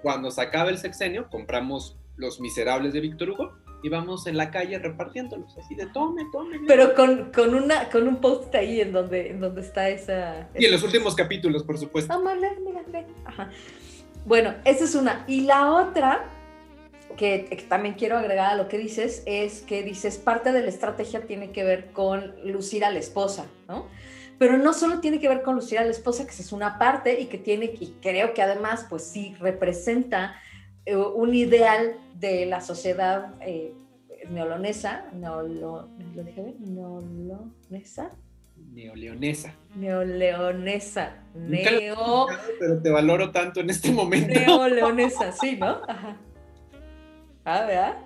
Cuando 0.00 0.30
se 0.30 0.40
acabe 0.40 0.70
el 0.70 0.78
sexenio, 0.78 1.28
compramos 1.28 1.98
Los 2.16 2.40
Miserables 2.40 2.92
de 2.92 3.00
Víctor 3.00 3.30
Hugo 3.30 3.52
y 3.82 3.88
vamos 3.88 4.26
en 4.26 4.36
la 4.36 4.50
calle 4.50 4.78
repartiéndolos, 4.78 5.56
así 5.58 5.74
de 5.74 5.86
tome, 5.86 6.24
tome. 6.30 6.60
Pero 6.68 6.94
con, 6.94 7.32
con, 7.32 7.54
una, 7.54 7.88
con 7.90 8.06
un 8.06 8.20
post 8.20 8.54
ahí 8.54 8.80
en 8.80 8.92
donde, 8.92 9.30
en 9.30 9.40
donde 9.40 9.60
está 9.60 9.88
esa... 9.88 10.48
Y 10.56 10.66
en 10.66 10.72
los 10.72 10.82
últimos 10.84 11.16
capítulos, 11.16 11.64
por 11.64 11.78
supuesto. 11.78 12.12
Vamos, 12.12 12.34
mira, 12.64 12.82
mira. 12.86 13.04
Ajá. 13.24 13.50
Bueno, 14.24 14.54
esa 14.64 14.84
es 14.84 14.94
una. 14.94 15.24
Y 15.26 15.42
la 15.42 15.72
otra, 15.72 16.30
que, 17.16 17.46
que, 17.46 17.56
también 17.56 17.94
quiero 17.94 18.16
agregar 18.16 18.52
a 18.52 18.54
lo 18.54 18.68
que 18.68 18.78
dices, 18.78 19.24
es 19.26 19.62
que 19.62 19.82
dices, 19.82 20.16
parte 20.16 20.52
de 20.52 20.62
la 20.62 20.68
estrategia 20.68 21.22
tiene 21.26 21.50
que 21.50 21.64
ver 21.64 21.90
con 21.90 22.36
lucir 22.44 22.84
a 22.84 22.90
la 22.90 23.00
esposa, 23.00 23.46
¿no? 23.66 23.88
Pero 24.38 24.58
no 24.58 24.74
solo 24.74 25.00
tiene 25.00 25.18
que 25.18 25.28
ver 25.28 25.42
con 25.42 25.56
lucir 25.56 25.78
a 25.78 25.84
la 25.84 25.90
esposa, 25.90 26.24
que 26.24 26.30
es 26.30 26.52
una 26.52 26.78
parte 26.78 27.20
y 27.20 27.26
que 27.26 27.38
tiene, 27.38 27.66
y 27.80 27.94
creo 28.00 28.32
que 28.32 28.42
además, 28.42 28.86
pues 28.88 29.04
sí, 29.04 29.34
representa 29.40 30.36
un 30.86 31.34
ideal 31.34 31.96
de 32.18 32.46
la 32.46 32.60
sociedad 32.60 33.34
eh, 33.40 33.74
neolonesa, 34.30 35.06
neolo, 35.12 35.88
¿lo 36.14 36.24
dije 36.24 36.42
bien? 36.42 36.56
Neolonesa. 36.74 38.10
Neoleonesa. 38.72 39.54
Neoleonesa. 39.74 41.16
Neo. 41.34 42.26
Pero 42.58 42.80
te 42.80 42.90
valoro 42.90 43.30
tanto 43.30 43.60
en 43.60 43.70
este 43.70 43.90
momento. 43.90 44.38
Neoleonesa, 44.38 45.32
sí, 45.32 45.56
¿no? 45.56 45.82
Ajá. 45.88 46.16
Ah, 47.44 47.66
¿verdad? 47.66 47.98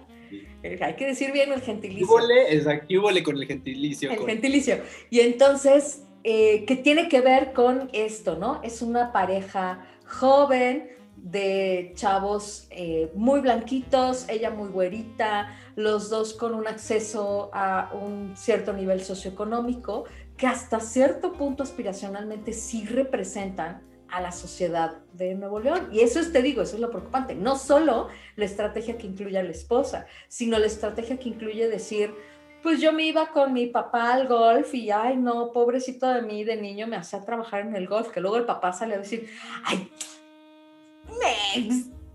Eh, 0.63 0.79
hay 0.83 0.95
que 0.95 1.07
decir 1.07 1.33
bien 1.33 1.53
el 1.53 1.61
gentilicio. 1.61 2.07
Húbole 2.07 3.23
con 3.23 3.37
el 3.37 3.47
gentilicio. 3.47 4.11
El 4.11 4.19
con... 4.19 4.27
gentilicio. 4.27 4.81
Y 5.11 5.21
entonces, 5.21 6.05
eh, 6.25 6.65
¿qué 6.67 6.77
tiene 6.77 7.09
que 7.09 7.21
ver 7.21 7.53
con 7.53 7.91
esto, 7.93 8.37
no? 8.37 8.61
Es 8.63 8.83
una 8.83 9.13
pareja 9.13 9.87
joven, 10.07 10.91
de 11.17 11.93
chavos 11.95 12.67
eh, 12.71 13.11
muy 13.15 13.41
blanquitos, 13.41 14.29
ella 14.29 14.51
muy 14.51 14.69
güerita, 14.69 15.57
los 15.75 16.11
dos 16.11 16.35
con 16.35 16.55
un 16.55 16.69
acceso 16.69 17.51
a 17.53 17.91
un 17.93 18.37
cierto 18.37 18.73
nivel 18.73 19.03
socioeconómico, 19.03 20.05
que 20.37 20.47
hasta 20.47 20.81
cierto 20.81 21.33
punto 21.33 21.63
aspiracionalmente 21.63 22.53
sí 22.53 22.85
representan 22.85 23.83
a 24.09 24.21
la 24.21 24.33
sociedad 24.33 24.99
de 25.15 25.35
Nuevo 25.35 25.61
León. 25.61 25.89
Y 25.93 26.01
eso 26.01 26.21
es, 26.21 26.33
te 26.33 26.43
digo, 26.43 26.63
eso 26.63 26.77
es 26.77 26.81
lo 26.81 26.91
preocupante. 26.91 27.35
No 27.35 27.57
solo 27.57 28.09
la 28.37 28.45
estrategia 28.45 28.99
que 28.99 29.07
incluye 29.07 29.39
a 29.39 29.43
la 29.43 29.51
esposa, 29.51 30.07
sino 30.29 30.59
la 30.59 30.67
estrategia 30.67 31.19
que 31.19 31.29
incluye 31.29 31.69
decir, 31.69 32.15
pues 32.63 32.81
yo 32.81 32.93
me 32.93 33.05
iba 33.05 33.29
con 33.31 33.53
mi 33.53 33.67
papá 33.67 34.13
al 34.13 34.27
golf 34.27 34.75
y, 34.75 34.91
ay, 34.91 35.17
no, 35.17 35.53
pobrecito 35.53 36.09
de 36.09 36.23
mí, 36.23 36.45
de 36.45 36.57
niño 36.57 36.87
me 36.87 36.97
hacía 36.97 37.25
trabajar 37.25 37.61
en 37.63 37.77
el 37.77 37.87
golf, 37.87 38.09
que 38.09 38.21
luego 38.21 38.37
el 38.37 38.45
papá 38.45 38.73
sale 38.73 38.95
a 38.95 38.99
decir, 38.99 39.29
ay, 39.65 39.91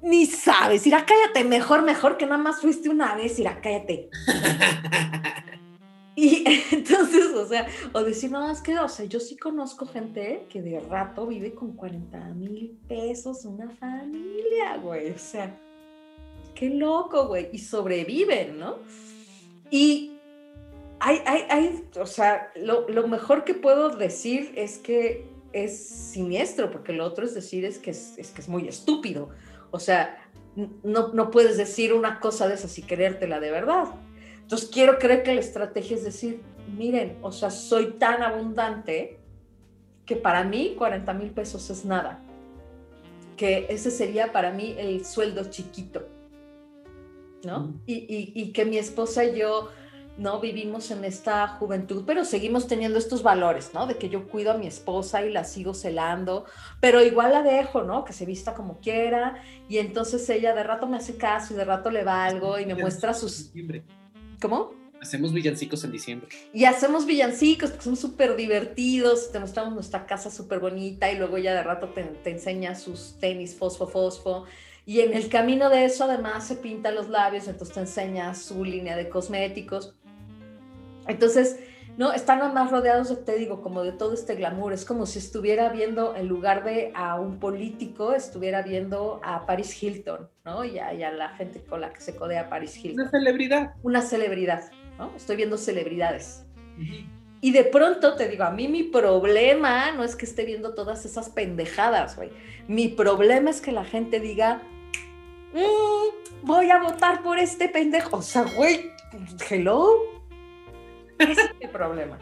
ni 0.02 0.26
sabes, 0.26 0.86
irá, 0.88 1.06
cállate, 1.06 1.44
mejor, 1.44 1.84
mejor 1.84 2.18
que 2.18 2.26
nada 2.26 2.42
más 2.42 2.62
fuiste 2.62 2.90
una 2.90 3.16
vez, 3.16 3.38
irá, 3.40 3.62
cállate. 3.62 4.10
y 6.16 6.44
entonces, 6.72 7.28
o 7.36 7.48
sea, 7.48 7.68
o 7.94 8.04
decir, 8.04 8.32
no, 8.32 8.50
es 8.50 8.62
que, 8.62 8.78
o 8.80 8.90
sea, 8.90 9.06
yo 9.06 9.20
sí 9.20 9.38
conozco 9.38 9.86
gente 9.86 10.48
que 10.50 10.62
de 10.62 10.80
rato 10.80 11.28
vive 11.28 11.54
con 11.54 11.74
40 11.74 12.18
mil 12.34 12.78
pesos, 12.88 13.46
una 13.46 13.70
familia, 13.70 14.78
güey, 14.78 15.12
o 15.12 15.20
sea, 15.20 15.56
qué 16.56 16.70
loco, 16.70 17.28
güey, 17.28 17.50
y 17.52 17.60
sobreviven, 17.60 18.60
¿no? 18.60 18.78
Y 19.70 20.18
hay, 21.00 21.22
hay, 21.26 21.44
hay 21.50 21.86
o 22.00 22.06
sea, 22.06 22.52
lo, 22.56 22.90
lo 22.90 23.08
mejor 23.08 23.44
que 23.44 23.54
puedo 23.54 23.90
decir 23.90 24.52
es 24.56 24.78
que 24.78 25.31
es 25.54 25.88
siniestro, 25.88 26.72
porque 26.72 26.94
lo 26.94 27.06
otro 27.06 27.26
es 27.26 27.34
decir 27.34 27.66
es 27.66 27.78
que 27.78 27.92
es, 27.92 28.18
es 28.18 28.32
que 28.32 28.42
es 28.42 28.48
muy 28.48 28.68
estúpido. 28.68 29.30
O 29.72 29.80
sea, 29.80 30.18
no, 30.84 31.10
no 31.14 31.32
puedes 31.32 31.58
decir 31.58 31.94
una 31.94 32.20
cosa 32.20 32.48
de 32.48 32.56
esas 32.56 32.78
y 32.78 32.84
creértela 32.84 33.40
de 33.40 33.52
verdad. 33.52 33.86
Entonces 34.42 34.70
quiero 34.72 34.98
creer 35.00 35.24
que 35.24 35.34
la 35.34 35.40
estrategia 35.40 35.96
es 35.96 36.04
decir, 36.04 36.42
miren, 36.76 37.18
o 37.22 37.32
sea, 37.32 37.50
soy 37.50 37.94
tan 37.94 38.22
abundante 38.22 39.20
que 40.06 40.16
para 40.16 40.44
mí 40.44 40.76
40 40.78 41.14
mil 41.14 41.32
pesos 41.32 41.70
es 41.70 41.86
nada. 41.86 42.22
Que 43.38 43.68
ese 43.70 43.92
sería 43.92 44.32
para 44.32 44.52
mí 44.52 44.76
el 44.78 45.06
sueldo 45.06 45.46
chiquito. 45.46 46.08
¿No? 47.46 47.74
Y, 47.88 47.94
y, 47.94 48.34
y 48.36 48.52
que 48.52 48.66
mi 48.66 48.78
esposa 48.78 49.26
y 49.26 49.40
yo 49.40 49.70
¿no? 50.22 50.40
Vivimos 50.40 50.92
en 50.92 51.04
esta 51.04 51.48
juventud, 51.48 52.04
pero 52.06 52.24
seguimos 52.26 52.68
teniendo 52.68 53.00
estos 53.00 53.24
valores, 53.24 53.72
¿no? 53.74 53.88
De 53.88 53.98
que 53.98 54.08
yo 54.08 54.28
cuido 54.28 54.52
a 54.52 54.58
mi 54.58 54.68
esposa 54.68 55.26
y 55.26 55.32
la 55.32 55.44
sigo 55.44 55.74
celando, 55.74 56.46
pero 56.80 57.04
igual 57.04 57.32
la 57.32 57.42
dejo, 57.42 57.82
¿no? 57.82 58.06
Que 58.06 58.14
se 58.14 58.28
vista 58.28 58.54
como 58.54 58.80
quiera 58.80 59.42
y 59.68 59.80
entonces 59.80 60.30
ella 60.30 60.54
de 60.54 60.62
rato 60.62 60.86
me 60.86 60.98
hace 60.98 61.18
caso 61.18 61.56
y 61.56 61.58
de 61.58 61.66
rato 61.66 61.90
le 61.90 62.04
va 62.04 62.24
algo 62.24 62.60
y 62.60 62.68
me 62.68 62.76
muestra 62.76 63.16
sus... 63.16 63.52
¿Cómo? 64.40 64.76
Hacemos 65.02 65.34
villancicos 65.34 65.84
en 65.84 65.92
diciembre. 65.92 66.30
Y 66.54 66.66
hacemos 66.66 67.08
villancicos, 67.08 67.72
porque 67.72 67.86
son 67.86 67.98
súper 67.98 68.36
divertidos, 68.36 69.32
te 69.32 69.40
mostramos 69.40 69.74
nuestra 69.74 70.06
casa 70.06 70.30
súper 70.30 70.60
bonita 70.60 71.12
y 71.12 71.18
luego 71.18 71.38
ella 71.38 71.56
de 71.56 71.64
rato 71.64 71.90
te, 71.90 72.04
te 72.04 72.30
enseña 72.30 72.76
sus 72.76 73.18
tenis 73.20 73.56
fosfo, 73.56 73.88
fosfo. 73.88 74.46
Y 74.86 75.00
en 75.00 75.16
el 75.16 75.30
camino 75.30 75.70
de 75.70 75.86
eso 75.86 76.04
además 76.04 76.48
se 76.48 76.56
pinta 76.56 76.92
los 76.92 77.10
labios, 77.10 77.48
entonces 77.48 77.74
te 77.74 77.82
enseña 77.82 78.36
su 78.36 78.64
línea 78.64 78.96
de 78.96 79.10
cosméticos. 79.10 79.96
Entonces, 81.08 81.60
no, 81.98 82.14
están 82.14 82.54
más 82.54 82.72
rodeados, 82.72 83.26
te 83.26 83.36
digo, 83.36 83.62
como 83.62 83.84
de 83.84 83.92
todo 83.92 84.14
este 84.14 84.36
glamour. 84.36 84.74
Es 84.74 84.86
como 84.86 85.06
si 85.06 85.20
estuviera 85.20 85.70
viendo, 85.70 86.16
en 86.16 86.28
lugar 86.28 86.64
de 86.64 86.92
a 86.96 87.20
un 87.20 87.40
político, 87.40 88.14
estuviera 88.14 88.62
viendo 88.62 89.20
a 89.24 89.46
Paris 89.46 89.82
Hilton, 89.82 90.30
¿no? 90.46 90.64
Y 90.64 90.80
a, 90.80 90.94
y 90.94 91.04
a 91.04 91.12
la 91.12 91.30
gente 91.30 91.62
con 91.64 91.82
la 91.82 91.92
que 91.92 92.02
se 92.02 92.16
codea 92.16 92.50
Paris 92.50 92.78
Hilton. 92.78 93.02
Una 93.02 93.12
celebridad. 93.12 93.74
Una 93.84 94.02
celebridad, 94.02 94.72
¿no? 94.98 95.12
Estoy 95.16 95.36
viendo 95.36 95.58
celebridades. 95.58 96.46
Y 97.42 97.52
de 97.52 97.64
pronto 97.66 98.16
te 98.16 98.30
digo, 98.30 98.46
a 98.46 98.52
mí 98.52 98.68
mi 98.68 98.84
problema 98.84 99.92
no 99.92 100.04
es 100.04 100.16
que 100.16 100.26
esté 100.26 100.46
viendo 100.46 100.74
todas 100.74 101.06
esas 101.06 101.30
pendejadas, 101.30 102.16
güey. 102.16 102.30
Mi 102.68 102.88
problema 102.88 103.50
es 103.50 103.62
que 103.62 103.72
la 103.72 103.84
gente 103.84 104.20
diga, 104.20 104.62
mm, 105.54 106.48
voy 106.48 106.70
a 106.70 106.82
votar 106.82 107.22
por 107.22 107.38
este 107.38 107.68
pendejo. 107.68 108.18
O 108.18 108.22
sea, 108.22 108.46
güey, 108.56 108.92
hello, 109.50 110.21
ese 111.24 111.42
es 111.42 111.52
el 111.60 111.70
problema. 111.70 112.20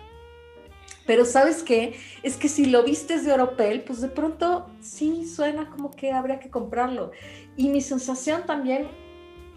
Pero 1.09 1.25
¿sabes 1.25 1.63
qué? 1.63 1.95
Es 2.21 2.37
que 2.37 2.47
si 2.47 2.65
lo 2.65 2.83
vistes 2.83 3.25
de 3.25 3.33
Oropel, 3.33 3.81
pues 3.81 3.99
de 3.99 4.09
pronto 4.09 4.69
sí 4.79 5.25
suena 5.25 5.69
como 5.71 5.89
que 5.89 6.11
habría 6.11 6.39
que 6.39 6.51
comprarlo. 6.51 7.11
Y 7.57 7.69
mi 7.69 7.81
sensación 7.81 8.45
también, 8.45 8.87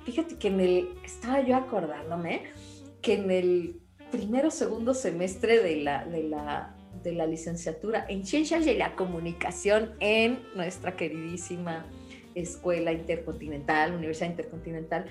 fíjate 0.07 0.39
que 0.39 0.49
en 0.49 0.61
el, 0.61 0.89
estaba 1.05 1.43
yo 1.43 1.57
acordándome, 1.57 2.45
que 3.03 3.15
en 3.15 3.31
el 3.31 3.81
primero 4.11 4.51
segundo 4.51 4.95
semestre 4.95 5.63
de 5.63 5.77
la, 5.77 6.07
de 6.07 6.23
la, 6.23 6.75
de 7.03 7.13
la 7.13 7.27
licenciatura 7.27 8.07
en 8.09 8.25
Ciencias 8.25 8.65
de 8.65 8.75
la 8.75 8.97
Comunicación 8.97 9.93
en 10.01 10.43
nuestra 10.55 10.97
queridísima 10.97 11.85
Escuela 12.35 12.93
Intercontinental, 12.93 13.95
Universidad 13.95 14.31
Intercontinental, 14.31 15.05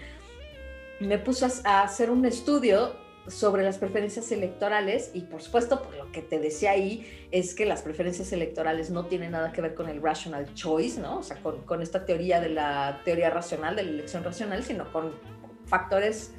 me 1.00 1.20
puso 1.20 1.48
a 1.66 1.84
hacer 1.84 2.10
un 2.10 2.26
estudio 2.26 2.96
sobre 3.28 3.64
las 3.64 3.78
preferencias 3.78 4.32
electorales 4.32 5.12
y 5.14 5.22
por 5.22 5.42
supuesto, 5.42 5.82
por 5.82 5.96
lo 5.96 6.12
que 6.12 6.22
te 6.22 6.40
decía 6.40 6.72
ahí, 6.72 7.06
es 7.32 7.54
que 7.54 7.66
las 7.66 7.82
preferencias 7.82 8.32
electorales 8.34 8.90
no 8.90 9.06
tienen 9.06 9.32
nada 9.32 9.52
que 9.52 9.62
ver 9.62 9.76
con 9.76 9.90
el 9.90 10.02
rational 10.02 10.54
choice, 10.54 11.00
¿no? 11.00 11.20
O 11.20 11.24
sea, 11.24 11.38
con, 11.38 11.62
con 11.62 11.82
esta 11.82 12.06
teoría 12.06 12.42
de 12.42 12.50
la 12.50 13.02
teoría 13.06 13.30
racional, 13.30 13.76
de 13.76 13.84
la 13.84 13.90
elección 13.92 14.24
racional, 14.24 14.64
sino 14.64 14.92
con 14.92 15.12
factores 15.66 16.34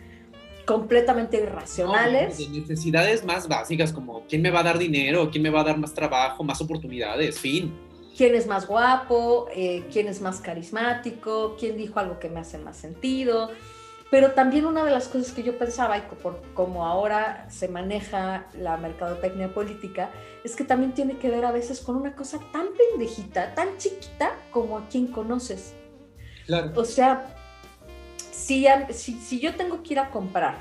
completamente 0.64 1.38
irracionales. 1.38 2.38
No, 2.38 2.44
de 2.44 2.60
necesidades 2.60 3.24
más 3.24 3.48
básicas 3.48 3.92
como 3.92 4.24
quién 4.26 4.42
me 4.42 4.50
va 4.50 4.60
a 4.60 4.64
dar 4.64 4.78
dinero, 4.78 5.30
quién 5.30 5.42
me 5.42 5.50
va 5.50 5.60
a 5.60 5.64
dar 5.64 5.78
más 5.78 5.94
trabajo, 5.94 6.44
más 6.44 6.60
oportunidades, 6.60 7.38
fin. 7.38 7.72
¿Quién 8.16 8.34
es 8.34 8.46
más 8.46 8.66
guapo? 8.66 9.46
Eh, 9.54 9.84
¿Quién 9.90 10.06
es 10.06 10.20
más 10.20 10.40
carismático? 10.40 11.56
¿Quién 11.58 11.76
dijo 11.76 11.98
algo 11.98 12.18
que 12.18 12.28
me 12.28 12.40
hace 12.40 12.58
más 12.58 12.76
sentido? 12.76 13.50
Pero 14.12 14.33
también 14.33 14.66
una 14.66 14.85
de 14.85 14.90
las 14.90 15.09
cosas 15.09 15.33
que 15.33 15.42
yo 15.42 15.57
pensaba, 15.57 15.96
y 15.96 16.03
por 16.03 16.42
como 16.53 16.85
ahora 16.85 17.46
se 17.48 17.66
maneja 17.66 18.46
la 18.53 18.77
mercadotecnia 18.77 19.55
política, 19.55 20.11
es 20.44 20.55
que 20.55 20.64
también 20.64 20.92
tiene 20.92 21.16
que 21.16 21.31
ver 21.31 21.46
a 21.46 21.51
veces 21.51 21.81
con 21.81 21.96
una 21.96 22.14
cosa 22.14 22.38
tan 22.53 22.66
pendejita, 22.77 23.55
tan 23.55 23.79
chiquita 23.79 24.33
como 24.51 24.77
a 24.77 24.87
quien 24.90 25.07
conoces. 25.07 25.72
Claro. 26.44 26.72
O 26.77 26.85
sea, 26.85 27.35
si, 28.31 28.66
si, 28.90 29.18
si 29.18 29.40
yo 29.40 29.55
tengo 29.55 29.83
que 29.83 29.94
ir 29.94 29.98
a 29.98 30.11
comprar 30.11 30.57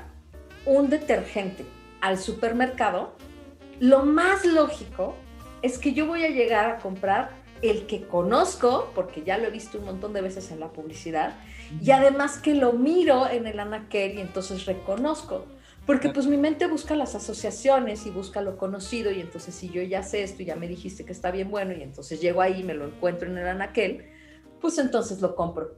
un 0.64 0.88
detergente 0.88 1.66
al 2.00 2.16
supermercado, 2.16 3.12
lo 3.80 4.02
más 4.02 4.46
lógico 4.46 5.14
es 5.60 5.78
que 5.78 5.92
yo 5.92 6.06
voy 6.06 6.24
a 6.24 6.30
llegar 6.30 6.70
a 6.70 6.78
comprar 6.78 7.42
el 7.60 7.84
que 7.86 8.06
conozco, 8.06 8.90
porque 8.94 9.24
ya 9.24 9.36
lo 9.36 9.48
he 9.48 9.50
visto 9.50 9.76
un 9.78 9.84
montón 9.84 10.14
de 10.14 10.22
veces 10.22 10.50
en 10.52 10.58
la 10.58 10.68
publicidad, 10.72 11.34
y 11.80 11.90
además 11.90 12.38
que 12.38 12.54
lo 12.54 12.72
miro 12.72 13.28
en 13.28 13.46
el 13.46 13.58
anaquel 13.60 14.18
y 14.18 14.20
entonces 14.20 14.66
reconozco. 14.66 15.46
Porque 15.86 16.10
pues 16.10 16.28
mi 16.28 16.36
mente 16.36 16.68
busca 16.68 16.94
las 16.94 17.16
asociaciones 17.16 18.06
y 18.06 18.10
busca 18.10 18.40
lo 18.40 18.56
conocido 18.56 19.10
y 19.10 19.20
entonces 19.20 19.52
si 19.52 19.68
yo 19.68 19.82
ya 19.82 20.04
sé 20.04 20.22
esto 20.22 20.42
y 20.42 20.44
ya 20.46 20.54
me 20.54 20.68
dijiste 20.68 21.04
que 21.04 21.10
está 21.10 21.32
bien 21.32 21.50
bueno 21.50 21.72
y 21.72 21.82
entonces 21.82 22.20
llego 22.20 22.40
ahí 22.40 22.60
y 22.60 22.62
me 22.62 22.74
lo 22.74 22.86
encuentro 22.86 23.28
en 23.28 23.36
el 23.36 23.48
anaquel, 23.48 24.06
pues 24.60 24.78
entonces 24.78 25.20
lo 25.20 25.34
compro. 25.34 25.74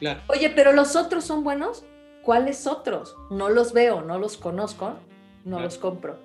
Claro. 0.00 0.22
Oye, 0.26 0.50
pero 0.50 0.72
los 0.72 0.96
otros 0.96 1.24
son 1.24 1.44
buenos. 1.44 1.84
¿Cuáles 2.24 2.66
otros? 2.66 3.16
No 3.30 3.48
los 3.48 3.72
veo, 3.72 4.02
no 4.02 4.18
los 4.18 4.36
conozco, 4.36 4.94
no 5.44 5.56
Claro. 5.56 5.64
los 5.64 5.78
compro. 5.78 6.18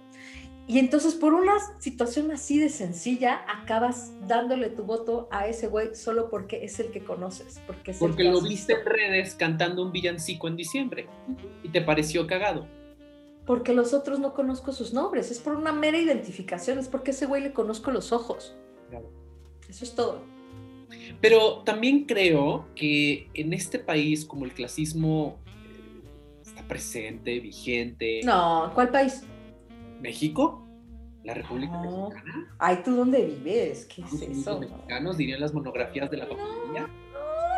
Y 0.69 0.79
entonces 0.79 1.15
por 1.15 1.33
una 1.33 1.53
situación 1.79 2.29
así 2.31 2.59
de 2.59 2.67
sencilla 2.67 3.45
acabas 3.47 4.11
dándole 4.27 4.69
tu 4.69 4.83
voto 4.83 5.29
a 5.31 5.47
ese 5.47 5.67
güey 5.67 5.95
solo 5.95 6.29
porque 6.29 6.65
es 6.65 6.77
el 6.81 6.91
que 6.91 6.99
conoces, 6.99 7.61
porque 7.65 7.91
es 7.91 8.01
el 8.01 8.07
Porque 8.07 8.23
que 8.23 8.29
lo 8.29 8.41
viste 8.41 8.73
en 8.73 8.85
redes 8.85 9.35
cantando 9.35 9.81
un 9.81 9.93
villancico 9.93 10.49
en 10.49 10.57
diciembre 10.57 11.07
y 11.63 11.69
te 11.69 11.81
pareció 11.81 12.27
cagado. 12.27 12.67
Porque 13.45 13.73
los 13.73 13.93
otros 13.93 14.19
no 14.19 14.33
conozco 14.33 14.73
sus 14.73 14.93
nombres, 14.93 15.31
es 15.31 15.39
por 15.39 15.55
una 15.55 15.71
mera 15.71 15.97
identificación, 15.97 16.79
es 16.79 16.89
porque 16.89 17.11
a 17.11 17.13
ese 17.13 17.27
güey 17.27 17.41
le 17.41 17.53
conozco 17.53 17.91
los 17.91 18.11
ojos. 18.11 18.57
Claro. 18.89 19.09
Eso 19.69 19.85
es 19.85 19.95
todo. 19.95 20.21
Pero 21.21 21.63
también 21.63 22.03
creo 22.03 22.67
que 22.75 23.29
en 23.33 23.53
este 23.53 23.79
país, 23.79 24.25
como 24.25 24.43
el 24.43 24.53
clasismo 24.53 25.37
eh, 25.45 26.45
está 26.45 26.67
presente, 26.67 27.39
vigente, 27.39 28.19
No, 28.25 28.71
¿cuál 28.75 28.89
país? 28.89 29.23
México, 30.01 30.67
la 31.23 31.33
República 31.33 31.73
No. 31.81 32.09
Mexicana, 32.09 32.55
Ay, 32.59 32.77
¿tú 32.83 32.95
dónde 32.95 33.25
vives? 33.25 33.85
¿Qué 33.93 34.01
es 34.01 34.21
eso? 34.21 34.59
mexicanos, 34.59 35.17
dirían 35.17 35.41
las 35.41 35.53
monografías 35.53 36.09
de 36.09 36.17
la 36.17 36.27
papelería, 36.29 36.87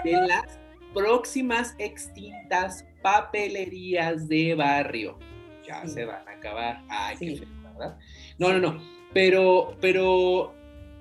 de 0.04 0.28
las 0.28 0.60
próximas 0.94 1.76
extintas 1.78 2.86
papelerías 3.04 4.28
de 4.28 4.56
barrio. 4.56 5.18
Ya 5.68 5.82
Sí. 5.86 5.94
se 5.94 6.06
van 6.06 6.28
a 6.28 6.32
acabar. 6.32 6.84
Ay, 6.90 7.16
qué 7.18 7.36
feo, 7.38 7.48
¿verdad? 7.64 7.98
No, 8.40 8.52
no, 8.54 8.60
no. 8.60 8.82
Pero, 9.14 9.76
pero 9.82 10.54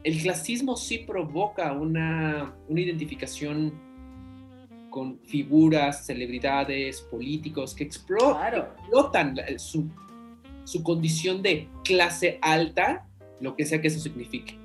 el 0.05 0.20
clasismo 0.22 0.77
sí 0.77 0.98
provoca 0.98 1.72
una, 1.72 2.55
una 2.68 2.81
identificación 2.81 3.72
con 4.90 5.18
figuras, 5.20 6.07
celebridades, 6.07 7.03
políticos 7.03 7.74
que 7.74 7.88
Claro. 8.07 8.68
explotan 8.79 9.37
la- 9.37 9.59
su, 9.59 9.88
su 10.68 10.83
condición 10.83 11.40
de 11.42 11.66
clase 11.85 12.38
alta, 12.42 13.07
lo 13.40 13.57
que 13.57 13.64
sea 13.64 13.81
que 13.81 13.88
eso 13.88 14.00
signifique. 14.00 14.59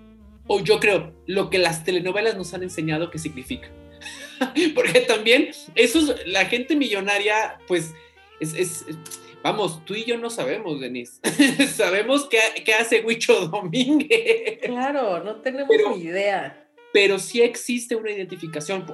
O 0.48 0.60
yo 0.60 0.80
creo, 0.82 1.14
lo 1.28 1.50
que 1.50 1.58
las 1.60 1.84
telenovelas 1.86 2.36
nos 2.36 2.54
han 2.54 2.64
enseñado 2.64 3.10
que 3.10 3.18
significa. 3.20 3.70
Porque 4.76 5.00
también, 5.02 5.52
eso 5.76 6.00
es- 6.00 6.28
la 6.28 6.46
gente 6.46 6.76
millonaria, 6.76 7.58
pues, 7.68 7.94
es, 8.42 8.54
es- 8.54 8.86
vamos, 9.42 9.84
tú 9.86 9.94
y 9.96 10.04
yo 10.04 10.18
no 10.18 10.30
sabemos, 10.30 10.82
Denise. 10.82 11.22
sabemos 11.74 12.28
qué, 12.30 12.40
qué 12.66 12.74
hace 12.74 13.02
Huicho 13.06 13.48
Domínguez. 13.48 14.60
Claro, 14.64 15.24
no 15.24 15.38
tenemos 15.38 15.70
Pero- 15.70 15.96
ni 15.96 16.04
idea. 16.04 16.68
pero 16.92 17.18
sí 17.20 17.42
existe 17.42 17.96
una 17.96 18.12
identificación. 18.12 18.86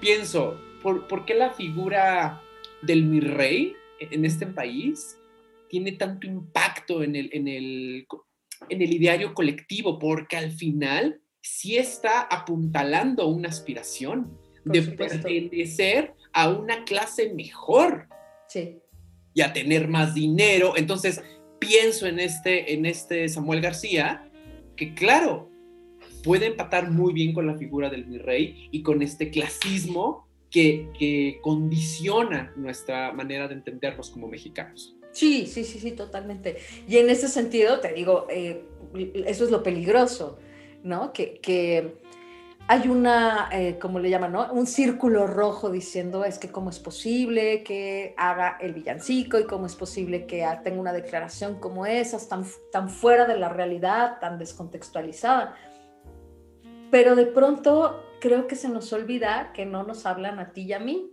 Pienso, 0.00 0.58
¿por, 0.82 1.06
por 1.06 1.26
qué 1.26 1.34
la 1.34 1.50
figura 1.50 2.40
del 2.80 3.04
mi 3.04 3.20
rey 3.20 3.74
en 4.00 4.24
este 4.24 4.46
país 4.46 5.18
tiene 5.68 5.92
tanto 5.92 6.26
impacto 6.26 7.02
en 7.02 7.16
el, 7.16 7.30
en 7.32 7.48
el, 7.48 8.06
en 8.68 8.82
el 8.82 8.92
ideario 8.94 9.34
colectivo? 9.34 9.98
Porque 9.98 10.36
al 10.36 10.50
final 10.52 11.20
sí 11.40 11.76
está 11.76 12.22
apuntalando 12.22 13.26
una 13.28 13.48
aspiración 13.48 14.36
Por 14.64 14.72
de 14.72 14.82
supuesto. 14.82 15.22
pertenecer 15.22 16.14
a 16.32 16.50
una 16.50 16.84
clase 16.84 17.32
mejor 17.34 18.08
Sí. 18.48 18.78
y 19.34 19.40
a 19.42 19.52
tener 19.52 19.88
más 19.88 20.14
dinero. 20.14 20.74
Entonces, 20.76 21.22
pienso 21.58 22.06
en 22.06 22.18
este, 22.18 22.74
en 22.74 22.86
este 22.86 23.28
Samuel 23.28 23.60
García, 23.60 24.30
que 24.76 24.94
claro, 24.94 25.50
puede 26.24 26.46
empatar 26.46 26.90
muy 26.90 27.12
bien 27.12 27.32
con 27.32 27.46
la 27.46 27.56
figura 27.56 27.88
del 27.90 28.06
mi 28.06 28.18
rey 28.18 28.68
y 28.72 28.82
con 28.82 29.02
este 29.02 29.30
clasismo 29.30 30.26
que, 30.50 30.88
que 30.98 31.38
condiciona 31.42 32.52
nuestra 32.56 33.12
manera 33.12 33.46
de 33.48 33.54
entendernos 33.54 34.10
como 34.10 34.26
mexicanos. 34.28 34.95
Sí, 35.16 35.46
sí, 35.46 35.64
sí, 35.64 35.80
sí, 35.80 35.92
totalmente. 35.92 36.58
Y 36.86 36.98
en 36.98 37.08
ese 37.08 37.28
sentido, 37.28 37.80
te 37.80 37.94
digo, 37.94 38.26
eh, 38.28 38.66
eso 39.26 39.44
es 39.44 39.50
lo 39.50 39.62
peligroso, 39.62 40.38
¿no? 40.82 41.10
Que, 41.14 41.96
hay 42.68 42.88
una, 42.88 43.48
eh, 43.50 43.78
le 43.80 44.10
llaman, 44.10 44.32
¿no? 44.32 44.52
Un 44.52 44.66
círculo 44.66 45.26
rojo 45.26 45.70
diciendo 45.70 46.22
es 46.22 46.38
que 46.38 46.50
cómo 46.50 46.68
es 46.68 46.80
posible 46.80 47.62
que 47.62 48.12
haga 48.18 48.58
el 48.60 48.74
villancico 48.74 49.38
y 49.38 49.44
cómo 49.44 49.64
es 49.64 49.74
posible 49.74 50.26
que 50.26 50.46
tenga 50.62 50.80
una 50.80 50.92
declaración 50.92 51.60
como 51.60 51.86
esas, 51.86 52.28
tan, 52.28 52.44
tan 52.70 52.90
fuera 52.90 53.24
de 53.24 53.38
la 53.38 53.48
realidad, 53.48 54.18
tan 54.20 54.38
descontextualizada. 54.38 55.54
Pero 56.90 57.16
de 57.16 57.24
pronto 57.24 58.02
creo 58.20 58.46
que 58.46 58.56
se 58.56 58.68
nos 58.68 58.92
olvida 58.92 59.52
que 59.54 59.64
no 59.64 59.82
nos 59.82 60.04
hablan 60.04 60.40
a 60.40 60.52
ti 60.52 60.64
y 60.64 60.72
a 60.74 60.78
mí, 60.78 61.10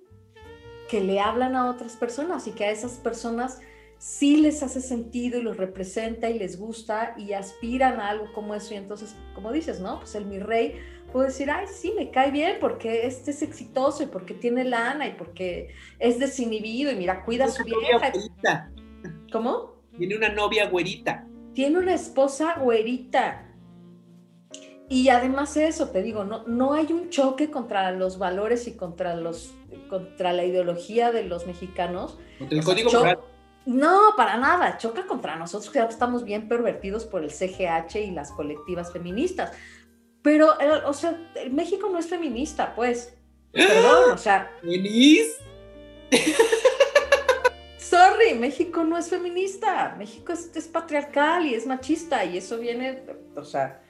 que 0.90 1.00
le 1.00 1.22
hablan 1.22 1.56
a 1.56 1.70
otras 1.70 1.96
personas 1.96 2.48
y 2.48 2.52
que 2.52 2.66
a 2.66 2.72
esas 2.72 2.94
personas 2.94 3.62
sí 4.04 4.36
les 4.36 4.62
hace 4.64 4.82
sentido 4.82 5.40
y 5.40 5.44
los 5.44 5.56
representa 5.56 6.30
y 6.30 6.38
les 6.38 6.60
gusta 6.60 7.16
y 7.18 7.32
aspiran 7.32 8.02
a 8.02 8.10
algo 8.10 8.34
como 8.34 8.54
eso. 8.54 8.74
Y 8.74 8.78
entonces, 8.78 9.16
como 9.34 9.50
dices, 9.54 9.80
¿no? 9.80 10.00
Pues 10.00 10.14
el 10.16 10.26
mi 10.26 10.40
rey 10.40 10.78
puede 11.14 11.28
decir, 11.28 11.50
ay, 11.50 11.68
sí, 11.74 11.94
me 11.96 12.12
cae 12.12 12.30
bien 12.30 12.58
porque 12.60 13.08
este 13.08 13.32
es 13.32 13.42
exitoso 13.42 14.04
y 14.04 14.08
porque 14.08 14.34
tiene 14.34 14.66
lana 14.66 15.08
y 15.08 15.14
porque 15.14 15.70
es 16.00 16.20
desinhibido 16.20 16.92
y 16.92 16.96
mira, 16.96 17.24
cuida 17.24 17.46
a 17.46 17.48
su 17.48 17.64
vieja. 17.64 18.12
güerita, 18.12 18.72
¿Cómo? 19.32 19.76
Tiene 19.98 20.18
una 20.18 20.28
novia 20.28 20.70
güerita. 20.70 21.26
Tiene 21.54 21.80
una 21.80 21.94
esposa 21.94 22.60
güerita. 22.60 23.56
Y 24.90 25.08
además 25.08 25.56
eso, 25.56 25.92
te 25.92 26.04
digo, 26.04 26.26
no, 26.26 26.46
no 26.46 26.74
hay 26.74 26.92
un 26.92 27.10
choque 27.10 27.50
contra 27.50 27.90
los 27.92 28.18
valores 28.18 28.68
y 28.68 28.74
contra, 28.76 29.16
los, 29.16 29.54
contra 29.90 30.34
la 30.34 30.44
ideología 30.44 31.14
de 31.14 31.24
los 31.24 31.48
mexicanos. 31.48 32.20
Contra 32.38 32.58
el 32.58 32.60
O 32.60 32.66
sea, 32.66 32.74
código 32.74 32.92
moral. 32.92 33.20
No, 33.66 34.14
para 34.18 34.38
nada, 34.38 34.78
choca 34.78 35.06
contra 35.06 35.36
nosotros 35.36 35.72
que 35.72 35.80
ya 35.80 35.86
estamos 35.86 36.24
bien 36.24 36.48
pervertidos 36.50 37.06
por 37.06 37.24
el 37.24 37.32
CGH 37.32 37.96
y 37.96 38.12
las 38.12 38.32
colectivas 38.32 38.92
feministas. 38.92 39.52
Pero, 40.22 40.60
eh, 40.60 40.82
o 40.86 40.94
sea, 40.94 41.18
México 41.52 41.90
no 41.90 42.00
es 42.00 42.08
feminista, 42.08 42.76
pues. 42.76 43.14
Perdón, 43.52 44.12
o 44.12 44.18
sea, 44.18 44.52
Denise, 44.64 45.34
sorry, 47.78 48.34
México 48.34 48.84
no 48.84 48.98
es 48.98 49.10
feminista. 49.10 49.96
México 49.98 50.34
es, 50.34 50.52
es 50.56 50.68
patriarcal 50.68 51.46
y 51.46 51.54
es 51.54 51.68
machista 51.68 52.26
y 52.26 52.38
eso 52.38 52.58
viene, 52.58 53.04
o 53.36 53.44
sea, 53.44 53.82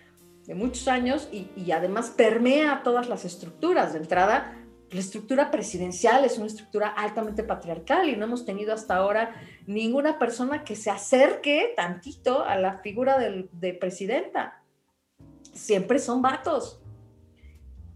de 0.46 0.56
muchos 0.56 0.88
años 0.88 1.30
y, 1.32 1.50
y 1.56 1.72
además 1.72 2.12
permea 2.16 2.82
todas 2.84 3.08
las 3.08 3.26
estructuras. 3.26 3.94
De 3.94 4.00
entrada, 4.00 4.63
la 4.94 5.00
estructura 5.00 5.52
presidencial 5.52 6.24
es 6.24 6.38
una 6.38 6.48
estructura 6.48 6.88
altamente 6.88 7.44
patriarcal 7.44 8.10
y 8.10 8.16
no 8.16 8.26
hemos 8.26 8.46
tenido 8.46 8.74
hasta 8.74 8.96
ahora 8.96 9.34
ninguna 9.66 10.20
persona 10.20 10.64
que 10.64 10.76
se 10.76 10.90
acerque 10.90 11.74
tantito 11.76 12.44
a 12.44 12.56
la 12.56 12.78
figura 12.78 13.18
de 13.18 13.74
presidenta. 13.74 14.64
Siempre 15.54 16.00
son 16.00 16.22
vatos. 16.22 16.80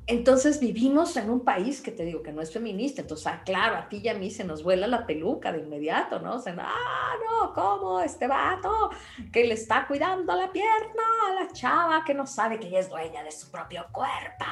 Entonces 0.10 0.62
vivimos 0.62 1.18
en 1.18 1.30
un 1.30 1.42
país 1.42 1.82
que 1.82 1.92
te 1.92 2.06
digo 2.06 2.24
que 2.24 2.32
no 2.32 2.42
es 2.42 2.54
feminista. 2.54 3.02
Entonces, 3.02 3.28
ah, 3.28 3.42
claro, 3.44 3.76
a 3.76 3.90
ti 3.90 4.00
y 4.02 4.08
a 4.08 4.14
mí 4.14 4.32
se 4.32 4.46
nos 4.46 4.64
vuela 4.64 4.88
la 4.88 5.06
peluca 5.06 5.52
de 5.52 5.60
inmediato, 5.60 6.20
¿no? 6.20 6.36
O 6.36 6.40
sea, 6.40 6.56
ah, 6.58 7.14
no, 7.26 7.54
¿cómo? 7.54 8.00
Este 8.00 8.26
vato 8.26 8.90
que 9.34 9.44
le 9.44 9.56
está 9.56 9.86
cuidando 9.86 10.34
la 10.34 10.50
pierna 10.50 11.04
a 11.28 11.44
la 11.44 11.52
chava 11.52 12.06
que 12.06 12.14
no 12.14 12.26
sabe 12.26 12.58
que 12.58 12.68
ella 12.68 12.80
es 12.80 12.90
dueña 12.90 13.22
de 13.22 13.32
su 13.32 13.52
propio 13.52 13.86
cuerpo. 13.92 14.46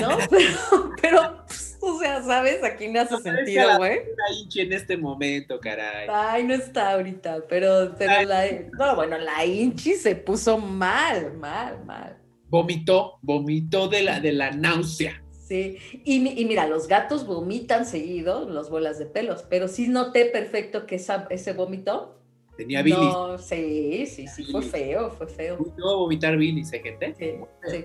¿No? 0.00 0.18
Pero, 0.30 0.90
pero 1.00 1.44
pues, 1.46 1.78
o 1.80 1.98
sea, 2.00 2.22
¿sabes? 2.22 2.62
Aquí 2.64 2.88
no 2.88 3.00
hace 3.00 3.14
No, 3.14 3.20
sentido, 3.20 3.66
la- 3.66 3.76
güey. 3.78 3.98
hincha 4.42 4.62
en 4.62 4.72
este 4.72 4.96
momento, 4.96 5.60
caray. 5.60 6.08
Ay, 6.10 6.44
no 6.44 6.54
está 6.54 6.92
ahorita, 6.94 7.44
pero, 7.48 7.94
pero 7.98 8.12
Ay. 8.12 8.26
la, 8.26 8.44
no, 8.78 8.96
bueno, 8.96 9.18
la 9.18 9.44
Inchi 9.44 9.94
se 9.94 10.16
puso 10.16 10.58
mal, 10.58 11.34
mal, 11.34 11.84
mal. 11.84 12.16
Vomitó, 12.48 13.18
vomitó 13.22 13.88
de 13.88 14.02
la, 14.02 14.20
de 14.20 14.32
la 14.32 14.50
náusea. 14.50 15.22
Sí, 15.30 15.76
y, 16.04 16.18
mi- 16.20 16.32
y 16.40 16.44
mira, 16.46 16.66
los 16.66 16.88
gatos 16.88 17.24
vomitan 17.26 17.86
seguido, 17.86 18.48
los 18.48 18.68
bolas 18.70 18.98
de 18.98 19.06
pelos, 19.06 19.44
pero 19.48 19.68
sí 19.68 19.86
noté 19.88 20.24
perfecto 20.26 20.86
que 20.86 20.96
esa, 20.96 21.26
ese 21.30 21.52
vómito. 21.52 22.20
Tenía 22.56 22.82
bilis. 22.82 22.98
No, 22.98 23.38
sí, 23.38 24.06
sí, 24.06 24.26
sí, 24.26 24.44
fue 24.50 24.62
feo, 24.62 25.10
fue 25.10 25.28
feo. 25.28 25.58
No 25.76 25.98
vomitar 25.98 26.36
bilis, 26.36 26.72
¿eh, 26.72 26.80
gente? 26.82 27.14
Sí, 27.18 27.32
sí. 27.70 27.84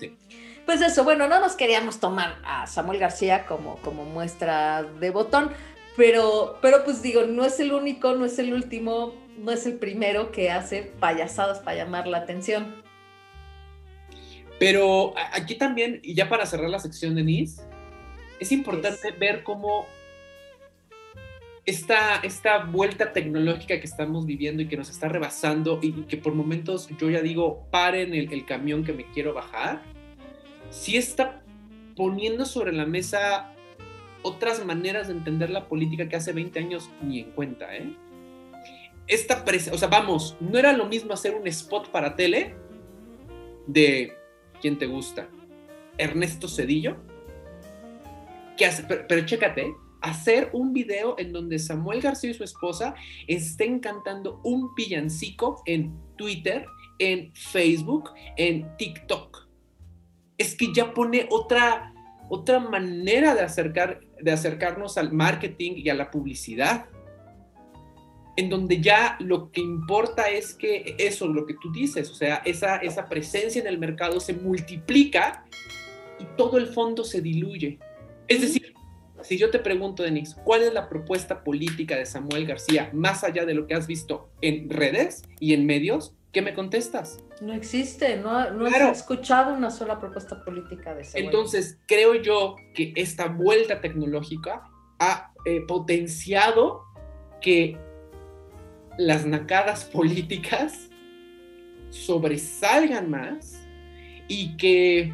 Sí. 0.00 0.16
Pues 0.70 0.82
eso, 0.82 1.02
bueno, 1.02 1.26
no 1.26 1.40
nos 1.40 1.56
queríamos 1.56 1.98
tomar 1.98 2.38
a 2.44 2.64
Samuel 2.68 3.00
García 3.00 3.44
como, 3.44 3.78
como 3.78 4.04
muestra 4.04 4.84
de 4.84 5.10
botón, 5.10 5.50
pero, 5.96 6.60
pero 6.62 6.84
pues 6.84 7.02
digo, 7.02 7.24
no 7.24 7.44
es 7.44 7.58
el 7.58 7.72
único, 7.72 8.14
no 8.14 8.24
es 8.24 8.38
el 8.38 8.54
último, 8.54 9.12
no 9.36 9.50
es 9.50 9.66
el 9.66 9.78
primero 9.78 10.30
que 10.30 10.52
hace 10.52 10.82
payasadas 11.00 11.58
para 11.58 11.78
llamar 11.78 12.06
la 12.06 12.18
atención. 12.18 12.84
Pero 14.60 15.12
aquí 15.32 15.56
también, 15.56 15.98
y 16.04 16.14
ya 16.14 16.28
para 16.28 16.46
cerrar 16.46 16.70
la 16.70 16.78
sección 16.78 17.16
de 17.16 17.22
Denise, 17.22 17.62
es 18.38 18.52
importante 18.52 19.10
ver 19.10 19.42
cómo 19.42 19.88
esta, 21.66 22.20
esta 22.22 22.58
vuelta 22.58 23.12
tecnológica 23.12 23.80
que 23.80 23.86
estamos 23.86 24.24
viviendo 24.24 24.62
y 24.62 24.68
que 24.68 24.76
nos 24.76 24.88
está 24.88 25.08
rebasando 25.08 25.80
y, 25.82 26.04
que 26.04 26.16
por 26.16 26.32
momentos 26.32 26.88
yo 26.96 27.10
ya 27.10 27.22
digo, 27.22 27.66
paren 27.72 28.14
el, 28.14 28.32
el 28.32 28.46
camión 28.46 28.84
que 28.84 28.92
me 28.92 29.04
quiero 29.06 29.34
bajar, 29.34 29.82
sí 30.70 30.96
está 30.96 31.42
poniendo 31.96 32.46
sobre 32.46 32.72
la 32.72 32.86
mesa 32.86 33.52
otras 34.22 34.64
maneras 34.64 35.08
de 35.08 35.14
entender 35.14 35.50
la 35.50 35.68
política 35.68 36.08
que 36.08 36.16
hace 36.16 36.32
20 36.32 36.58
años 36.58 36.90
ni 37.02 37.20
en 37.20 37.30
cuenta, 37.32 37.76
¿eh? 37.76 37.94
Esta 39.06 39.44
o 39.72 39.78
sea, 39.78 39.88
vamos, 39.88 40.36
no 40.40 40.56
era 40.56 40.72
lo 40.72 40.86
mismo 40.86 41.12
hacer 41.12 41.34
un 41.34 41.46
spot 41.48 41.90
para 41.90 42.14
tele 42.14 42.54
de 43.66 44.16
¿quién 44.60 44.78
te 44.78 44.86
gusta? 44.86 45.28
Ernesto 45.98 46.48
Cedillo, 46.48 46.96
que 48.56 48.66
hace, 48.66 48.84
pero, 48.84 49.26
chécate, 49.26 49.74
hacer 50.00 50.50
un 50.52 50.72
video 50.72 51.16
en 51.18 51.32
donde 51.32 51.58
Samuel 51.58 52.00
García 52.00 52.30
y 52.30 52.34
su 52.34 52.44
esposa 52.44 52.94
estén 53.26 53.80
cantando 53.80 54.40
un 54.44 54.74
villancico 54.74 55.62
en 55.66 55.98
Twitter, 56.16 56.66
en 56.98 57.34
Facebook, 57.34 58.10
en 58.36 58.76
TikTok. 58.76 59.49
Es 60.40 60.56
que 60.56 60.72
ya 60.72 60.94
pone 60.94 61.26
otra, 61.30 61.92
otra 62.30 62.60
manera 62.60 63.34
de, 63.34 63.42
acercar, 63.42 64.00
de 64.18 64.32
acercarnos 64.32 64.96
al 64.96 65.12
marketing 65.12 65.72
y 65.76 65.90
a 65.90 65.94
la 65.94 66.10
publicidad. 66.10 66.86
En 68.38 68.48
donde 68.48 68.80
ya 68.80 69.18
lo 69.20 69.52
que 69.52 69.60
importa 69.60 70.30
es 70.30 70.54
que 70.54 70.94
eso, 70.96 71.28
lo 71.28 71.44
que 71.44 71.54
tú 71.60 71.70
dices, 71.70 72.10
o 72.10 72.14
sea, 72.14 72.36
esa, 72.46 72.76
esa 72.76 73.06
presencia 73.08 73.60
en 73.60 73.66
el 73.66 73.78
mercado 73.78 74.18
se 74.18 74.32
multiplica 74.32 75.44
y 76.18 76.24
todo 76.38 76.56
el 76.56 76.68
fondo 76.68 77.04
se 77.04 77.20
diluye. 77.20 77.78
Es 78.26 78.40
decir, 78.40 78.72
si 79.22 79.36
yo 79.36 79.50
te 79.50 79.58
pregunto, 79.58 80.02
Denise, 80.02 80.36
¿cuál 80.42 80.62
es 80.62 80.72
la 80.72 80.88
propuesta 80.88 81.44
política 81.44 81.96
de 81.96 82.06
Samuel 82.06 82.46
García 82.46 82.90
más 82.94 83.24
allá 83.24 83.44
de 83.44 83.52
lo 83.52 83.66
que 83.66 83.74
has 83.74 83.86
visto 83.86 84.30
en 84.40 84.70
redes 84.70 85.22
y 85.38 85.52
en 85.52 85.66
medios? 85.66 86.14
¿Qué 86.32 86.40
me 86.40 86.54
contestas? 86.54 87.18
No 87.40 87.54
existe, 87.54 88.16
no, 88.18 88.50
no 88.50 88.66
he 88.66 88.90
escuchado 88.90 89.54
una 89.54 89.70
sola 89.70 89.98
propuesta 89.98 90.44
política 90.44 90.94
de 90.94 91.04
Samuel. 91.04 91.24
Entonces, 91.26 91.78
creo 91.86 92.14
yo 92.14 92.56
que 92.74 92.92
esta 92.96 93.28
vuelta 93.28 93.80
tecnológica 93.80 94.62
ha 94.98 95.32
eh, 95.46 95.62
potenciado 95.66 96.84
que 97.40 97.78
las 98.98 99.24
nacadas 99.24 99.84
políticas 99.84 100.90
sobresalgan 101.88 103.08
más 103.08 103.66
y 104.28 104.56
que 104.58 105.12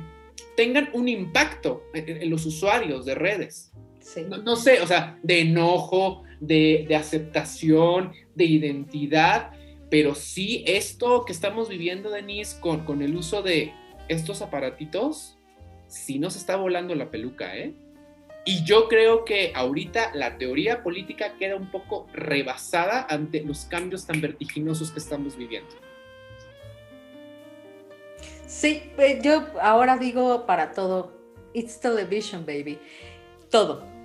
tengan 0.57 0.91
un 0.93 1.09
impacto 1.09 1.85
en 1.95 2.29
los 2.29 2.45
usuarios 2.45 3.05
de 3.05 3.15
redes. 3.15 3.73
No, 4.45 4.57
sé, 4.57 4.81
o 4.81 4.87
sea, 4.87 5.19
de 5.23 5.41
enojo, 5.41 6.23
de, 6.41 6.87
aceptación, 6.97 8.13
de 8.35 8.45
identidad, 8.45 9.53
pero 9.91 10.15
sí 10.15 10.65
esto 10.67 11.25
que 11.25 11.33
estamos 11.33 11.69
viviendo, 11.69 12.11
Denise, 12.11 12.61
con, 12.61 12.85
con 12.85 13.03
el 13.03 13.17
uso 13.17 13.43
de 13.43 13.73
estos 14.09 14.43
aparatitos, 14.43 15.39
sí 15.87 16.19
nos 16.19 16.37
está 16.37 16.57
volando 16.57 16.95
la 16.95 17.11
peluca, 17.11 17.57
¿eh? 17.57 17.75
Y 18.45 18.63
yo 18.63 18.87
creo 18.87 19.25
que 19.25 19.53
ahorita 19.57 20.13
la 20.15 20.39
teoría 20.39 20.85
política 20.85 21.35
queda 21.37 21.57
un 21.57 21.69
poco 21.71 22.07
rebasada 22.13 23.05
ante 23.11 23.43
los 23.43 23.65
cambios 23.65 24.07
tan 24.07 24.21
vertiginosos 24.21 24.93
que 24.93 25.01
estamos 25.01 25.37
viviendo. 25.37 25.75
Sí, 28.47 28.93
eh, 28.99 29.19
yo 29.21 29.49
ahora 29.61 29.99
digo 29.99 30.47
para 30.47 30.71
todo, 30.71 31.13
it's 31.55 31.81
television, 31.81 32.47
baby. 32.47 32.79
Todo. 33.51 33.96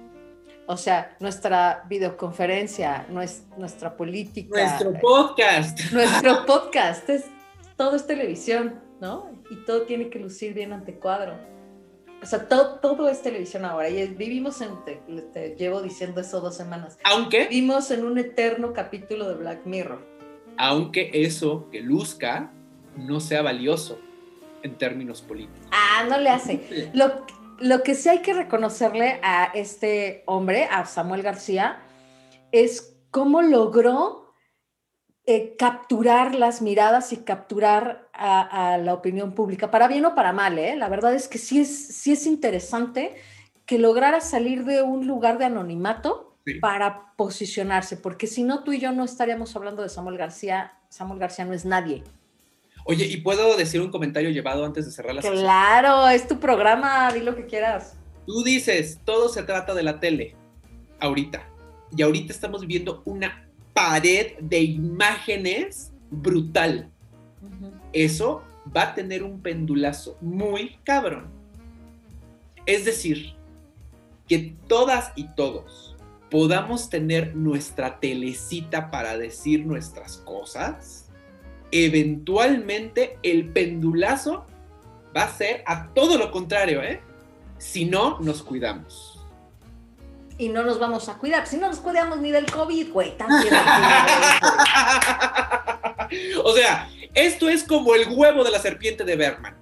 O 0.72 0.78
sea, 0.78 1.18
nuestra 1.20 1.84
videoconferencia, 1.90 3.06
nuestra 3.58 3.98
política. 3.98 4.58
Nuestro 4.58 4.94
podcast. 5.02 5.92
Nuestro 5.92 6.46
podcast, 6.48 7.10
es, 7.10 7.26
todo 7.76 7.98
es 7.98 8.08
televisión, 8.08 8.80
¿no? 9.02 9.30
Y 9.50 9.66
todo 9.66 9.82
tiene 9.82 10.10
que 10.10 10.18
lucir 10.20 10.54
bien 10.54 10.72
ante 10.72 10.94
cuadro. 10.94 11.34
O 12.24 12.26
sea, 12.26 12.48
todo, 12.48 12.80
todo 12.80 13.10
es 13.10 13.22
televisión 13.22 13.66
ahora. 13.66 13.90
Y 13.90 14.08
vivimos 14.14 14.62
en, 14.62 14.70
te, 15.34 15.58
llevo 15.60 15.82
diciendo 15.82 16.22
eso 16.22 16.40
dos 16.40 16.56
semanas. 16.56 16.98
Aunque. 17.04 17.48
Vivimos 17.48 17.92
en 17.92 18.06
un 18.06 18.18
eterno 18.18 18.72
capítulo 18.72 19.28
de 19.28 19.36
Black 19.36 19.66
Mirror. 19.66 20.00
Aunque 20.56 21.12
eso 21.14 21.68
que 21.70 21.82
luzca 21.82 22.54
no 22.96 23.20
sea 23.20 23.42
valioso 23.42 24.00
en 24.64 24.78
términos 24.78 25.22
políticos. 25.22 25.68
Ah, 25.74 26.06
no 26.10 26.18
le 26.18 26.30
hace. 26.30 26.90
Lo, 26.94 27.26
lo 27.62 27.84
que 27.84 27.96
sí 27.96 28.10
hay 28.10 28.20
que 28.20 28.34
reconocerle 28.34 29.20
a 29.24 29.52
este 29.54 30.24
hombre, 30.26 30.66
a 30.66 30.86
Samuel 30.86 31.22
García, 31.22 31.80
es 32.52 32.98
cómo 33.12 33.42
logró 33.42 34.34
eh, 35.26 35.56
capturar 35.58 36.34
las 36.36 36.62
miradas 36.62 37.14
y 37.14 37.18
capturar 37.18 38.10
a, 38.14 38.78
la 38.78 38.94
opinión 38.94 39.34
pública, 39.34 39.72
para 39.72 39.88
bien 39.88 40.06
o 40.06 40.16
para 40.16 40.34
mal. 40.34 40.58
¿eh? 40.58 40.76
La 40.76 40.90
verdad 40.90 41.14
es 41.14 41.28
que 41.28 41.38
sí 41.38 41.62
es, 41.62 41.88
sí 41.88 42.12
es 42.12 42.26
interesante 42.26 43.16
que 43.66 43.78
lograra 43.78 44.22
salir 44.22 44.66
de 44.66 44.82
un 44.82 45.08
lugar 45.08 45.38
de 45.38 45.46
anonimato 45.46 46.36
para 46.60 47.14
posicionarse, 47.16 47.98
porque 47.98 48.26
si 48.26 48.44
no, 48.44 48.64
tú 48.64 48.74
y 48.74 48.80
yo 48.80 48.92
no 48.92 49.04
estaríamos 49.04 49.56
hablando 49.56 49.84
de 49.84 49.90
Samuel 49.90 50.18
García. 50.18 50.74
Samuel 50.90 51.20
García 51.20 51.46
no 51.46 51.54
es 51.54 51.66
nadie. 51.66 52.04
Oye, 52.86 53.06
¿y 53.06 53.18
puedo 53.18 53.56
decir 53.58 53.82
un 53.82 53.92
comentario 53.92 54.30
llevado 54.32 54.66
antes 54.66 54.86
de 54.86 54.92
cerrar 54.92 55.16
la 55.16 55.22
sesión? 55.22 55.42
Claro, 55.42 56.08
es 56.10 56.28
tu 56.28 56.40
programa, 56.40 57.12
di 57.14 57.22
lo 57.22 57.36
que 57.36 57.46
quieras. 57.46 57.96
Tú 58.26 58.44
dices, 58.44 59.00
todo 59.06 59.30
se 59.30 59.44
trata 59.44 59.74
de 59.74 59.84
la 59.84 60.00
tele, 60.00 60.36
ahorita. 61.00 61.48
Y 61.96 62.02
ahorita 62.02 62.34
estamos 62.34 62.62
viviendo 62.62 63.02
una 63.06 63.48
pared 63.74 64.38
de 64.40 64.62
imágenes 64.62 65.92
brutal. 66.10 66.90
Eso 67.94 68.44
va 68.76 68.84
a 68.84 68.94
tener 68.96 69.24
un 69.24 69.42
pendulazo 69.42 70.18
muy 70.22 70.78
cabrón. 70.84 71.28
Es 72.66 72.86
decir, 72.86 73.36
que 74.28 74.56
todas 74.68 75.12
y 75.16 75.28
todos 75.36 75.96
podamos 76.30 76.90
tener 76.90 77.36
nuestra 77.36 78.00
telecita 78.00 78.90
para 78.90 79.18
decir 79.18 79.66
nuestras 79.66 80.18
cosas 80.18 81.01
eventualmente 81.72 83.18
el 83.24 83.50
pendulazo 83.50 84.46
va 85.16 85.24
a 85.24 85.34
ser 85.34 85.64
a 85.66 85.88
todo 85.94 86.18
lo 86.18 86.32
contrario, 86.32 86.84
¿eh? 86.84 87.02
Si 87.58 87.86
no 87.86 88.20
nos 88.20 88.44
cuidamos. 88.44 89.20
Y 90.38 90.50
no 90.50 90.64
nos 90.64 90.80
vamos 90.80 91.08
a 91.10 91.18
cuidar. 91.18 91.48
Si 91.48 91.58
no 91.58 91.68
nos 91.68 91.80
cuidamos 91.80 92.20
ni 92.20 92.32
del 92.32 92.52
COVID, 92.52 92.92
güey, 92.92 93.18
también. 93.18 93.54
o 96.44 96.56
sea, 96.56 96.90
esto 97.14 97.48
es 97.48 97.64
como 97.64 97.94
el 97.94 98.08
huevo 98.10 98.44
de 98.44 98.52
la 98.52 98.60
serpiente 98.60 99.04
de 99.04 99.16
Berman. 99.16 99.56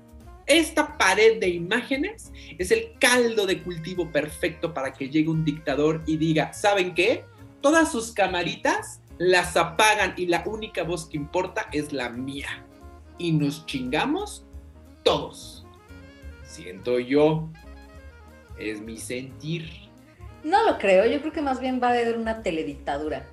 Esta 0.45 0.97
pared 0.97 1.39
de 1.39 1.49
imágenes 1.49 2.31
es 2.57 2.71
el 2.71 2.93
caldo 2.99 3.45
de 3.45 3.61
cultivo 3.61 4.11
perfecto 4.11 4.73
para 4.73 4.93
que 4.93 5.09
llegue 5.09 5.29
un 5.29 5.43
dictador 5.43 6.01
y 6.07 6.17
diga, 6.17 6.53
¿saben 6.53 6.93
qué? 6.93 7.25
Todas 7.61 7.91
sus 7.91 8.13
camaritas 8.13 9.01
las 9.19 9.57
apagan 9.57 10.13
y 10.17 10.25
la 10.25 10.43
única 10.45 10.83
voz 10.83 11.05
que 11.07 11.17
importa 11.17 11.67
es 11.71 11.93
la 11.93 12.09
mía. 12.09 12.65
Y 13.19 13.33
nos 13.33 13.65
chingamos 13.65 14.45
todos. 15.03 15.65
Siento 16.43 16.99
yo. 16.99 17.49
Es 18.57 18.81
mi 18.81 18.97
sentir. 18.97 19.69
No 20.43 20.63
lo 20.65 20.77
creo, 20.77 21.05
yo 21.05 21.19
creo 21.19 21.33
que 21.33 21.41
más 21.41 21.59
bien 21.59 21.81
va 21.83 21.87
a 21.87 21.91
haber 21.91 22.17
una 22.17 22.41
teledictadura. 22.41 23.27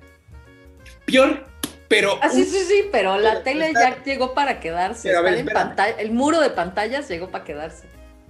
Peor, 1.05 1.45
pero... 1.87 2.19
Ah, 2.21 2.29
sí, 2.29 2.43
sí, 2.43 2.59
sí, 2.67 2.89
pero 2.91 3.17
la 3.17 3.43
tele 3.43 3.71
ya 3.73 4.03
llegó 4.03 4.33
para 4.33 4.59
quedarse. 4.59 5.09
el 5.99 6.11
muro 6.11 6.41
de 6.41 6.49
pantallas 6.49 7.07
llegó 7.07 7.29
para 7.29 7.45
quedarse. 7.45 7.87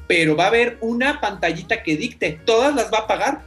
Pero 0.08 0.36
va 0.36 0.46
a 0.46 0.48
haber 0.48 0.78
una 0.82 1.20
pantallita 1.20 1.82
que 1.82 1.98
dicte, 1.98 2.40
todas 2.46 2.74
las 2.76 2.94
va 2.94 3.00
a 3.00 3.08
pagar. 3.08 3.42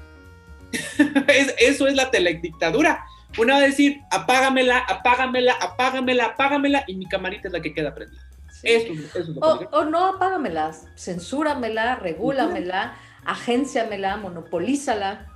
eso 1.58 1.86
es 1.86 1.94
la 1.94 2.10
teledictadura. 2.10 3.04
Una 3.38 3.54
va 3.54 3.60
a 3.60 3.62
decir, 3.62 4.00
apágamela, 4.10 4.78
apágamela, 4.78 5.52
apágamela, 5.54 6.26
apágamela, 6.26 6.84
y 6.86 6.96
mi 6.96 7.06
camarita 7.06 7.48
es 7.48 7.52
la 7.52 7.60
que 7.60 7.72
queda 7.72 7.94
prendida. 7.94 8.22
Eso, 8.62 8.92
es 9.18 9.28
lo 9.28 9.40
o, 9.40 9.68
o, 9.70 9.84
no 9.84 10.06
apágamela, 10.06 10.72
censúramela, 10.96 11.96
regúlamela, 11.96 12.94
agénciamela, 13.24 14.16
monopolízala. 14.16 15.26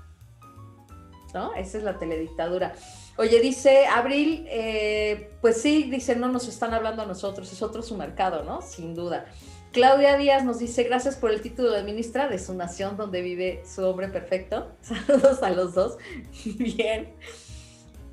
¿No? 1.33 1.55
Esa 1.55 1.79
es 1.79 1.85
la 1.85 1.99
teledictadura. 1.99 2.75
Oye, 3.17 3.41
dice 3.41 3.87
Abril, 3.87 4.47
eh, 4.49 5.31
pues 5.41 5.61
sí, 5.61 5.85
dice, 5.85 6.17
no 6.17 6.29
nos 6.29 6.49
están 6.49 6.75
hablando 6.75 7.03
a 7.03 7.07
nosotros, 7.07 7.53
es 7.53 7.63
otro 7.63 7.83
su 7.83 7.97
mercado, 7.97 8.43
¿no? 8.45 8.61
Sin 8.61 8.95
duda. 8.95 9.27
Claudia 9.73 10.17
Díaz 10.17 10.45
nos 10.45 10.61
dice, 10.61 10.85
gracias 10.85 11.17
por 11.17 11.33
el 11.33 11.41
título 11.41 11.73
de 11.73 11.83
ministra 11.83 12.29
de 12.29 12.39
su 12.39 12.55
nación 12.55 12.97
donde 12.97 13.23
vive 13.23 13.63
su 13.67 13.85
hombre 13.85 14.09
perfecto. 14.09 14.73
Saludos 14.83 15.43
a 15.43 15.51
los 15.51 15.75
dos. 15.75 15.99
Bien. 16.45 17.13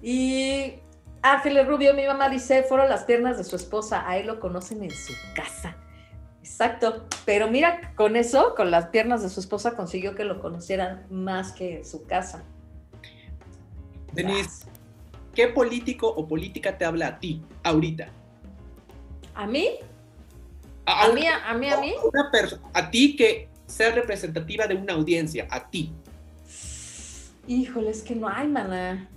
Y 0.02 0.76
Ángeles 1.22 1.68
Rubio, 1.68 1.94
mi 1.94 2.06
mamá 2.06 2.30
dice, 2.30 2.64
fueron 2.64 2.90
las 2.90 3.04
piernas 3.04 3.38
de 3.38 3.44
su 3.44 3.56
esposa, 3.56 4.08
a 4.08 4.18
él 4.18 4.28
lo 4.28 4.40
conocen 4.40 4.84
en 4.84 4.92
su 4.92 5.14
casa. 5.36 5.76
Exacto, 6.40 7.06
pero 7.26 7.48
mira, 7.48 7.94
con 7.96 8.16
eso, 8.16 8.56
con 8.56 8.72
las 8.72 8.88
piernas 8.88 9.22
de 9.22 9.30
su 9.30 9.40
esposa, 9.40 9.76
consiguió 9.76 10.16
que 10.16 10.24
lo 10.24 10.42
conocieran 10.42 11.06
más 11.12 11.52
que 11.52 11.78
en 11.78 11.86
su 11.86 12.06
casa. 12.06 12.44
Denise, 14.14 14.66
¿qué 15.36 15.48
político 15.48 16.08
o 16.08 16.28
política 16.28 16.78
te 16.78 16.86
habla 16.86 17.08
a 17.08 17.20
ti 17.20 17.44
ahorita? 17.64 18.10
¿A 19.36 19.46
mí? 19.46 19.70
¿A, 20.86 21.10
mí, 21.10 21.26
a, 21.28 21.54
mí, 21.54 21.70
a 21.70 21.80
mí? 21.80 21.94
Una 22.04 22.32
a 22.74 22.90
ti 22.90 23.16
que 23.16 23.48
sea 23.68 23.92
representativa 23.92 24.68
de 24.68 24.76
una 24.76 24.94
audiencia, 24.94 25.48
a 25.50 25.70
ti. 25.70 25.94
Híjole, 27.48 27.92
es 27.92 28.02
que 28.02 28.16
no 28.16 28.28
hay, 28.28 28.48
maná. 28.48 29.10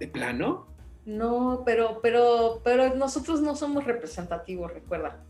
¿De 0.00 0.08
plano? 0.08 0.66
No, 1.04 1.62
pero, 1.64 2.00
pero, 2.02 2.60
pero 2.64 2.94
nosotros 2.96 3.40
no 3.40 3.54
somos 3.54 3.84
representativos, 3.84 4.72
recuerda. 4.72 5.22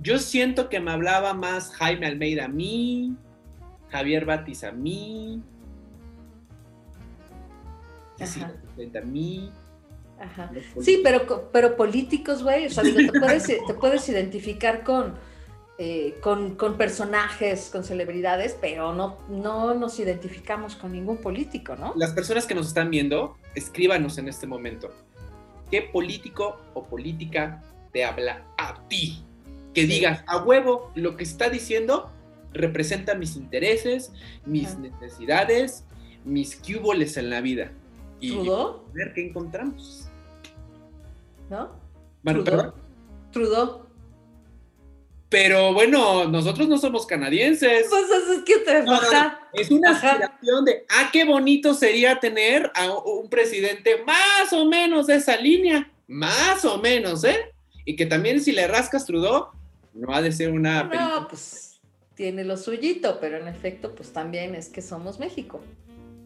Yo 0.00 0.18
siento 0.18 0.68
que 0.68 0.80
me 0.80 0.92
hablaba 0.92 1.34
más 1.34 1.70
Jaime 1.74 2.06
Almeida 2.06 2.46
a 2.46 2.48
mí, 2.48 3.16
Javier 3.90 4.24
Batis 4.24 4.64
a 4.64 4.72
mí, 4.72 5.42
a 8.20 9.00
mí. 9.04 9.50
Ajá. 10.18 10.50
Sí, 10.80 11.00
pero, 11.02 11.50
pero 11.52 11.76
políticos, 11.76 12.42
güey, 12.42 12.66
o 12.66 12.70
sea, 12.70 12.84
te, 12.84 13.18
puedes, 13.18 13.46
te 13.66 13.74
puedes 13.74 14.08
identificar 14.08 14.84
con, 14.84 15.14
eh, 15.84 16.14
con, 16.20 16.54
con, 16.54 16.76
personajes, 16.76 17.68
con 17.72 17.82
celebridades, 17.82 18.56
pero 18.60 18.94
no, 18.94 19.18
no 19.28 19.74
nos 19.74 19.98
identificamos 19.98 20.76
con 20.76 20.92
ningún 20.92 21.16
político, 21.16 21.74
¿no? 21.74 21.92
Las 21.96 22.12
personas 22.12 22.46
que 22.46 22.54
nos 22.54 22.68
están 22.68 22.88
viendo, 22.88 23.36
escríbanos 23.56 24.16
en 24.16 24.28
este 24.28 24.46
momento. 24.46 24.92
¿Qué 25.72 25.82
político 25.82 26.60
o 26.74 26.84
política 26.84 27.64
te 27.92 28.04
habla 28.04 28.44
a 28.58 28.80
ti? 28.86 29.24
Que 29.74 29.86
digas, 29.86 30.22
a 30.28 30.44
huevo, 30.44 30.92
lo 30.94 31.16
que 31.16 31.24
está 31.24 31.50
diciendo 31.50 32.12
representa 32.52 33.16
mis 33.16 33.34
intereses, 33.34 34.12
mis 34.46 34.78
necesidades, 34.78 35.84
mis 36.24 36.54
cúboles 36.54 37.16
en 37.16 37.28
la 37.28 37.40
vida. 37.40 37.72
Y 38.20 38.30
¿Trudeau? 38.30 38.84
ver 38.92 39.14
qué 39.14 39.26
encontramos. 39.26 40.06
¿No? 41.50 41.72
Bueno, 42.22 42.44
Trudeau. 42.44 42.72
Trudeau. 43.32 43.81
Pero 45.32 45.72
bueno, 45.72 46.28
nosotros 46.28 46.68
no 46.68 46.76
somos 46.76 47.06
canadienses. 47.06 47.86
Pues 47.88 48.04
es 48.04 48.42
que 48.44 48.58
te 48.58 48.84
Es 49.54 49.70
una 49.70 49.92
aspiración 49.92 50.66
de, 50.66 50.84
ah, 50.90 51.08
qué 51.10 51.24
bonito 51.24 51.72
sería 51.72 52.20
tener 52.20 52.70
a 52.74 52.92
un 52.92 53.30
presidente 53.30 54.04
más 54.04 54.52
o 54.52 54.66
menos 54.66 55.06
de 55.06 55.16
esa 55.16 55.38
línea. 55.38 55.90
Más 56.06 56.66
o 56.66 56.76
menos, 56.76 57.24
¿eh? 57.24 57.50
Y 57.86 57.96
que 57.96 58.04
también 58.04 58.42
si 58.42 58.52
le 58.52 58.66
rascas 58.66 59.06
Trudeau, 59.06 59.46
no 59.94 60.14
ha 60.14 60.20
de 60.20 60.32
ser 60.32 60.52
una... 60.52 60.82
No, 60.84 61.26
pues 61.28 61.80
tiene 62.14 62.44
lo 62.44 62.58
suyito, 62.58 63.18
pero 63.18 63.38
en 63.38 63.48
efecto, 63.48 63.94
pues 63.94 64.12
también 64.12 64.54
es 64.54 64.68
que 64.68 64.82
somos 64.82 65.18
México. 65.18 65.62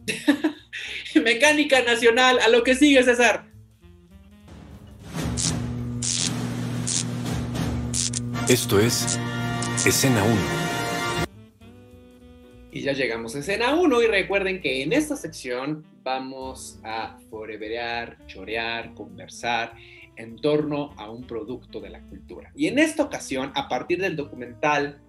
Mecánica 1.14 1.80
Nacional, 1.82 2.40
a 2.40 2.48
lo 2.48 2.64
que 2.64 2.74
sigue, 2.74 3.04
César. 3.04 3.46
Esto 8.48 8.78
es 8.78 9.18
Escena 9.84 10.22
1. 10.22 10.36
Y 12.70 12.80
ya 12.80 12.92
llegamos 12.92 13.34
a 13.34 13.40
escena 13.40 13.74
1 13.74 14.02
y 14.02 14.06
recuerden 14.06 14.60
que 14.60 14.84
en 14.84 14.92
esta 14.92 15.16
sección 15.16 15.84
vamos 16.04 16.78
a 16.84 17.18
foreverear, 17.28 18.24
chorear, 18.28 18.94
conversar 18.94 19.72
en 20.14 20.36
torno 20.36 20.94
a 20.96 21.10
un 21.10 21.26
producto 21.26 21.80
de 21.80 21.90
la 21.90 22.00
cultura. 22.02 22.52
Y 22.54 22.68
en 22.68 22.78
esta 22.78 23.02
ocasión, 23.02 23.50
a 23.56 23.68
partir 23.68 24.00
del 24.00 24.14
documental 24.14 25.00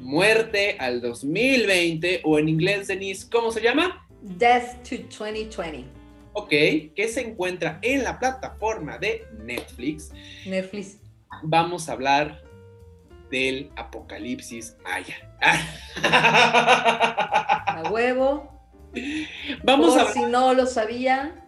Muerte 0.00 0.76
al 0.78 1.02
2020 1.02 2.22
o 2.24 2.38
en 2.38 2.48
inglés, 2.48 2.86
Denise, 2.86 3.28
¿cómo 3.30 3.52
se 3.52 3.60
llama? 3.60 4.08
Death 4.22 4.82
to 4.88 4.96
2020. 4.96 5.84
Ok, 6.32 6.48
que 6.48 7.08
se 7.12 7.20
encuentra 7.20 7.78
en 7.82 8.04
la 8.04 8.18
plataforma 8.18 8.96
de 8.96 9.26
Netflix. 9.44 10.12
Netflix. 10.46 10.96
Vamos 11.42 11.90
a 11.90 11.92
hablar 11.92 12.45
del 13.30 13.70
apocalipsis 13.76 14.76
maya. 14.84 15.16
A 16.00 17.90
huevo. 17.90 18.52
Vamos 19.64 19.96
a 19.96 20.12
si 20.12 20.22
no 20.22 20.54
lo 20.54 20.66
sabía, 20.66 21.44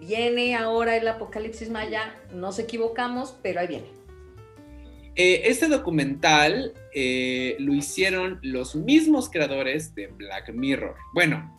viene 0.00 0.56
ahora 0.56 0.96
el 0.96 1.06
apocalipsis 1.08 1.70
maya. 1.70 2.14
Nos 2.32 2.58
equivocamos, 2.58 3.36
pero 3.42 3.60
ahí 3.60 3.68
viene. 3.68 4.04
Eh, 5.16 5.42
este 5.44 5.68
documental 5.68 6.74
eh, 6.92 7.54
lo 7.60 7.72
hicieron 7.72 8.40
los 8.42 8.74
mismos 8.74 9.30
creadores 9.30 9.94
de 9.94 10.08
Black 10.08 10.52
Mirror. 10.52 10.96
Bueno, 11.12 11.54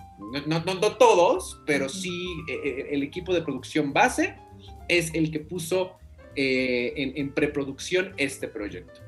no, 0.46 0.62
todos, 0.98 1.62
pero 1.66 1.88
sí 1.88 2.28
eh, 2.50 2.88
el 2.92 3.04
equipo 3.04 3.34
de 3.34 3.42
producción 3.42 3.94
base 3.94 4.36
es 4.90 5.14
el 5.14 5.32
que 5.32 5.40
puso 5.40 5.98
en 6.38 7.34
preproducción 7.34 8.14
este 8.18 8.50
proyecto. 8.50 9.05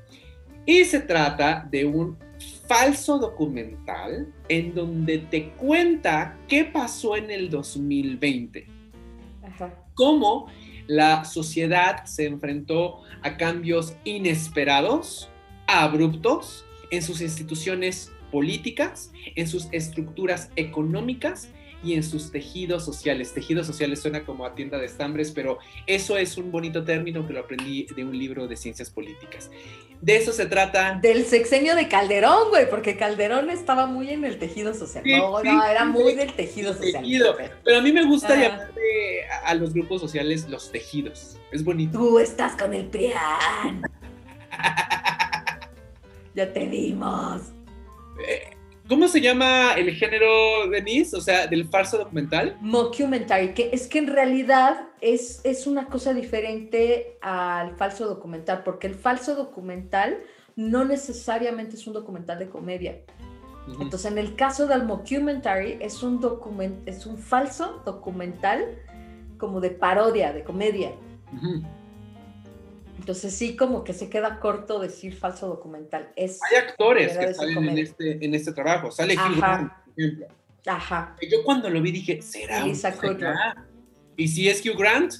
Y 0.67 0.83
se 0.83 0.99
trata 0.99 1.65
de 1.71 1.85
un 1.85 2.17
falso 2.67 3.17
documental 3.17 4.33
en 4.49 4.75
donde 4.75 5.19
te 5.19 5.51
cuenta 5.51 6.37
qué 6.49 6.65
pasó 6.65 7.15
en 7.15 7.31
el 7.31 7.49
2020. 7.49 8.67
Cómo 9.95 10.47
la 10.85 11.23
sociedad 11.23 12.03
se 12.03 12.25
enfrentó 12.25 13.01
a 13.23 13.37
cambios 13.37 13.95
inesperados, 14.03 15.29
abruptos, 15.67 16.65
en 16.91 17.01
sus 17.01 17.21
instituciones 17.21 18.11
políticas, 18.29 19.13
en 19.35 19.47
sus 19.47 19.69
estructuras 19.71 20.51
económicas 20.57 21.49
y 21.83 21.93
en 21.93 22.03
sus 22.03 22.31
tejidos 22.31 22.85
sociales. 22.85 23.33
Tejidos 23.33 23.67
sociales 23.67 24.01
suena 24.01 24.25
como 24.25 24.45
a 24.45 24.55
tienda 24.55 24.77
de 24.77 24.85
estambres, 24.85 25.31
pero 25.31 25.59
eso 25.85 26.17
es 26.17 26.37
un 26.37 26.51
bonito 26.51 26.83
término 26.83 27.25
que 27.25 27.33
lo 27.33 27.41
aprendí 27.41 27.85
de 27.95 28.03
un 28.03 28.17
libro 28.17 28.47
de 28.47 28.55
ciencias 28.55 28.89
políticas. 28.89 29.49
De 30.01 30.15
eso 30.15 30.31
se 30.31 30.45
trata. 30.45 30.99
Del 31.01 31.25
sexenio 31.25 31.75
de 31.75 31.87
Calderón, 31.87 32.49
güey, 32.49 32.69
porque 32.69 32.97
Calderón 32.97 33.49
estaba 33.49 33.87
muy 33.87 34.09
en 34.11 34.25
el 34.25 34.37
tejido 34.37 34.73
social. 34.73 35.03
no, 35.05 35.41
no, 35.41 35.65
era 35.65 35.85
muy 35.85 36.13
del 36.13 36.33
tejido 36.33 36.73
social. 36.73 37.03
Pero 37.63 37.77
a 37.77 37.81
mí 37.81 37.91
me 37.91 38.05
gusta 38.05 38.35
llamarle 38.35 39.27
a, 39.43 39.53
los 39.55 39.73
grupos 39.73 40.01
sociales 40.01 40.47
los 40.49 40.71
tejidos. 40.71 41.37
Es 41.51 41.63
bonito. 41.63 41.97
Tú 41.97 42.19
estás 42.19 42.55
con 42.55 42.73
el 42.73 42.85
PRIAN. 42.87 43.81
ya 46.35 46.53
te 46.53 46.67
dimos. 46.67 47.41
Eh, 48.27 48.56
¿Cómo 48.87 49.07
se 49.09 49.19
llama 49.19 49.73
el 49.73 49.93
género, 49.93 50.67
Denise? 50.69 51.17
O 51.17 51.21
sea, 51.21 51.47
del 51.47 51.67
falso 51.67 51.97
documental. 51.97 52.57
Mockumentary, 52.61 53.53
que 53.53 53.69
es 53.73 53.87
que 53.87 53.99
en 53.99 54.07
realidad 54.07 54.87
es, 55.01 55.41
es 55.43 55.67
una 55.67 55.87
cosa 55.87 56.13
diferente 56.13 57.17
al 57.21 57.75
falso 57.75 58.07
documental, 58.07 58.63
porque 58.63 58.87
el 58.87 58.95
falso 58.95 59.35
documental 59.35 60.19
no 60.55 60.85
necesariamente 60.85 61.75
es 61.75 61.85
un 61.85 61.93
documental 61.93 62.39
de 62.39 62.49
comedia. 62.49 63.01
Entonces, 63.79 64.09
en 64.09 64.17
el 64.17 64.35
caso 64.35 64.65
del 64.65 64.85
mockumentary, 64.85 65.77
es 65.81 66.01
un, 66.01 66.21
document, 66.21 66.87
es 66.87 67.05
un 67.05 67.17
falso 67.17 67.81
documental 67.85 68.63
como 69.37 69.59
de 69.59 69.71
parodia, 69.71 70.31
de 70.31 70.43
comedia. 70.43 70.91
Entonces 73.07 73.33
sí, 73.33 73.55
como 73.55 73.85
que 73.85 73.93
se 73.93 74.09
queda 74.09 74.37
corto 74.41 74.79
decir 74.81 75.15
falso 75.15 75.47
documental. 75.47 76.11
Es 76.17 76.41
Hay 76.43 76.57
actores 76.57 77.17
que 77.17 77.33
salen 77.33 77.69
en 77.69 77.77
este, 77.77 78.25
en 78.25 78.33
este 78.33 78.51
trabajo. 78.51 78.91
Sale 78.91 79.13
Hugh 79.13 79.37
Grant, 79.37 79.71
por 79.71 80.03
ejemplo. 80.03 80.27
Ajá. 80.65 81.15
Yo 81.21 81.41
cuando 81.45 81.69
lo 81.69 81.81
vi 81.81 81.93
dije, 81.93 82.21
¿será? 82.21 82.65
Elisa 82.65 82.93
¿Y 84.17 84.27
si 84.27 84.49
es 84.49 84.59
Hugh 84.59 84.77
Grant? 84.77 85.13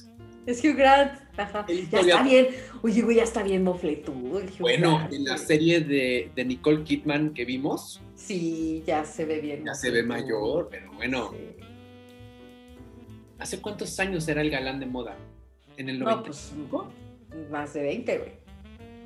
Es 0.44 0.62
Hugh 0.62 0.76
Grant. 0.76 1.12
Ajá. 1.38 1.64
Ya 1.90 2.00
está 2.00 2.22
bien. 2.22 2.48
Oye, 2.82 3.00
güey, 3.00 3.16
ya 3.16 3.22
está 3.22 3.42
bien 3.42 3.64
mofletudo. 3.64 4.42
bueno, 4.58 5.08
en 5.10 5.24
la 5.24 5.38
serie 5.38 5.80
de, 5.80 6.30
de, 6.34 6.44
Nicole 6.44 6.84
Kidman 6.84 7.32
que 7.32 7.46
vimos. 7.46 8.02
Sí, 8.16 8.84
ya 8.86 9.06
se 9.06 9.24
ve 9.24 9.40
bien. 9.40 9.64
Ya 9.64 9.72
se 9.72 9.90
ve 9.90 10.02
mayor, 10.02 10.68
pero 10.70 10.92
bueno. 10.92 11.32
¿Hace 13.38 13.62
cuántos 13.62 13.98
años 13.98 14.28
era 14.28 14.42
el 14.42 14.50
galán 14.50 14.78
de 14.78 14.84
moda? 14.84 15.16
¿En 15.78 15.88
el 15.88 16.00
95? 16.00 16.76
No, 16.76 16.82
pues, 16.84 17.07
más 17.50 17.74
de 17.74 17.82
20, 17.82 18.18
güey. 18.18 18.30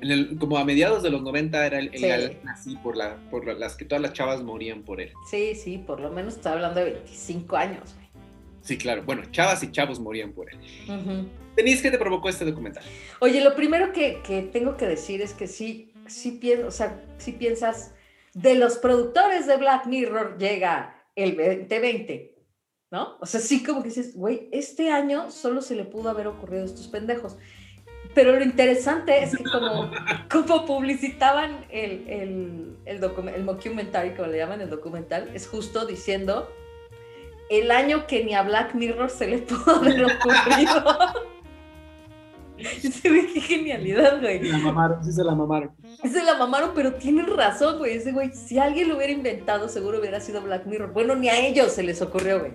El, 0.01 0.37
como 0.37 0.57
a 0.57 0.65
mediados 0.65 1.01
de 1.01 1.09
los 1.09 1.21
90 1.21 1.65
era 1.65 1.79
el, 1.79 1.89
el 1.93 2.37
así 2.47 2.75
por, 2.77 2.97
la, 2.97 3.15
por 3.29 3.47
las 3.57 3.77
que 3.77 3.85
todas 3.85 4.01
las 4.01 4.11
chavas 4.11 4.43
morían 4.43 4.83
por 4.83 4.99
él. 4.99 5.13
Sí, 5.31 5.55
sí, 5.55 5.77
por 5.77 6.01
lo 6.01 6.11
menos 6.11 6.35
está 6.35 6.53
hablando 6.53 6.79
de 6.81 6.91
25 6.91 7.55
años, 7.55 7.93
güey. 7.95 8.07
Sí, 8.61 8.77
claro. 8.77 9.03
Bueno, 9.03 9.23
chavas 9.31 9.63
y 9.63 9.71
chavos 9.71 9.99
morían 9.99 10.33
por 10.33 10.51
él. 10.51 10.59
Uh 10.89 11.43
¿qué 11.55 11.91
te 11.91 11.97
provocó 11.97 12.29
este 12.29 12.45
documental? 12.45 12.83
Oye, 13.19 13.41
lo 13.41 13.55
primero 13.55 13.91
que, 13.91 14.21
que 14.23 14.41
tengo 14.41 14.77
que 14.77 14.87
decir 14.87 15.21
es 15.21 15.33
que 15.33 15.47
sí, 15.47 15.93
sí, 16.07 16.31
pienso, 16.31 16.67
o 16.67 16.71
sea, 16.71 17.03
sí 17.17 17.33
piensas, 17.33 17.93
de 18.33 18.55
los 18.55 18.77
productores 18.77 19.45
de 19.45 19.57
Black 19.57 19.85
Mirror 19.85 20.37
llega 20.37 20.95
el 21.15 21.35
2020, 21.35 22.35
¿no? 22.91 23.17
O 23.19 23.25
sea, 23.25 23.39
sí 23.39 23.63
como 23.63 23.83
que 23.83 23.89
dices, 23.89 24.15
güey, 24.15 24.49
este 24.51 24.89
año 24.89 25.29
solo 25.29 25.61
se 25.61 25.75
le 25.75 25.85
pudo 25.85 26.09
haber 26.09 26.27
ocurrido 26.27 26.63
a 26.63 26.65
estos 26.65 26.87
pendejos. 26.87 27.37
Pero 28.13 28.33
lo 28.33 28.43
interesante 28.43 29.23
es 29.23 29.35
que 29.35 29.43
como, 29.43 29.91
como 30.29 30.65
publicitaban 30.65 31.65
el, 31.69 32.05
el, 32.07 32.77
el, 32.85 32.99
el 33.35 33.45
documentary, 33.45 34.11
como 34.15 34.27
le 34.27 34.37
llaman 34.37 34.61
el 34.61 34.69
documental, 34.69 35.31
es 35.33 35.47
justo 35.47 35.85
diciendo, 35.85 36.49
el 37.49 37.71
año 37.71 38.07
que 38.07 38.23
ni 38.23 38.33
a 38.35 38.43
Black 38.43 38.73
Mirror 38.75 39.09
se 39.09 39.27
le 39.27 39.37
pudo 39.39 39.75
haber 39.75 40.05
ocurrido. 40.05 40.85
Ese 42.83 43.09
güey, 43.09 43.33
qué 43.33 43.41
genialidad, 43.41 44.21
güey. 44.21 44.39
Se 44.39 44.51
la 44.51 44.57
mamaron, 44.59 45.03
sí 45.03 45.11
se 45.11 45.23
la 45.23 45.35
mamaron. 45.35 45.71
Se 46.03 46.23
la 46.23 46.35
mamaron, 46.37 46.71
pero 46.75 46.93
tienen 46.93 47.27
razón, 47.35 47.79
güey. 47.79 47.97
Ese 47.97 48.11
güey, 48.11 48.31
si 48.33 48.59
alguien 48.59 48.89
lo 48.89 48.97
hubiera 48.97 49.11
inventado, 49.11 49.67
seguro 49.69 49.99
hubiera 49.99 50.19
sido 50.19 50.41
Black 50.41 50.65
Mirror. 50.65 50.93
Bueno, 50.93 51.15
ni 51.15 51.29
a 51.29 51.39
ellos 51.45 51.71
se 51.71 51.83
les 51.83 52.01
ocurrió, 52.01 52.39
güey. 52.39 52.53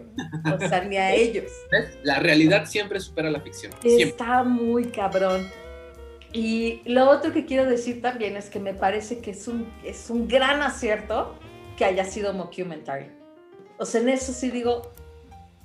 O 0.54 0.58
sea, 0.68 0.84
ni 0.84 0.96
a 0.96 1.14
ellos. 1.14 1.50
¿Ves? 1.70 1.98
La 2.02 2.20
realidad 2.20 2.66
siempre 2.66 3.00
supera 3.00 3.30
la 3.30 3.40
ficción. 3.40 3.72
Siempre. 3.80 4.08
Está 4.08 4.44
muy 4.44 4.86
cabrón. 4.86 5.48
Y 6.32 6.82
lo 6.84 7.08
otro 7.10 7.32
que 7.32 7.46
quiero 7.46 7.64
decir 7.64 8.02
también 8.02 8.36
es 8.36 8.50
que 8.50 8.60
me 8.60 8.74
parece 8.74 9.20
que 9.20 9.30
es 9.30 9.48
un, 9.48 9.66
es 9.82 10.10
un 10.10 10.28
gran 10.28 10.62
acierto 10.62 11.34
que 11.76 11.84
haya 11.84 12.04
sido 12.04 12.34
mockumentary. 12.34 13.06
O 13.78 13.86
sea, 13.86 14.00
en 14.00 14.10
eso 14.10 14.32
sí 14.32 14.50
digo, 14.50 14.92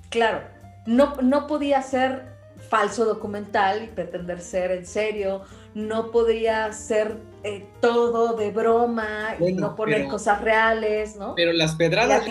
claro, 0.08 0.42
no, 0.86 1.16
no 1.16 1.46
podía 1.46 1.82
ser 1.82 2.33
falso 2.74 3.04
documental 3.04 3.84
y 3.84 3.86
pretender 3.86 4.40
ser 4.40 4.72
en 4.72 4.84
serio, 4.84 5.42
no 5.74 6.10
podía 6.10 6.72
ser 6.72 7.18
eh, 7.44 7.66
todo 7.80 8.36
de 8.36 8.50
broma 8.50 9.36
y 9.36 9.40
Bueno, 9.40 9.60
no 9.60 9.76
poner 9.76 9.98
pero- 9.98 10.08
cosas 10.10 10.40
reales, 10.40 11.14
¿no? 11.16 11.34
Pero 11.36 11.52
las 11.52 11.76
pedradas. 11.76 12.24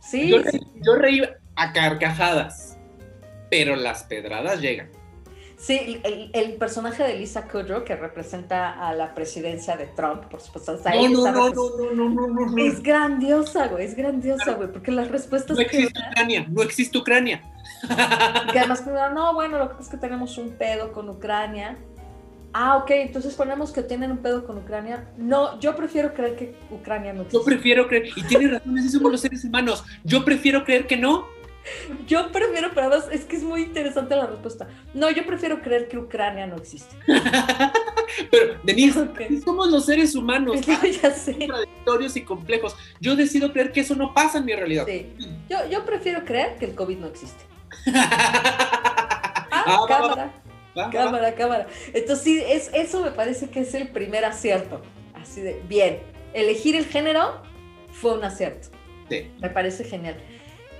Sí, 0.00 0.28
Yo, 0.30 0.38
sí. 0.42 0.44
reí, 0.44 0.60
yo 0.84 0.94
reí 0.96 1.22
a 1.56 1.72
carcajadas, 1.72 2.76
pero 3.50 3.74
las 3.74 4.04
pedradas 4.04 4.60
llegan. 4.60 4.90
Sí, 5.58 5.98
el, 6.04 6.30
el 6.34 6.52
personaje 6.56 7.02
de 7.02 7.14
Lisa 7.18 7.48
Kudrow, 7.48 7.82
que 7.84 7.96
representa 7.96 8.86
a 8.86 8.92
la 8.94 9.14
presidencia 9.14 9.74
de 9.78 9.86
Trump, 9.86 10.24
por 10.26 10.40
supuesto, 10.42 10.72
o 10.72 10.76
sea, 10.76 10.94
No, 10.94 11.08
no, 11.08 11.32
no, 11.32 11.48
no, 11.48 11.70
no, 11.94 12.10
no, 12.10 12.26
no, 12.28 12.46
no. 12.50 12.58
Es 12.62 12.82
grandiosa, 12.82 13.68
güey, 13.68 13.86
es 13.86 13.96
grandiosa, 13.96 14.52
güey, 14.52 14.70
porque 14.70 14.92
las 14.92 15.10
respuestas 15.10 15.56
No 15.56 15.62
existe 15.62 15.98
Ucrania, 16.10 16.46
no 16.50 16.62
existe 16.62 16.98
Ucrania. 16.98 17.42
que 18.52 18.58
además 18.58 18.84
no, 18.86 19.34
bueno, 19.34 19.58
lo 19.58 19.76
que 19.76 19.82
es 19.82 19.88
que 19.88 19.96
tenemos 19.96 20.38
un 20.38 20.50
pedo 20.52 20.92
con 20.92 21.08
Ucrania. 21.08 21.76
Ah, 22.52 22.76
ok, 22.78 22.90
entonces 22.90 23.34
ponemos 23.34 23.70
que 23.70 23.82
tienen 23.82 24.10
un 24.10 24.18
pedo 24.18 24.46
con 24.46 24.56
Ucrania. 24.56 25.06
No, 25.18 25.60
yo 25.60 25.76
prefiero 25.76 26.14
creer 26.14 26.36
que 26.36 26.54
Ucrania 26.70 27.12
no 27.12 27.18
Yo 27.22 27.26
existe. 27.26 27.44
prefiero 27.44 27.86
creer, 27.86 28.08
y 28.16 28.22
tiene 28.22 28.48
razón, 28.48 28.78
así 28.78 28.88
somos 28.88 29.12
los 29.12 29.20
seres 29.20 29.44
humanos. 29.44 29.84
Yo 30.04 30.24
prefiero 30.24 30.64
creer 30.64 30.86
que 30.86 30.96
no. 30.96 31.26
Yo 32.06 32.30
prefiero, 32.30 32.70
pero 32.72 32.86
además 32.86 33.08
es 33.12 33.24
que 33.24 33.36
es 33.36 33.42
muy 33.42 33.62
interesante 33.62 34.14
la 34.16 34.26
respuesta. 34.26 34.68
No, 34.94 35.10
yo 35.10 35.26
prefiero 35.26 35.60
creer 35.60 35.88
que 35.88 35.98
Ucrania 35.98 36.46
no 36.46 36.56
existe. 36.56 36.96
Pero, 38.30 38.54
Denise, 38.62 39.06
somos 39.44 39.70
los 39.70 39.84
seres 39.84 40.14
humanos, 40.14 40.60
Yo 40.60 40.74
ya 41.02 41.10
sé. 41.10 41.36
contradictorios 41.36 42.16
y 42.16 42.22
complejos. 42.22 42.76
Yo 43.00 43.16
decido 43.16 43.52
creer 43.52 43.72
que 43.72 43.80
eso 43.80 43.94
no 43.96 44.14
pasa 44.14 44.38
en 44.38 44.44
mi 44.44 44.54
realidad. 44.54 44.86
Sí. 44.86 45.12
Yo, 45.50 45.58
yo 45.68 45.84
prefiero 45.84 46.24
creer 46.24 46.56
que 46.56 46.66
el 46.66 46.74
COVID 46.74 46.98
no 46.98 47.06
existe. 47.08 47.44
Ah, 47.86 49.26
Ah, 49.68 49.86
cámara, 49.88 50.32
cámara, 50.92 51.34
cámara. 51.34 51.66
Entonces 51.92 52.22
sí, 52.22 52.42
es, 52.46 52.70
eso 52.72 53.02
me 53.02 53.10
parece 53.10 53.48
que 53.48 53.60
es 53.60 53.74
el 53.74 53.88
primer 53.88 54.24
acierto. 54.24 54.82
Así 55.14 55.40
de, 55.40 55.60
bien, 55.66 56.00
elegir 56.34 56.76
el 56.76 56.86
género 56.86 57.42
fue 57.90 58.16
un 58.16 58.24
acierto. 58.24 58.68
Sí. 59.08 59.30
Me 59.40 59.50
parece 59.50 59.84
genial. 59.84 60.16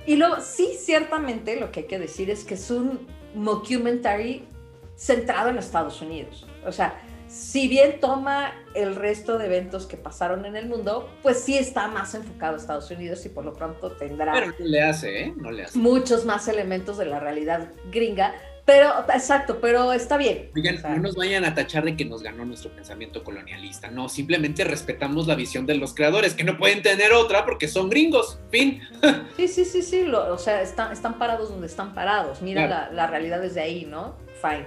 Y 0.05 0.15
luego, 0.15 0.39
sí, 0.39 0.77
ciertamente 0.79 1.59
lo 1.59 1.71
que 1.71 1.81
hay 1.81 1.85
que 1.87 1.99
decir 1.99 2.29
es 2.29 2.43
que 2.43 2.53
es 2.53 2.69
un 2.71 3.07
mockumentary 3.35 4.47
centrado 4.95 5.49
en 5.49 5.57
Estados 5.57 6.01
Unidos. 6.01 6.47
O 6.65 6.71
sea, 6.71 7.01
si 7.27 7.67
bien 7.67 7.99
toma 7.99 8.53
el 8.73 8.95
resto 8.95 9.37
de 9.37 9.45
eventos 9.47 9.85
que 9.85 9.97
pasaron 9.97 10.45
en 10.45 10.55
el 10.55 10.67
mundo, 10.67 11.09
pues 11.21 11.39
sí 11.43 11.57
está 11.57 11.87
más 11.87 12.13
enfocado 12.15 12.55
a 12.55 12.57
Estados 12.57 12.89
Unidos 12.91 13.25
y 13.25 13.29
por 13.29 13.43
lo 13.45 13.53
pronto 13.53 13.91
tendrá 13.91 14.31
Pero 14.33 14.47
no 14.47 14.65
le 14.65 14.81
hace, 14.81 15.21
¿eh? 15.23 15.33
No 15.35 15.51
le 15.51 15.63
hace. 15.63 15.77
muchos 15.77 16.25
más 16.25 16.47
elementos 16.47 16.97
de 16.97 17.05
la 17.05 17.19
realidad 17.19 17.69
gringa. 17.91 18.33
Pero, 18.65 18.89
exacto, 19.13 19.59
pero 19.61 19.93
está 19.93 20.17
bien. 20.17 20.51
Oigan, 20.53 20.75
O 20.75 20.81
sea, 20.81 20.89
no 20.89 20.97
nos 21.03 21.15
vayan 21.15 21.45
a 21.45 21.55
tachar 21.55 21.85
de 21.85 21.95
que 21.95 22.03
nos 22.03 22.21
ganó 22.21 22.43
nuestro 22.43 22.69
pensamiento 22.69 23.23
colonialista. 23.23 23.89
No, 23.89 24.09
simplemente 24.09 24.65
respetamos 24.65 25.25
la 25.25 25.35
visión 25.35 25.65
de 25.65 25.75
los 25.75 25.93
creadores, 25.95 26.33
que 26.33 26.43
no 26.43 26.57
pueden 26.57 26.81
tener 26.81 27.13
otra 27.13 27.45
porque 27.45 27.69
son 27.69 27.89
gringos. 27.89 28.39
Fin. 28.51 28.81
Sí, 29.37 29.47
sí, 29.47 29.63
sí, 29.63 29.81
sí, 29.81 30.03
lo- 30.03 30.33
o 30.33 30.37
sea, 30.37 30.61
están, 30.61 30.91
están 30.91 31.17
parados 31.17 31.49
donde 31.49 31.67
están 31.67 31.93
parados, 31.93 32.41
mira 32.41 32.67
Claro. 32.67 32.85
la, 32.91 33.03
la 33.03 33.07
realidad 33.07 33.39
desde 33.41 33.61
ahí, 33.61 33.85
¿no? 33.85 34.15
Fine. 34.41 34.65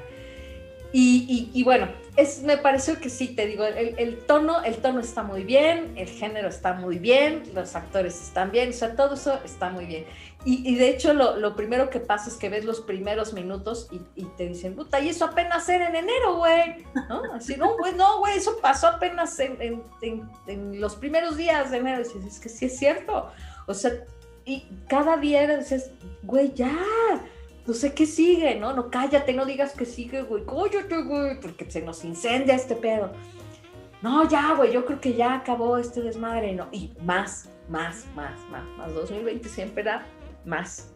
Y, 0.92 1.50
y- 1.54 1.60
y 1.60 1.62
bueno, 1.62 1.88
es, 2.16 2.42
me 2.42 2.56
pareció 2.58 2.98
que 3.00 3.08
sí, 3.08 3.28
te 3.34 3.46
digo, 3.46 3.64
el, 3.64 3.94
el 3.98 4.18
tono, 4.26 4.62
el 4.62 4.76
tono 4.76 5.00
está 5.00 5.22
muy 5.22 5.44
bien, 5.44 5.92
el 5.96 6.08
género 6.08 6.48
está 6.48 6.74
muy 6.74 6.98
bien, 6.98 7.42
los 7.54 7.74
actores 7.76 8.20
están 8.20 8.50
bien, 8.50 8.72
o 8.82 8.96
todo 8.96 9.14
eso 9.14 9.38
está 9.44 9.70
muy 9.70 9.86
bien. 9.86 10.04
Y, 10.44 10.68
y 10.68 10.74
de 10.76 10.88
hecho, 10.88 11.12
lo, 11.12 11.36
lo 11.36 11.54
primero 11.54 11.90
que 11.90 12.00
pasa 12.00 12.28
es 12.30 12.36
que 12.36 12.48
ves 12.48 12.64
los 12.64 12.80
primeros 12.80 13.32
minutos 13.34 13.88
y, 13.90 14.00
y 14.22 14.24
te 14.36 14.48
dicen, 14.48 14.74
puta, 14.74 14.98
y 15.00 15.10
eso 15.10 15.26
apenas 15.26 15.68
era 15.68 15.88
en 15.88 15.96
enero, 15.96 16.36
güey, 16.36 16.84
¿no? 17.08 17.22
Así, 17.34 17.56
no, 17.56 17.76
güey, 17.76 17.94
no, 17.94 18.18
güey, 18.20 18.38
eso 18.38 18.58
pasó 18.60 18.88
apenas 18.88 19.38
en, 19.38 19.60
en- 19.60 19.82
en- 20.00 20.30
en 20.46 20.80
los 20.80 20.96
primeros 20.96 21.36
días 21.36 21.70
de 21.70 21.76
enero. 21.78 22.00
Y 22.00 22.04
dices, 22.04 22.24
es 22.24 22.40
que 22.40 22.48
sí 22.48 22.66
es 22.66 22.78
cierto. 22.78 23.30
O 23.66 23.74
sea, 23.74 23.92
y 24.46 24.66
cada 24.88 25.16
día 25.18 25.42
era, 25.42 25.58
dices, 25.58 25.90
güey, 26.22 26.52
ya, 26.54 26.74
no 27.66 27.74
sé 27.74 27.94
qué 27.94 28.06
sigue, 28.06 28.56
¿no? 28.56 28.72
No, 28.72 28.90
cállate, 28.90 29.32
no 29.32 29.44
digas 29.44 29.72
que 29.72 29.84
sigue, 29.84 30.22
güey, 30.22 30.44
cállate, 30.44 31.02
güey, 31.02 31.40
porque 31.40 31.70
se 31.70 31.82
nos 31.82 32.04
incendia 32.04 32.54
este 32.54 32.74
pedo. 32.74 33.12
No, 34.02 34.28
ya, 34.28 34.54
güey, 34.54 34.72
yo 34.72 34.86
creo 34.86 35.00
que 35.00 35.14
ya 35.14 35.34
acabó 35.34 35.76
este 35.76 36.00
desmadre, 36.00 36.54
¿no? 36.54 36.68
Y 36.72 36.92
más, 37.02 37.48
más, 37.68 38.06
más, 38.14 38.38
más, 38.50 38.64
más. 38.78 38.94
2020 38.94 39.48
siempre 39.48 39.82
era 39.82 40.06
más. 40.44 40.90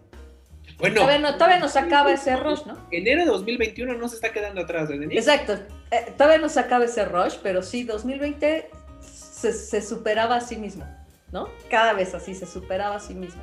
Bueno, 0.78 1.02
Todavía, 1.02 1.18
no, 1.18 1.34
todavía 1.34 1.58
nos 1.58 1.76
acaba 1.76 2.12
ese 2.12 2.34
rush, 2.36 2.64
¿no? 2.66 2.76
enero 2.90 3.20
de 3.20 3.26
2021 3.26 3.94
no 3.94 4.08
se 4.08 4.16
está 4.16 4.32
quedando 4.32 4.62
atrás, 4.62 4.88
¿eh, 4.90 4.98
Denise? 4.98 5.20
Exacto, 5.20 5.52
eh, 5.90 6.12
todavía 6.16 6.38
nos 6.38 6.56
acaba 6.56 6.86
ese 6.86 7.04
rush, 7.04 7.36
pero 7.42 7.62
sí, 7.62 7.84
2020 7.84 8.70
se, 9.00 9.52
se 9.52 9.82
superaba 9.82 10.36
a 10.36 10.40
sí 10.40 10.56
mismo, 10.56 10.84
¿no? 11.30 11.48
Cada 11.68 11.92
vez 11.92 12.14
así, 12.14 12.34
se 12.34 12.46
superaba 12.46 12.96
a 12.96 13.00
sí 13.00 13.14
mismo. 13.14 13.42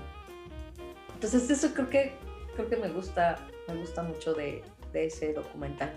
Entonces 1.13 1.49
eso 1.51 1.73
creo 1.75 1.89
que, 1.89 2.13
creo 2.55 2.69
que 2.69 2.77
me 2.77 2.89
gusta, 2.89 3.37
me 3.67 3.75
gusta 3.75 4.03
mucho 4.03 4.33
de, 4.33 4.63
de 4.91 5.05
ese 5.05 5.33
documental, 5.33 5.93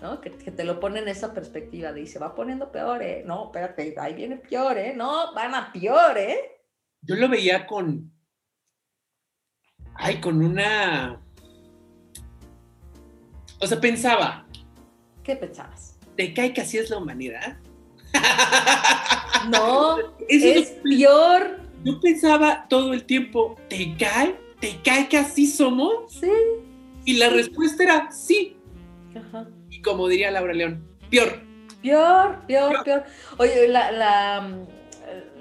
¿no? 0.00 0.20
Que, 0.20 0.30
que 0.30 0.50
te 0.50 0.64
lo 0.64 0.80
pone 0.80 1.00
en 1.00 1.08
esa 1.08 1.32
perspectiva 1.32 1.92
de, 1.92 2.02
y 2.02 2.06
se 2.06 2.18
va 2.18 2.34
poniendo 2.34 2.72
peor, 2.72 3.02
¿eh? 3.02 3.22
No, 3.26 3.46
espérate, 3.46 3.94
ahí 3.98 4.14
viene 4.14 4.36
peor, 4.36 4.78
¿eh? 4.78 4.94
No, 4.94 5.34
van 5.34 5.54
a 5.54 5.72
peor, 5.72 6.18
¿eh? 6.18 6.38
Yo 7.00 7.16
lo 7.16 7.28
veía 7.28 7.66
con. 7.66 8.12
Ay, 9.94 10.20
con 10.20 10.42
una. 10.42 11.20
O 13.60 13.66
sea, 13.66 13.80
pensaba, 13.80 14.46
¿Qué 15.22 15.36
pensabas? 15.36 15.98
¿te 16.16 16.34
cae 16.34 16.52
que 16.52 16.60
así 16.60 16.78
es 16.78 16.90
la 16.90 16.98
humanidad? 16.98 17.56
No, 19.48 19.98
Eso 20.28 20.46
es 20.46 20.70
peor. 20.82 21.60
Yo 21.84 22.00
pensaba 22.00 22.66
todo 22.68 22.92
el 22.92 23.04
tiempo, 23.04 23.56
¿te 23.68 23.96
cae? 23.96 24.38
¿Te 24.62 24.80
cae 24.84 25.08
que 25.08 25.18
así 25.18 25.48
somos? 25.48 26.12
Sí. 26.20 26.30
Y 27.04 27.14
la 27.14 27.28
respuesta 27.30 27.82
era 27.82 28.12
sí. 28.12 28.56
Ajá. 29.16 29.48
Y 29.68 29.82
como 29.82 30.06
diría 30.06 30.30
Laura 30.30 30.54
León, 30.54 30.86
peor. 31.10 31.40
Peor, 31.82 32.38
peor, 32.46 32.84
peor. 32.84 33.02
Oye, 33.38 33.66
la, 33.66 33.90
la, 33.90 34.48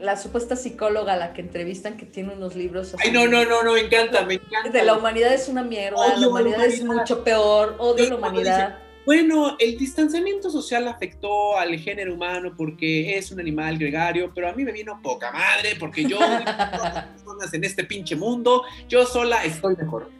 la 0.02 0.18
supuesta 0.18 0.56
psicóloga 0.56 1.14
a 1.14 1.18
la 1.18 1.34
que 1.34 1.42
entrevistan 1.42 1.98
que 1.98 2.08
tiene 2.08 2.34
unos 2.34 2.56
libros 2.56 2.96
Ay, 2.98 3.12
no, 3.12 3.28
no, 3.28 3.46
no, 3.46 3.62
no, 3.62 3.74
me 3.74 3.82
encanta, 3.82 4.26
me 4.26 4.34
encanta. 4.34 4.70
de 4.72 4.84
la 4.84 4.96
humanidad 4.96 5.32
es 5.36 5.48
una 5.48 5.62
mierda, 5.62 5.98
Odio 5.98 6.14
la 6.16 6.18
la 6.20 6.28
humanidad 6.28 6.66
es 6.66 6.84
mucho 6.84 7.24
peor, 7.24 7.76
odio 7.78 8.06
Sí, 8.06 8.10
la 8.10 8.16
humanidad. 8.16 8.80
Bueno, 9.06 9.56
el 9.60 9.78
distanciamiento 9.78 10.52
social 10.52 10.88
afectó 10.88 11.58
al 11.58 11.76
género 11.80 12.14
humano 12.14 12.54
porque 12.56 13.18
es 13.18 13.32
un 13.32 13.39
animal 13.39 13.78
gregario, 13.80 14.32
pero 14.34 14.47
a 14.47 14.54
mí 14.54 14.64
me 14.64 14.72
vino 14.72 14.99
poca 15.02 15.32
madre 15.32 15.76
porque 15.80 16.06
yo, 16.06 16.20
personas 17.14 17.54
en 17.54 17.64
este 17.64 17.84
pinche 17.84 18.16
mundo, 18.16 18.64
yo 18.88 19.06
sola 19.06 19.43
estoy 19.43 19.76
mejor. 19.76 20.10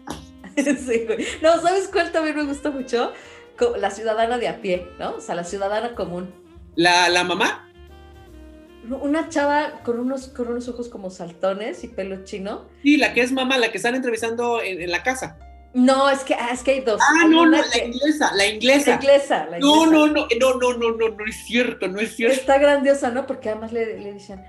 Sí, 0.58 1.06
güey. 1.08 1.26
No, 1.42 1.62
¿sabes 1.62 1.88
cuál 1.88 2.12
también 2.12 2.36
me 2.36 2.44
gusta 2.44 2.72
mucho? 2.72 3.14
La 3.78 3.90
ciudadana 3.90 4.38
de 4.38 4.50
a 4.50 4.60
pie, 4.62 4.92
¿no? 5.00 5.16
O 5.16 5.22
sea, 5.22 5.34
la 5.34 5.46
ciudadana 5.46 5.96
común. 5.96 6.34
La, 6.76 7.08
la 7.08 7.24
mamá, 7.24 7.72
Una 8.90 9.30
chava 9.30 9.82
con 9.84 9.98
unos, 10.00 10.28
con 10.30 10.50
unos 10.50 10.68
ojos 10.68 10.90
como 10.90 11.10
saltones 11.10 11.84
y 11.86 11.88
pelo 11.88 12.26
chino. 12.26 12.68
sí, 12.84 12.98
la 12.98 13.14
que 13.14 13.22
es 13.22 13.32
mamá, 13.32 13.58
la 13.58 13.72
que 13.72 13.78
están 13.78 13.96
entrevistando 13.96 14.62
en, 14.62 14.82
en 14.82 14.92
la 14.92 15.04
casa. 15.04 15.38
No, 15.74 16.10
es 16.10 16.20
que, 16.26 16.34
ah, 16.34 16.50
es 16.52 16.64
que 16.64 16.72
hay 16.72 16.82
dos. 16.82 17.00
Ah, 17.02 17.22
Hay 17.24 17.30
no, 17.30 17.38
no, 17.38 17.42
una 17.44 17.60
la 17.60 17.70
que- 17.72 17.86
inglesa, 17.86 18.32
la 18.32 18.38
la 18.38 18.48
inglesa. 18.48 18.94
inglesa. 18.96 19.46
la 19.46 19.60
No, 19.60 19.86
inglesa. 19.86 19.92
no, 19.92 20.08
no, 20.08 20.28
no, 20.40 20.54
no, 20.60 20.78
no, 20.78 20.98
no, 20.98 21.10
no 21.16 21.26
es 21.26 21.46
cierto, 21.46 21.88
no 21.88 22.00
es 22.00 22.16
cierto. 22.16 22.36
Está 22.36 22.58
grandiosa, 22.58 23.10
¿no? 23.12 23.26
Porque 23.26 23.50
además 23.50 23.72
le, 23.72 23.98
le 24.00 24.14
dicen, 24.14 24.44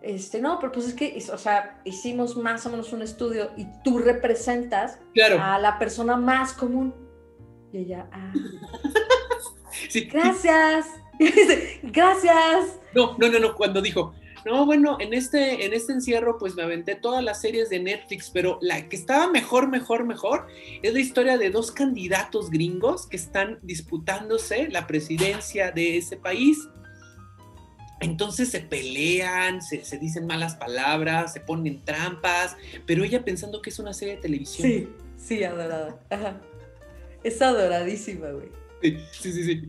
este, 0.00 0.40
no, 0.40 0.58
pero 0.60 0.72
pues 0.72 0.86
es 0.86 0.94
que, 0.94 1.22
o 1.32 1.38
sea, 1.38 1.78
hicimos 1.84 2.36
más 2.36 2.64
o 2.66 2.70
menos 2.70 2.92
un 2.94 3.02
estudio 3.02 3.50
y 3.56 3.66
tú 3.82 3.98
representas 3.98 4.98
Claro, 5.12 5.38
a 5.42 5.58
la 5.58 5.78
persona 5.78 6.16
más 6.16 6.52
común. 6.54 6.94
Y 7.72 7.78
ella, 7.78 8.06
ah, 8.12 8.32
sí. 9.88 10.04
gracias. 10.06 10.86
Gracias. 11.84 12.78
No, 12.92 13.16
no, 13.18 13.28
no, 13.28 13.38
no, 13.38 13.54
cuando 13.54 13.80
dijo, 13.80 14.14
no, 14.44 14.66
bueno, 14.66 14.98
en 15.00 15.14
este, 15.14 15.64
en 15.64 15.72
este 15.72 15.92
encierro 15.92 16.38
pues 16.38 16.54
me 16.54 16.62
aventé 16.62 16.94
todas 16.94 17.24
las 17.24 17.40
series 17.40 17.70
de 17.70 17.80
Netflix, 17.80 18.30
pero 18.30 18.58
la 18.60 18.88
que 18.88 18.96
estaba 18.96 19.30
mejor, 19.30 19.68
mejor, 19.68 20.04
mejor 20.04 20.46
es 20.82 20.92
la 20.92 21.00
historia 21.00 21.38
de 21.38 21.50
dos 21.50 21.72
candidatos 21.72 22.50
gringos 22.50 23.06
que 23.06 23.16
están 23.16 23.58
disputándose 23.62 24.68
la 24.68 24.86
presidencia 24.86 25.70
de 25.72 25.96
ese 25.96 26.16
país. 26.16 26.68
Entonces 28.00 28.50
se 28.50 28.60
pelean, 28.60 29.62
se, 29.62 29.84
se, 29.84 29.98
dicen 29.98 30.26
malas 30.26 30.56
palabras, 30.56 31.32
se 31.32 31.40
ponen 31.40 31.82
trampas, 31.84 32.56
pero 32.86 33.02
ella 33.02 33.24
pensando 33.24 33.62
que 33.62 33.70
es 33.70 33.78
una 33.78 33.94
serie 33.94 34.16
de 34.16 34.20
televisión. 34.20 34.68
Sí, 34.68 34.88
sí, 35.16 35.44
adorada. 35.44 35.98
Ajá. 36.10 36.40
Es 37.22 37.40
adoradísima, 37.40 38.28
güey. 38.30 38.48
Sí, 38.82 38.98
sí, 39.12 39.32
sí, 39.32 39.44
sí. 39.44 39.62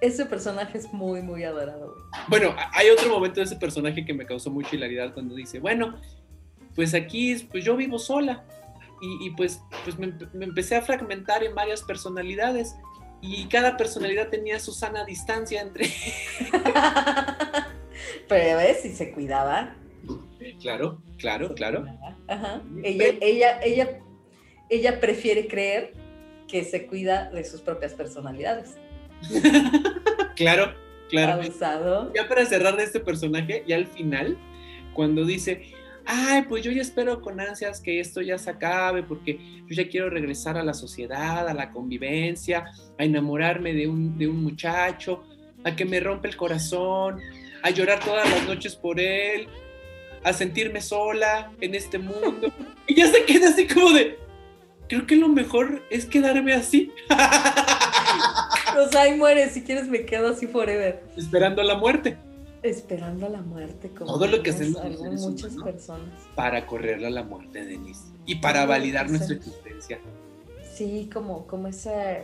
Ese 0.00 0.24
personaje 0.26 0.78
es 0.78 0.92
muy, 0.92 1.22
muy 1.22 1.44
adorado. 1.44 1.94
Bueno, 2.28 2.54
hay 2.72 2.88
otro 2.88 3.08
momento 3.10 3.40
de 3.40 3.44
ese 3.44 3.56
personaje 3.56 4.04
que 4.04 4.14
me 4.14 4.24
causó 4.24 4.50
mucha 4.50 4.74
hilaridad 4.74 5.12
cuando 5.12 5.34
dice, 5.34 5.60
bueno, 5.60 6.00
pues 6.74 6.94
aquí, 6.94 7.36
pues 7.50 7.64
yo 7.64 7.76
vivo 7.76 7.98
sola. 7.98 8.44
Y, 9.02 9.26
y 9.26 9.30
pues, 9.30 9.62
pues 9.84 9.98
me, 9.98 10.12
me, 10.32 10.44
empecé 10.44 10.76
a 10.76 10.82
fragmentar 10.82 11.42
en 11.42 11.54
varias 11.54 11.82
personalidades. 11.82 12.76
Y 13.22 13.46
cada 13.48 13.76
personalidad 13.76 14.28
tenía 14.28 14.58
su 14.58 14.72
sana 14.72 15.04
distancia 15.04 15.60
entre... 15.60 15.86
Pero 18.28 18.56
ves, 18.56 18.80
si 18.82 18.90
se 18.94 19.12
cuidaba. 19.12 19.76
Claro, 20.60 21.02
claro, 21.18 21.54
claro. 21.54 21.84
Ajá. 22.28 22.62
Ella, 22.82 23.14
ella, 23.20 23.60
ella, 23.62 23.98
ella 24.68 25.00
prefiere 25.00 25.46
creer 25.48 25.92
que 26.48 26.64
se 26.64 26.86
cuida 26.86 27.30
de 27.30 27.44
sus 27.44 27.60
propias 27.60 27.92
personalidades. 27.92 28.76
claro, 30.36 30.74
claro. 31.08 31.42
Abusado. 31.42 32.12
Ya 32.14 32.28
para 32.28 32.44
cerrar 32.46 32.76
de 32.76 32.84
este 32.84 33.00
personaje, 33.00 33.64
ya 33.66 33.76
al 33.76 33.86
final, 33.86 34.38
cuando 34.94 35.24
dice, 35.24 35.72
ay, 36.06 36.42
pues 36.48 36.64
yo 36.64 36.72
ya 36.72 36.82
espero 36.82 37.20
con 37.20 37.40
ansias 37.40 37.80
que 37.80 38.00
esto 38.00 38.20
ya 38.20 38.38
se 38.38 38.50
acabe, 38.50 39.02
porque 39.02 39.38
yo 39.66 39.74
ya 39.74 39.88
quiero 39.88 40.10
regresar 40.10 40.56
a 40.56 40.64
la 40.64 40.74
sociedad, 40.74 41.48
a 41.48 41.54
la 41.54 41.70
convivencia, 41.70 42.64
a 42.98 43.04
enamorarme 43.04 43.72
de 43.74 43.88
un, 43.88 44.18
de 44.18 44.26
un 44.26 44.42
muchacho, 44.42 45.24
a 45.64 45.76
que 45.76 45.84
me 45.84 46.00
rompe 46.00 46.28
el 46.28 46.36
corazón, 46.36 47.20
a 47.62 47.70
llorar 47.70 48.00
todas 48.00 48.28
las 48.30 48.46
noches 48.46 48.74
por 48.76 48.98
él, 48.98 49.48
a 50.24 50.32
sentirme 50.32 50.80
sola 50.80 51.52
en 51.60 51.74
este 51.74 51.98
mundo. 51.98 52.52
Y 52.86 52.96
ya 52.96 53.06
se 53.06 53.24
queda 53.24 53.50
así 53.50 53.68
como 53.68 53.90
de, 53.90 54.18
creo 54.88 55.06
que 55.06 55.14
lo 55.14 55.28
mejor 55.28 55.84
es 55.90 56.06
quedarme 56.06 56.54
así. 56.54 56.90
Sea, 58.90 59.02
ahí 59.02 59.16
muere, 59.16 59.48
si 59.50 59.62
quieres 59.62 59.88
me 59.88 60.04
quedo 60.04 60.28
así 60.28 60.46
forever. 60.46 61.02
Esperando 61.16 61.62
la 61.62 61.76
muerte. 61.76 62.16
Esperando 62.62 63.28
la 63.28 63.40
muerte, 63.40 63.88
como 63.88 64.12
todo 64.12 64.26
lo 64.26 64.42
que 64.42 64.50
hacemos 64.50 64.82
muchas 65.00 65.56
personas. 65.56 66.10
Para 66.34 66.66
correrle 66.66 67.06
a 67.06 67.10
la 67.10 67.22
muerte, 67.22 67.64
Denise. 67.64 68.04
Y 68.26 68.36
para 68.36 68.66
validar 68.66 69.08
nuestra 69.08 69.36
existencia. 69.36 69.98
Sí, 70.74 71.08
como, 71.12 71.46
como 71.46 71.68
ese. 71.68 72.22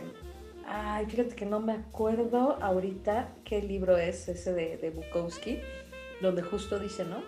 Ay, 0.67 1.05
fíjate 1.07 1.35
que 1.35 1.45
no 1.45 1.59
me 1.59 1.73
acuerdo 1.73 2.57
ahorita 2.61 3.29
qué 3.45 3.61
libro 3.61 3.97
es 3.97 4.27
ese 4.27 4.53
de, 4.53 4.77
de 4.77 4.89
Bukowski, 4.91 5.59
donde 6.21 6.43
justo 6.43 6.77
dice, 6.77 7.05
¿no? 7.05 7.23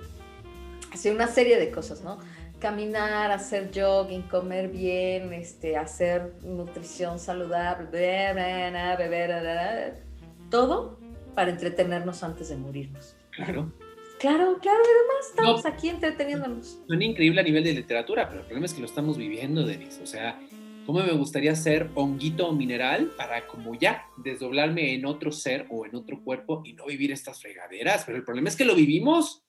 Hace 0.91 1.11
una 1.11 1.27
serie 1.27 1.57
de 1.57 1.71
cosas, 1.71 2.01
¿no? 2.03 2.19
Caminar, 2.59 3.31
hacer 3.31 3.71
jogging, 3.73 4.23
comer 4.23 4.69
bien, 4.69 5.31
este, 5.33 5.77
hacer 5.77 6.33
nutrición 6.43 7.17
saludable, 7.17 7.87
beber, 7.89 8.97
beber, 8.97 10.03
todo 10.49 10.99
para 11.35 11.51
entretenernos 11.51 12.21
antes 12.21 12.49
de 12.49 12.57
morirnos. 12.57 13.15
Claro. 13.31 13.71
Claro, 14.19 14.57
claro, 14.61 14.79
además 14.83 15.29
estamos 15.29 15.63
no, 15.63 15.69
aquí 15.69 15.87
entreteniéndonos. 15.87 16.81
Suena 16.85 17.05
increíble 17.05 17.39
a 17.39 17.43
nivel 17.43 17.63
de 17.63 17.71
literatura, 17.71 18.27
pero 18.27 18.41
el 18.41 18.45
problema 18.45 18.65
es 18.65 18.73
que 18.73 18.81
lo 18.81 18.85
estamos 18.85 19.17
viviendo, 19.17 19.65
Denise. 19.65 20.03
O 20.03 20.05
sea, 20.05 20.37
¿cómo 20.85 20.99
me 20.99 21.13
gustaría 21.13 21.55
ser 21.55 21.89
honguito 21.95 22.49
o 22.49 22.51
mineral 22.51 23.13
para 23.15 23.47
como 23.47 23.75
ya 23.75 24.03
desdoblarme 24.17 24.93
en 24.93 25.05
otro 25.05 25.31
ser 25.31 25.67
o 25.69 25.85
en 25.85 25.95
otro 25.95 26.21
cuerpo 26.21 26.61
y 26.65 26.73
no 26.73 26.87
vivir 26.87 27.13
estas 27.13 27.41
fregaderas? 27.41 28.03
Pero 28.05 28.17
el 28.17 28.25
problema 28.25 28.49
es 28.49 28.57
que 28.57 28.65
lo 28.65 28.75
vivimos. 28.75 29.45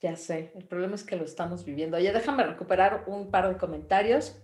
Ya 0.00 0.16
sé, 0.16 0.50
el 0.54 0.64
problema 0.64 0.94
es 0.94 1.04
que 1.04 1.16
lo 1.16 1.24
estamos 1.24 1.64
viviendo. 1.64 1.98
Oye, 1.98 2.12
déjame 2.12 2.44
recuperar 2.44 3.04
un 3.06 3.30
par 3.30 3.48
de 3.48 3.58
comentarios. 3.58 4.36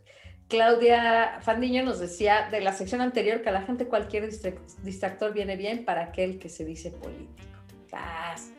Claudia 0.49 1.39
Fandiño 1.41 1.83
nos 1.83 1.99
decía 1.99 2.49
de 2.51 2.61
la 2.61 2.73
sección 2.73 3.01
anterior 3.01 3.43
que 3.43 3.49
a 3.49 3.53
la 3.53 3.63
gente 3.63 3.87
cualquier 3.87 4.29
distractor 4.83 5.33
viene 5.33 5.57
bien 5.57 5.85
para 5.85 6.05
aquel 6.05 6.39
que 6.39 6.49
se 6.49 6.65
dice 6.65 6.91
político. 6.91 7.43
¡Paz! 7.91 8.53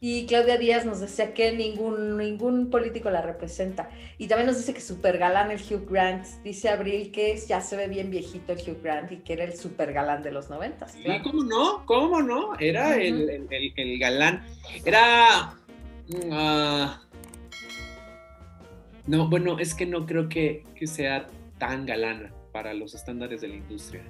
Y 0.00 0.26
Claudia 0.26 0.56
Díaz 0.56 0.84
nos 0.84 1.00
decía 1.00 1.34
que 1.34 1.52
ningún, 1.52 2.16
ningún 2.16 2.70
político 2.70 3.10
la 3.10 3.22
representa. 3.22 3.88
Y 4.18 4.26
también 4.26 4.46
nos 4.46 4.56
dice 4.56 4.74
que 4.74 4.80
super 4.80 5.18
galán 5.18 5.50
el 5.50 5.60
Hugh 5.60 5.88
Grant. 5.88 6.26
Dice 6.42 6.68
Abril 6.70 7.12
que 7.12 7.36
ya 7.36 7.60
se 7.60 7.76
ve 7.76 7.88
bien 7.88 8.10
viejito 8.10 8.52
el 8.52 8.58
Hugh 8.58 8.82
Grant 8.82 9.12
y 9.12 9.18
que 9.18 9.34
era 9.34 9.44
el 9.44 9.54
super 9.56 9.92
galán 9.92 10.22
de 10.22 10.32
los 10.32 10.50
noventas. 10.50 10.96
¿cómo 11.22 11.44
no? 11.44 11.84
¿Cómo 11.86 12.22
no? 12.22 12.58
Era 12.58 12.88
uh 12.88 12.92
-huh. 12.92 13.00
el, 13.00 13.30
el, 13.50 13.72
el, 13.76 13.98
galán. 13.98 14.44
Era... 14.84 15.54
Uh, 16.08 16.88
no, 19.06 19.28
bueno, 19.28 19.58
es 19.58 19.74
que 19.74 19.86
no 19.86 20.06
creo 20.06 20.28
que, 20.28 20.64
que, 20.74 20.86
sea 20.86 21.26
tan 21.58 21.86
galana 21.86 22.32
para 22.52 22.74
los 22.74 22.94
estándares 22.94 23.40
de 23.40 23.48
la 23.48 23.54
industria. 23.56 24.02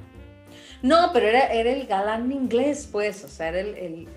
No, 0.82 1.10
pero 1.12 1.26
era, 1.26 1.52
era 1.52 1.70
el 1.70 1.86
galán 1.86 2.30
inglés, 2.32 2.88
pues, 2.90 3.24
o 3.24 3.28
sea, 3.28 3.48
era 3.48 3.60
el, 3.60 3.74
el, 3.74 4.08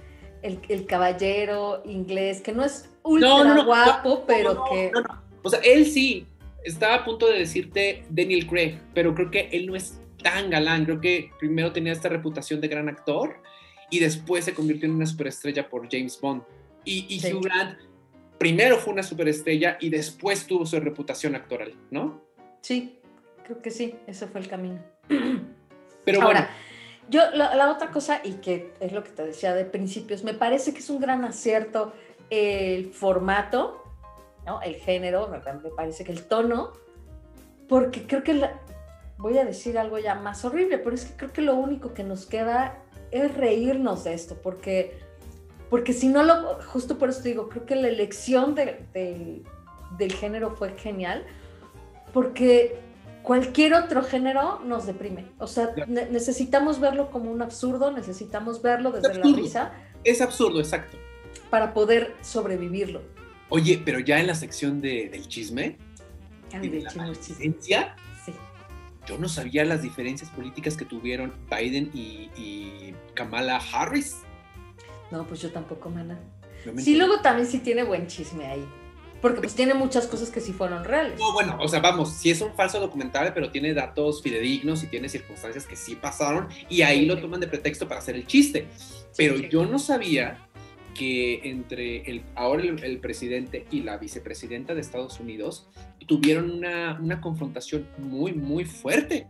el, 0.41 0.59
el 0.69 0.85
caballero 0.85 1.81
inglés, 1.85 2.41
que 2.41 2.51
no 2.51 2.63
es 2.63 2.89
ultra 3.03 3.29
no, 3.29 3.43
no, 3.43 3.55
no, 3.55 3.65
guapo, 3.65 4.23
pero 4.27 4.63
que... 4.69 4.91
O 5.43 5.49
sea, 5.49 5.59
él 5.63 5.85
sí, 5.85 6.27
estaba 6.63 6.95
a 6.95 7.05
punto 7.05 7.27
de 7.27 7.39
decirte 7.39 8.03
Daniel 8.09 8.47
Craig, 8.47 8.79
pero 8.93 9.15
creo 9.15 9.31
que 9.31 9.49
él 9.51 9.67
no 9.67 9.75
es 9.75 9.99
tan 10.21 10.49
galán, 10.49 10.85
creo 10.85 10.99
que 10.99 11.31
primero 11.39 11.71
tenía 11.71 11.93
esta 11.93 12.09
reputación 12.09 12.59
de 12.59 12.67
gran 12.67 12.89
actor 12.89 13.37
y 13.89 13.99
después 13.99 14.45
se 14.45 14.53
convirtió 14.53 14.89
en 14.89 14.95
una 14.95 15.05
superestrella 15.05 15.69
por 15.69 15.87
James 15.89 16.19
Bond. 16.19 16.43
Y, 16.87 17.05
y 17.09 17.19
sí. 17.19 17.33
Hugh 17.33 17.43
Grant 17.43 17.77
primero 18.37 18.77
fue 18.77 18.93
una 18.93 19.03
superestrella 19.03 19.77
y 19.81 19.89
después 19.89 20.47
tuvo 20.47 20.65
su 20.65 20.79
reputación 20.79 21.35
actoral, 21.35 21.73
¿no? 21.91 22.21
Sí, 22.61 22.99
creo 23.43 23.61
que 23.61 23.71
sí, 23.71 23.95
ese 24.07 24.27
fue 24.27 24.41
el 24.41 24.47
camino. 24.47 24.79
Pero 26.05 26.21
Ahora, 26.21 26.39
bueno. 26.39 27.09
yo 27.09 27.37
la, 27.37 27.55
la, 27.55 27.71
otra 27.71 27.91
cosa, 27.91 28.21
y 28.23 28.33
que 28.35 28.73
es 28.79 28.93
lo 28.93 29.03
que 29.03 29.11
te 29.11 29.25
decía 29.25 29.53
de 29.53 29.65
principios, 29.65 30.23
me 30.23 30.33
parece 30.33 30.71
que 30.71 30.79
es 30.79 30.89
un 30.89 31.01
gran 31.01 31.25
acierto 31.25 31.93
el 32.29 32.93
formato, 32.93 33.83
¿no? 34.45 34.61
el 34.61 34.75
género, 34.75 35.27
me, 35.27 35.39
me 35.39 35.69
parece 35.75 36.05
que 36.05 36.13
el 36.13 36.23
tono, 36.23 36.71
porque 37.67 38.07
creo 38.07 38.23
que, 38.23 38.33
la, 38.33 38.61
voy 39.17 39.37
a 39.37 39.43
decir 39.43 39.77
algo 39.77 39.99
ya 39.99 40.15
más 40.15 40.45
horrible, 40.45 40.77
pero 40.77 40.95
es 40.95 41.05
que 41.05 41.17
creo 41.17 41.33
que 41.33 41.41
lo 41.41 41.55
único 41.55 41.93
que 41.93 42.03
nos 42.03 42.25
queda 42.25 42.81
es 43.11 43.35
reírnos 43.35 44.03
de 44.05 44.13
esto, 44.13 44.41
porque 44.41 45.06
porque 45.69 45.93
si 45.93 46.07
no 46.07 46.23
lo, 46.23 46.61
justo 46.63 46.97
por 46.97 47.09
eso 47.09 47.21
digo, 47.21 47.49
creo 47.49 47.65
que 47.65 47.75
la 47.75 47.87
elección 47.87 48.55
de, 48.55 48.85
de, 48.93 49.43
del 49.97 50.13
género 50.13 50.55
fue 50.55 50.77
genial, 50.77 51.25
porque 52.13 52.79
cualquier 53.23 53.73
otro 53.73 54.03
género 54.03 54.61
nos 54.63 54.85
deprime. 54.85 55.25
O 55.39 55.47
sea, 55.47 55.71
ne 55.87 56.09
necesitamos 56.09 56.79
verlo 56.79 57.11
como 57.11 57.29
un 57.31 57.41
absurdo, 57.41 57.91
necesitamos 57.91 58.61
verlo 58.61 58.91
desde 58.91 59.15
la 59.15 59.35
risa. 59.35 59.73
Es 60.05 60.21
absurdo, 60.21 60.59
exacto. 60.59 60.97
Para 61.49 61.73
poder 61.73 62.15
sobrevivirlo. 62.21 63.01
Oye, 63.49 63.81
pero 63.83 63.99
ya 63.99 64.19
en 64.19 64.27
la 64.27 64.35
sección 64.35 64.79
de, 64.79 65.09
del 65.09 65.27
chisme, 65.27 65.77
Ay, 66.53 66.69
de 66.69 66.81
la 66.81 66.89
chisme, 67.15 67.55
sí. 67.61 67.75
yo 69.05 69.17
no 69.17 69.27
sabía 69.27 69.65
las 69.65 69.81
diferencias 69.81 70.29
políticas 70.29 70.77
que 70.77 70.85
tuvieron 70.85 71.33
Biden 71.49 71.91
y, 71.93 72.29
y 72.37 72.95
Kamala 73.13 73.57
Harris. 73.73 74.21
No, 75.11 75.25
pues 75.25 75.41
yo 75.41 75.51
tampoco, 75.51 75.89
mana. 75.89 76.19
No 76.65 76.79
sí, 76.79 76.95
luego 76.95 77.21
también 77.21 77.47
sí 77.47 77.59
tiene 77.59 77.83
buen 77.83 78.07
chisme 78.07 78.45
ahí. 78.45 78.65
Porque 79.21 79.39
pues 79.39 79.55
tiene 79.55 79.73
muchas 79.73 80.05
cosas 80.05 80.29
que 80.29 80.39
sí 80.39 80.53
fueron 80.53 80.83
reales. 80.83 81.19
No, 81.19 81.33
bueno, 81.33 81.57
o 81.59 81.67
sea, 81.67 81.79
vamos, 81.79 82.13
sí 82.13 82.29
es 82.29 82.39
un 82.41 82.53
falso 82.53 82.79
documental, 82.79 83.33
pero 83.33 83.49
tiene 83.51 83.73
datos 83.73 84.21
fidedignos 84.21 84.83
y 84.83 84.87
tiene 84.87 85.09
circunstancias 85.09 85.65
que 85.65 85.75
sí 85.75 85.95
pasaron 85.95 86.47
y 86.69 86.83
ahí 86.83 87.05
lo 87.05 87.17
toman 87.19 87.39
de 87.39 87.47
pretexto 87.47 87.87
para 87.87 87.99
hacer 87.99 88.15
el 88.15 88.27
chiste. 88.27 88.67
Pero 89.15 89.37
sí, 89.37 89.47
yo 89.49 89.65
no 89.65 89.79
sabía 89.79 90.47
que 90.93 91.49
entre 91.49 92.01
el, 92.09 92.23
ahora 92.35 92.63
el, 92.63 92.83
el, 92.83 92.99
presidente 92.99 93.65
y 93.71 93.81
la 93.81 93.97
vicepresidenta 93.97 94.75
de 94.75 94.81
Estados 94.81 95.19
Unidos 95.19 95.67
tuvieron 96.07 96.51
una, 96.51 96.99
una 96.99 97.21
confrontación 97.21 97.87
muy, 97.97 98.33
muy 98.33 98.65
fuerte 98.65 99.27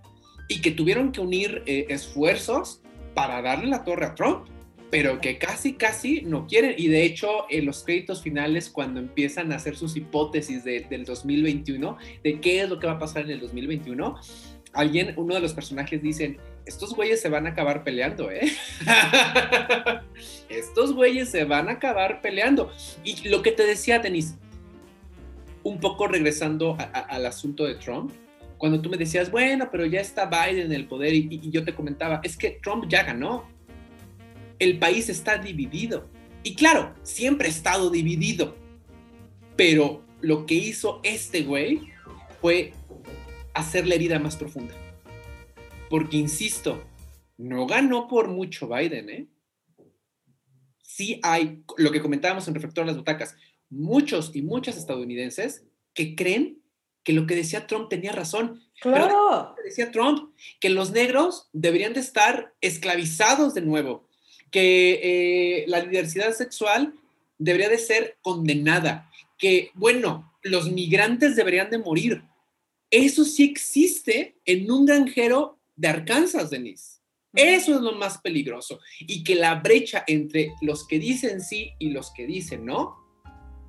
y 0.48 0.62
que 0.62 0.72
tuvieron 0.72 1.12
que 1.12 1.22
unir 1.22 1.64
eh, 1.66 1.88
esfuerzos 1.90 2.82
para 3.14 3.42
darle 3.42 3.68
la 3.68 3.84
torre 3.84 4.06
a 4.06 4.16
Trump 4.16 4.48
pero 4.90 5.20
que 5.20 5.38
casi, 5.38 5.74
casi 5.74 6.22
no 6.22 6.48
quieren. 6.48 6.76
Y 6.78 6.88
de 6.88 7.04
hecho, 7.04 7.46
en 7.50 7.66
los 7.66 7.84
créditos 7.84 8.22
finales, 8.22 8.70
cuando 8.70 9.00
empiezan 9.00 9.52
a 9.52 9.58
hacer 9.58 9.76
sus 9.76 9.96
hipótesis 9.96 10.64
de, 10.64 10.82
del 10.82 11.06
2021, 11.06 11.98
de 12.24 12.40
qué 12.40 12.62
es 12.62 12.70
lo 12.70 12.80
que 12.80 12.88
va 12.88 12.94
a 12.94 13.00
pasar 13.00 13.24
en 13.24 13.32
el 13.32 13.40
2021, 13.40 14.18
alguien, 14.74 15.14
uno 15.18 15.36
de 15.36 15.42
los 15.42 15.54
personajes 15.54 16.02
dicen, 16.02 16.38
estos 16.66 16.94
güeyes 16.94 17.22
se 17.22 17.30
van 17.30 17.48
a 17.48 17.52
acabar 17.52 17.84
peleando, 17.84 18.30
¿eh? 18.30 18.52
estos 20.50 20.94
güeyes 20.94 21.30
se 21.30 21.46
van 21.46 21.70
a 21.70 21.74
acabar 21.74 22.22
peleando. 22.22 22.72
Y 23.04 23.28
lo 23.30 23.42
que 23.42 23.52
te 23.52 23.66
decía, 23.66 24.00
Denis, 24.00 24.36
un 25.64 25.80
poco 25.80 26.08
regresando 26.08 26.78
al 26.94 27.26
asunto 27.26 27.66
de 27.66 27.76
Trump, 27.76 28.12
cuando 28.58 28.82
tú 28.82 28.90
me 28.90 28.98
decías, 28.98 29.30
bueno, 29.32 29.70
pero 29.72 29.86
ya 29.86 30.00
está 30.00 30.26
Biden 30.26 30.68
en 30.68 30.74
el 30.74 30.88
poder 30.88 31.14
y, 31.14 31.28
y 31.30 31.52
yo 31.52 31.64
te 31.64 31.76
comentaba, 31.76 32.22
es 32.24 32.38
que 32.38 32.60
Trump 32.62 32.86
ya 32.88 33.04
ganó. 33.04 33.57
El 34.60 34.80
país 34.80 35.10
está 35.10 35.38
dividido. 35.38 36.10
Y 36.44 36.56
claro, 36.56 36.96
siempre 37.04 37.48
ha 37.48 37.52
estado 37.52 37.90
dividido. 37.90 38.56
Pero 39.56 40.04
lo 40.22 40.46
que 40.46 40.56
hizo 40.56 41.00
este 41.04 41.44
güey 41.44 41.92
fue 42.42 42.74
hacer 43.54 43.88
la 43.88 43.96
herida 43.96 44.20
más 44.20 44.36
profunda. 44.36 44.74
Porque, 45.90 46.18
insisto, 46.18 46.84
no 47.38 47.66
ganó 47.66 48.08
por 48.08 48.28
mucho 48.28 48.68
Biden, 48.68 49.10
¿eh? 49.10 49.28
Sí 50.82 51.20
hay, 51.24 51.64
lo 51.78 51.92
que 51.92 52.02
comentábamos 52.02 52.48
en 52.48 52.56
Reflector 52.56 52.86
de 52.86 52.92
las 52.92 52.98
Butacas, 52.98 53.36
muchos 53.70 54.36
y 54.36 54.42
muchas 54.42 54.78
estadounidenses 54.78 55.66
que 55.94 56.16
creen 56.16 56.62
que 57.04 57.14
lo 57.14 57.26
que 57.26 57.36
decía 57.36 57.68
Trump 57.68 57.90
tenía 57.90 58.12
razón. 58.12 58.62
Claro. 58.82 59.56
decía 59.64 59.92
Trump 59.92 60.34
que 60.60 60.70
los 60.70 60.92
negros 60.92 61.50
deberían 61.54 61.94
de 61.94 62.00
estar 62.00 62.54
esclavizados 62.62 63.54
de 63.54 63.62
nuevo, 63.62 64.07
que 64.52 65.00
eh, 65.62 65.66
la 65.68 65.82
diversidad 65.82 66.34
sexual 66.34 66.94
debería 67.38 67.70
de 67.70 67.78
ser 67.78 68.18
condenada, 68.22 69.10
que, 69.38 69.72
bueno, 69.76 70.34
los 70.42 70.72
migrantes 70.72 71.36
deberían 71.36 71.70
de 71.70 71.78
morir. 71.78 72.24
Eso 72.90 73.26
sí 73.26 73.44
existe 73.44 74.38
en 74.46 74.72
un 74.72 74.86
granjero 74.86 75.60
de 75.76 75.90
Arkansas, 75.90 76.50
Denise. 76.50 76.98
Eso 77.34 77.76
es 77.76 77.82
lo 77.82 77.94
más 77.94 78.18
peligroso. 78.20 78.80
Y 79.02 79.24
que 79.24 79.36
la 79.36 79.56
brecha 79.56 80.04
entre 80.08 80.54
los 80.62 80.88
que 80.88 80.98
dicen 80.98 81.42
sí 81.42 81.72
y 81.78 81.90
los 81.90 82.12
que 82.12 82.26
dicen 82.26 82.66
no 82.66 83.08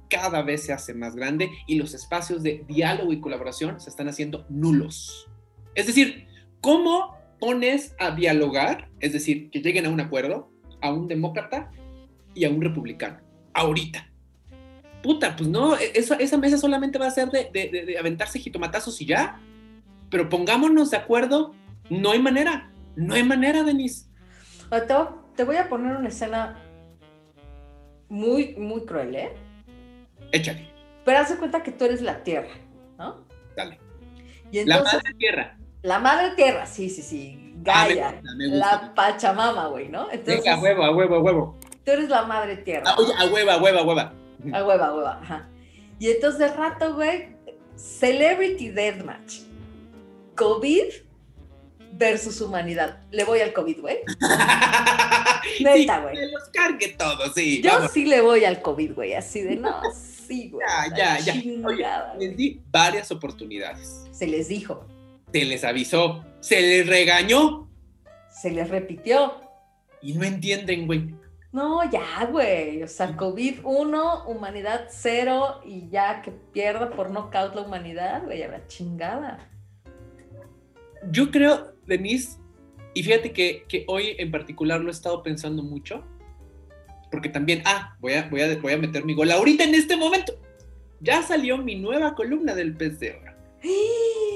cada 0.09 0.43
vez 0.43 0.65
se 0.65 0.73
hace 0.73 0.95
más 0.95 1.15
grande 1.15 1.51
y 1.67 1.77
los 1.77 1.93
espacios 1.95 2.43
de 2.43 2.65
diálogo 2.67 3.13
y 3.13 3.21
colaboración 3.21 3.79
se 3.81 3.91
están 3.91 4.09
haciendo 4.09 4.47
nulos. 4.49 5.29
Es 5.75 5.87
decir, 5.87 6.27
¿cómo 6.61 7.17
pones 7.39 7.95
a 7.99 8.13
dialogar? 8.13 8.91
Es 9.01 9.13
decir, 9.13 9.51
que 9.51 9.61
lleguen 9.61 9.87
a 9.87 9.91
un 9.91 10.01
acuerdo 10.01 10.51
a 10.81 10.93
un 10.93 11.09
demócrata 11.09 11.71
y 12.35 12.45
a 12.45 12.51
un 12.51 12.61
republicano. 12.61 13.19
Ahorita. 13.55 14.09
Puta, 15.03 15.37
pues 15.37 15.49
no, 15.49 15.77
e-, 15.77 15.93
esa, 15.95 16.17
esa 16.17 16.37
mesa 16.37 16.59
solamente 16.59 16.99
va 16.99 17.07
a 17.07 17.11
ser 17.11 17.29
de, 17.31 17.51
de, 17.53 17.85
de 17.85 17.99
aventarse 17.99 18.39
jitomatazos 18.39 19.01
y 19.01 19.07
ya. 19.07 19.41
Pero 20.11 20.29
pongámonos 20.29 20.91
de 20.91 20.97
acuerdo 20.97 21.55
no 21.91 22.11
hay 22.11 22.21
manera, 22.21 22.71
no 22.97 23.15
hay 23.15 23.23
manera, 23.23 23.63
Denise. 23.63 24.07
Otto, 24.71 25.25
te 25.37 25.45
voy 25.45 25.57
a 25.57 25.69
poner 25.69 25.97
una 25.97 26.09
escena 26.09 26.63
muy, 28.09 28.55
muy 28.57 28.85
cruel, 28.85 29.15
¿eh? 29.15 29.33
Échale. 30.33 30.69
Pero 31.05 31.19
haz 31.19 31.31
de 31.31 31.37
cuenta 31.37 31.63
que 31.63 31.73
tú 31.73 31.85
eres 31.87 32.03
la 32.03 32.23
tierra, 32.23 32.55
¿no? 32.99 33.25
Dale. 33.57 33.79
la 34.53 34.83
madre 34.83 35.15
tierra. 35.17 35.59
La 35.83 35.99
madre 35.99 36.35
tierra, 36.37 36.67
sí, 36.67 36.91
sí, 36.91 37.03
sí. 37.03 37.48
Gaia. 37.73 38.09
Ah, 38.09 38.35
me 38.37 38.49
gusta, 38.49 38.67
La 38.83 38.95
Pachamama, 38.95 39.67
güey, 39.69 39.89
¿no? 39.89 40.11
Entonces, 40.11 40.45
Venga, 40.45 40.55
a 40.55 40.61
huevo, 40.61 40.85
a 40.85 40.91
huevo, 40.91 41.15
a 41.17 41.21
huevo. 41.21 41.57
Tú 41.85 41.93
eres 41.93 42.09
la 42.09 42.23
madre 42.25 42.57
tierra. 42.57 42.85
Ah, 42.87 42.97
oye, 42.99 43.13
a 43.17 43.27
hueva, 43.27 43.55
a 43.55 43.63
hueva, 43.63 43.81
a 43.81 43.85
hueva. 43.85 44.13
A 44.53 44.65
hueva, 44.65 44.87
a 44.87 44.95
hueva, 44.95 45.21
ajá. 45.23 45.49
Y 45.99 46.11
entonces 46.11 46.39
de 46.39 46.49
rato, 46.49 46.95
güey, 46.95 47.29
Celebrity 47.77 48.71
Deathmatch. 48.71 49.41
COVID 50.35 50.85
versus 51.93 52.41
humanidad. 52.41 53.01
Le 53.11 53.25
voy 53.25 53.41
al 53.41 53.53
COVID, 53.53 53.81
güey. 53.81 53.99
Neta, 55.61 56.01
güey. 56.01 56.17
Sí, 56.17 56.23
los 56.33 56.49
cargue 56.51 56.89
todos, 56.97 57.35
sí. 57.35 57.61
Yo 57.63 57.89
sí 57.89 58.07
le 58.07 58.21
voy 58.21 58.45
al 58.45 58.63
COVID, 58.63 58.95
güey. 58.95 59.15
Así 59.15 59.43
de 59.43 59.57
no, 59.57 59.81
sí, 59.93 60.51
güey. 60.51 60.67
Ya, 60.97 61.19
ya, 61.19 61.19
ya. 61.19 61.35
Oye, 61.67 61.87
les 62.19 62.37
di 62.37 62.61
varias 62.71 63.11
oportunidades. 63.11 64.05
Se 64.13 64.27
les 64.27 64.49
dijo. 64.49 64.87
Se 65.33 65.45
les 65.45 65.65
avisó. 65.65 66.25
Se 66.41 66.61
les 66.61 66.87
regañó. 66.87 67.69
Se 68.31 68.51
les 68.51 68.69
repitió. 68.69 69.41
Y 70.01 70.15
no 70.15 70.25
entienden, 70.25 70.87
güey. 70.87 71.15
No, 71.53 71.89
ya, 71.91 72.27
güey. 72.31 72.83
O 72.83 72.89
sea, 72.89 73.17
COVID 73.17 73.61
1, 73.65 74.25
humanidad 74.27 74.87
0 74.91 75.63
y 75.65 75.89
ya 75.89 76.23
que 76.23 76.31
pierda 76.31 76.91
por 76.91 77.11
nocaut 77.11 77.55
la 77.55 77.63
humanidad, 77.63 78.25
güey, 78.25 78.43
a 78.43 78.49
la 78.49 78.67
chingada. 78.67 79.49
Yo 81.11 81.31
creo, 81.31 81.75
Denise, 81.87 82.39
y 82.95 83.03
fíjate 83.03 83.33
que, 83.33 83.85
hoy 83.87 84.17
en 84.19 84.31
particular 84.31 84.81
lo 84.81 84.89
he 84.89 84.93
estado 84.93 85.23
pensando 85.23 85.63
mucho, 85.63 86.05
porque 87.11 87.29
también, 87.29 87.63
ah, 87.65 87.97
voy 88.01 88.15
a, 88.15 88.29
voy, 88.29 88.43
a, 88.43 88.59
voy 88.59 88.73
a 88.73 88.79
meter 88.79 89.05
mi 89.05 89.15
gol 89.15 89.31
ahorita 89.31 89.65
en 89.65 89.75
este 89.75 89.97
momento. 89.97 90.35
Ya 91.01 91.23
salió 91.23 91.59
mi 91.59 91.77
nueva 91.77 92.15
columna 92.15 92.55
del 92.55 92.77
pez 92.77 92.99
de 92.99 93.13
oro. 93.13 93.33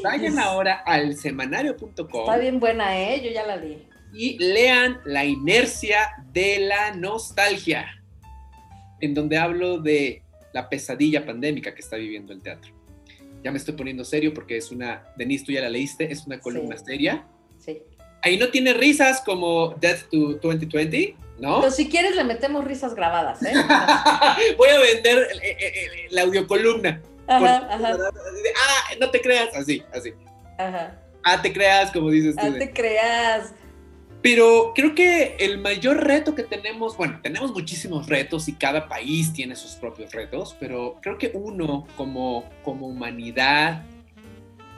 Vayan 0.03 0.39
ahora 0.39 0.83
al 0.85 1.17
semanario.com. 1.17 2.21
Está 2.21 2.39
bien 2.39 2.59
buena, 2.59 2.99
¿eh? 2.99 3.23
Yo 3.25 3.31
ya 3.31 3.47
la 3.47 3.57
leí. 3.57 3.87
Y 4.13 4.39
lean 4.39 5.01
La 5.05 5.25
inercia 5.25 6.11
de 6.33 6.59
la 6.61 6.95
nostalgia, 6.95 7.87
en 9.01 9.15
donde 9.15 9.39
hablo 9.39 9.79
de 9.79 10.23
la 10.53 10.69
pesadilla 10.69 11.25
pandémica 11.25 11.75
que 11.75 11.81
está 11.81 11.97
viviendo 11.97 12.33
el 12.33 12.43
teatro. 12.43 12.73
Ya 13.43 13.51
me 13.51 13.59
estoy 13.59 13.75
poniendo 13.75 14.05
serio 14.05 14.35
porque 14.35 14.57
es 14.57 14.71
una, 14.71 15.05
Denise, 15.17 15.47
tú 15.47 15.53
ya 15.53 15.63
la 15.63 15.71
leíste, 15.71 16.13
es 16.13 16.27
una 16.27 16.39
columna 16.39 16.77
seria. 16.77 17.27
Sí. 17.59 17.83
Ahí 18.23 18.37
no 18.37 18.49
tiene 18.49 18.75
risas 18.75 19.21
como 19.21 19.75
Death 19.81 20.11
to 20.11 20.35
2020, 20.35 21.17
¿no? 21.41 21.61
Pero 21.61 21.73
si 21.73 21.89
quieres 21.89 22.15
le 22.15 22.23
metemos 22.23 22.65
risas 22.65 22.95
grabadas, 22.95 23.43
¿eh? 23.43 23.53
Voy 24.57 24.69
a 24.69 24.79
vender 24.79 25.29
la 26.11 26.23
audiocolumna. 26.23 27.03
Ajá, 27.37 27.69
ajá. 27.71 27.99
Ah, 27.99 28.95
no 29.01 29.11
te 29.11 29.21
creas, 29.21 29.55
así, 29.55 29.83
así. 29.93 30.13
Ajá. 30.59 30.99
Ah, 31.25 31.41
te 31.41 31.53
creas, 31.53 31.91
como 31.93 32.11
dices 32.11 32.37
tú. 32.37 32.43
Ah, 32.45 32.59
te 32.59 32.73
creas. 32.73 33.55
Pero 34.23 34.73
creo 34.75 34.95
que 34.95 35.37
el 35.41 35.59
mayor 35.59 36.05
reto 36.05 36.35
que 36.37 36.45
tenemos, 36.45 36.97
bueno, 36.97 37.19
tenemos 37.23 37.53
muchísimos 37.53 38.07
retos 38.07 38.49
y 38.49 38.53
cada 38.53 38.89
país 38.89 39.33
tiene 39.33 39.57
sus 39.57 39.73
propios 39.73 40.13
retos, 40.13 40.57
pero 40.61 40.99
creo 41.03 41.19
que 41.19 41.33
uno 41.35 41.89
como, 41.97 42.49
como 42.63 42.87
humanidad, 42.87 43.83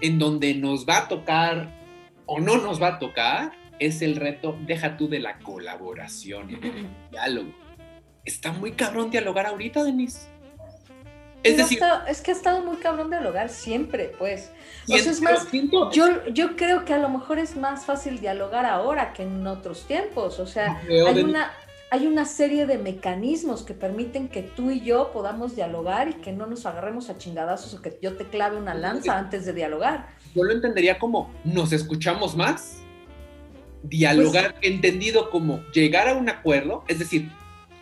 en 0.01 0.19
donde 0.19 0.55
nos 0.55 0.89
va 0.89 0.99
a 0.99 1.09
tocar 1.09 1.69
o 2.25 2.41
no 2.41 2.57
nos 2.57 2.81
va 2.81 2.89
a 2.89 2.99
tocar, 2.99 3.53
es 3.79 4.01
el 4.01 4.17
reto, 4.17 4.57
deja 4.67 4.97
tú 4.97 5.09
de 5.09 5.19
la 5.19 5.39
colaboración, 5.41 6.51
el 6.51 6.89
diálogo. 7.11 7.53
Está 8.25 8.53
muy 8.53 8.73
cabrón 8.73 9.11
dialogar 9.11 9.45
ahorita, 9.45 9.85
Denise. 9.85 10.29
Es 11.45 11.59
decir, 11.59 11.79
es 12.09 12.23
que 12.23 12.31
ha 12.31 12.35
estado 12.35 12.65
muy 12.65 12.79
cabrón 12.79 13.11
dialogar 13.11 13.51
siempre, 13.51 14.13
pues. 14.19 14.51
Más, 15.21 15.47
yo, 15.93 16.27
yo 16.33 16.57
creo 16.57 16.85
que 16.87 16.95
a 16.95 16.99
lo 16.99 17.11
mejor 17.11 17.39
es 17.39 17.55
más 17.55 17.85
fácil 17.85 18.19
dialogar 18.19 18.65
ahora 18.65 19.13
que 19.13 19.23
en 19.23 19.47
otros 19.47 19.87
tiempos. 19.87 20.41
O 20.41 20.47
sea, 20.47 20.81
hay 20.89 21.23
una, 21.23 21.53
hay 21.91 22.07
una 22.07 22.25
serie 22.25 22.67
de 22.67 22.79
mecanismos 22.79 23.63
que 23.63 23.75
permiten 23.75 24.29
que 24.29 24.43
tú 24.43 24.71
y 24.71 24.81
yo 24.81 25.13
podamos 25.13 25.55
dialogar 25.55 26.09
y 26.09 26.15
que 26.15 26.33
no 26.33 26.47
nos 26.47 26.65
agarremos 26.65 27.11
a 27.11 27.19
chingadazos 27.19 27.75
o 27.75 27.83
que 27.83 27.99
yo 28.01 28.17
te 28.17 28.25
clave 28.25 28.57
una 28.57 28.75
lanza 28.75 29.19
antes 29.19 29.45
de 29.45 29.53
dialogar. 29.53 30.09
Yo 30.35 30.45
lo 30.45 30.53
entendería 30.53 30.99
como 30.99 31.31
nos 31.45 31.73
escuchamos 31.73 32.37
más, 32.37 32.79
dialogar 33.83 34.55
pues 34.55 34.73
entendido 34.73 35.31
como 35.31 35.63
llegar 35.73 36.09
a 36.09 36.15
un 36.15 36.31
acuerdo, 36.31 36.85
es 36.89 36.99
decir, 36.99 37.31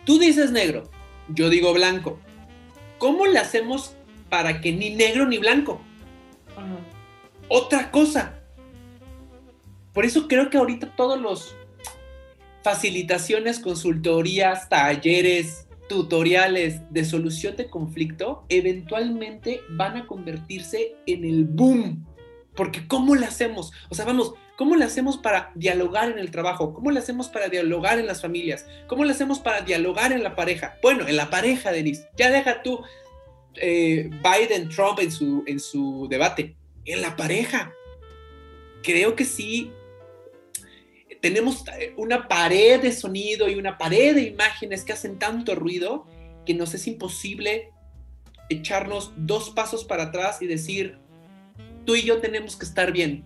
tú 0.05 0.19
dices 0.19 0.51
negro, 0.51 0.83
yo 1.29 1.49
digo 1.49 1.73
blanco 1.73 2.19
¿Cómo 3.03 3.25
le 3.25 3.37
hacemos 3.37 3.97
para 4.29 4.61
que 4.61 4.71
ni 4.71 4.91
negro 4.91 5.27
ni 5.27 5.37
blanco? 5.37 5.81
Otra 7.49 7.91
cosa. 7.91 8.39
Por 9.91 10.05
eso 10.05 10.29
creo 10.29 10.49
que 10.49 10.57
ahorita 10.57 10.95
todos 10.95 11.19
los 11.19 11.53
facilitaciones, 12.61 13.59
consultorías, 13.59 14.69
talleres, 14.69 15.67
tutoriales 15.89 16.79
de 16.93 17.03
solución 17.03 17.57
de 17.57 17.69
conflicto 17.69 18.45
eventualmente 18.47 19.59
van 19.71 19.97
a 19.97 20.07
convertirse 20.07 20.95
en 21.05 21.25
el 21.25 21.43
boom. 21.43 22.05
Porque 22.55 22.87
¿cómo 22.87 23.15
le 23.15 23.25
hacemos? 23.25 23.73
O 23.89 23.95
sea, 23.95 24.05
vamos, 24.05 24.33
¿cómo 24.57 24.75
le 24.75 24.85
hacemos 24.85 25.17
para 25.17 25.51
dialogar 25.55 26.09
en 26.09 26.19
el 26.19 26.31
trabajo? 26.31 26.73
¿Cómo 26.73 26.91
le 26.91 26.99
hacemos 26.99 27.27
para 27.27 27.49
dialogar 27.49 27.99
en 27.99 28.07
las 28.07 28.21
familias? 28.21 28.65
¿Cómo 28.87 29.05
le 29.05 29.11
hacemos 29.11 29.39
para 29.39 29.61
dialogar 29.61 30.11
en 30.11 30.23
la 30.23 30.35
pareja? 30.35 30.77
Bueno, 30.81 31.07
en 31.07 31.15
la 31.15 31.29
pareja, 31.29 31.71
Denise. 31.71 32.07
Ya 32.17 32.29
deja 32.29 32.61
tú 32.61 32.81
eh, 33.55 34.09
Biden-Trump 34.09 34.99
en 34.99 35.11
su, 35.11 35.43
en 35.47 35.59
su 35.59 36.07
debate. 36.09 36.55
En 36.85 37.01
la 37.01 37.15
pareja. 37.15 37.73
Creo 38.83 39.15
que 39.15 39.25
sí. 39.25 39.71
Tenemos 41.21 41.63
una 41.95 42.27
pared 42.27 42.81
de 42.81 42.91
sonido 42.91 43.47
y 43.47 43.55
una 43.55 43.77
pared 43.77 44.13
de 44.15 44.23
imágenes 44.23 44.83
que 44.83 44.91
hacen 44.91 45.17
tanto 45.19 45.55
ruido 45.55 46.05
que 46.45 46.53
nos 46.53 46.73
es 46.73 46.85
imposible 46.87 47.71
echarnos 48.49 49.13
dos 49.15 49.49
pasos 49.51 49.85
para 49.85 50.03
atrás 50.03 50.41
y 50.41 50.47
decir, 50.47 50.97
tú 51.85 51.95
y 51.95 52.03
yo 52.03 52.19
tenemos 52.19 52.57
que 52.57 52.65
estar 52.65 52.91
bien 52.91 53.25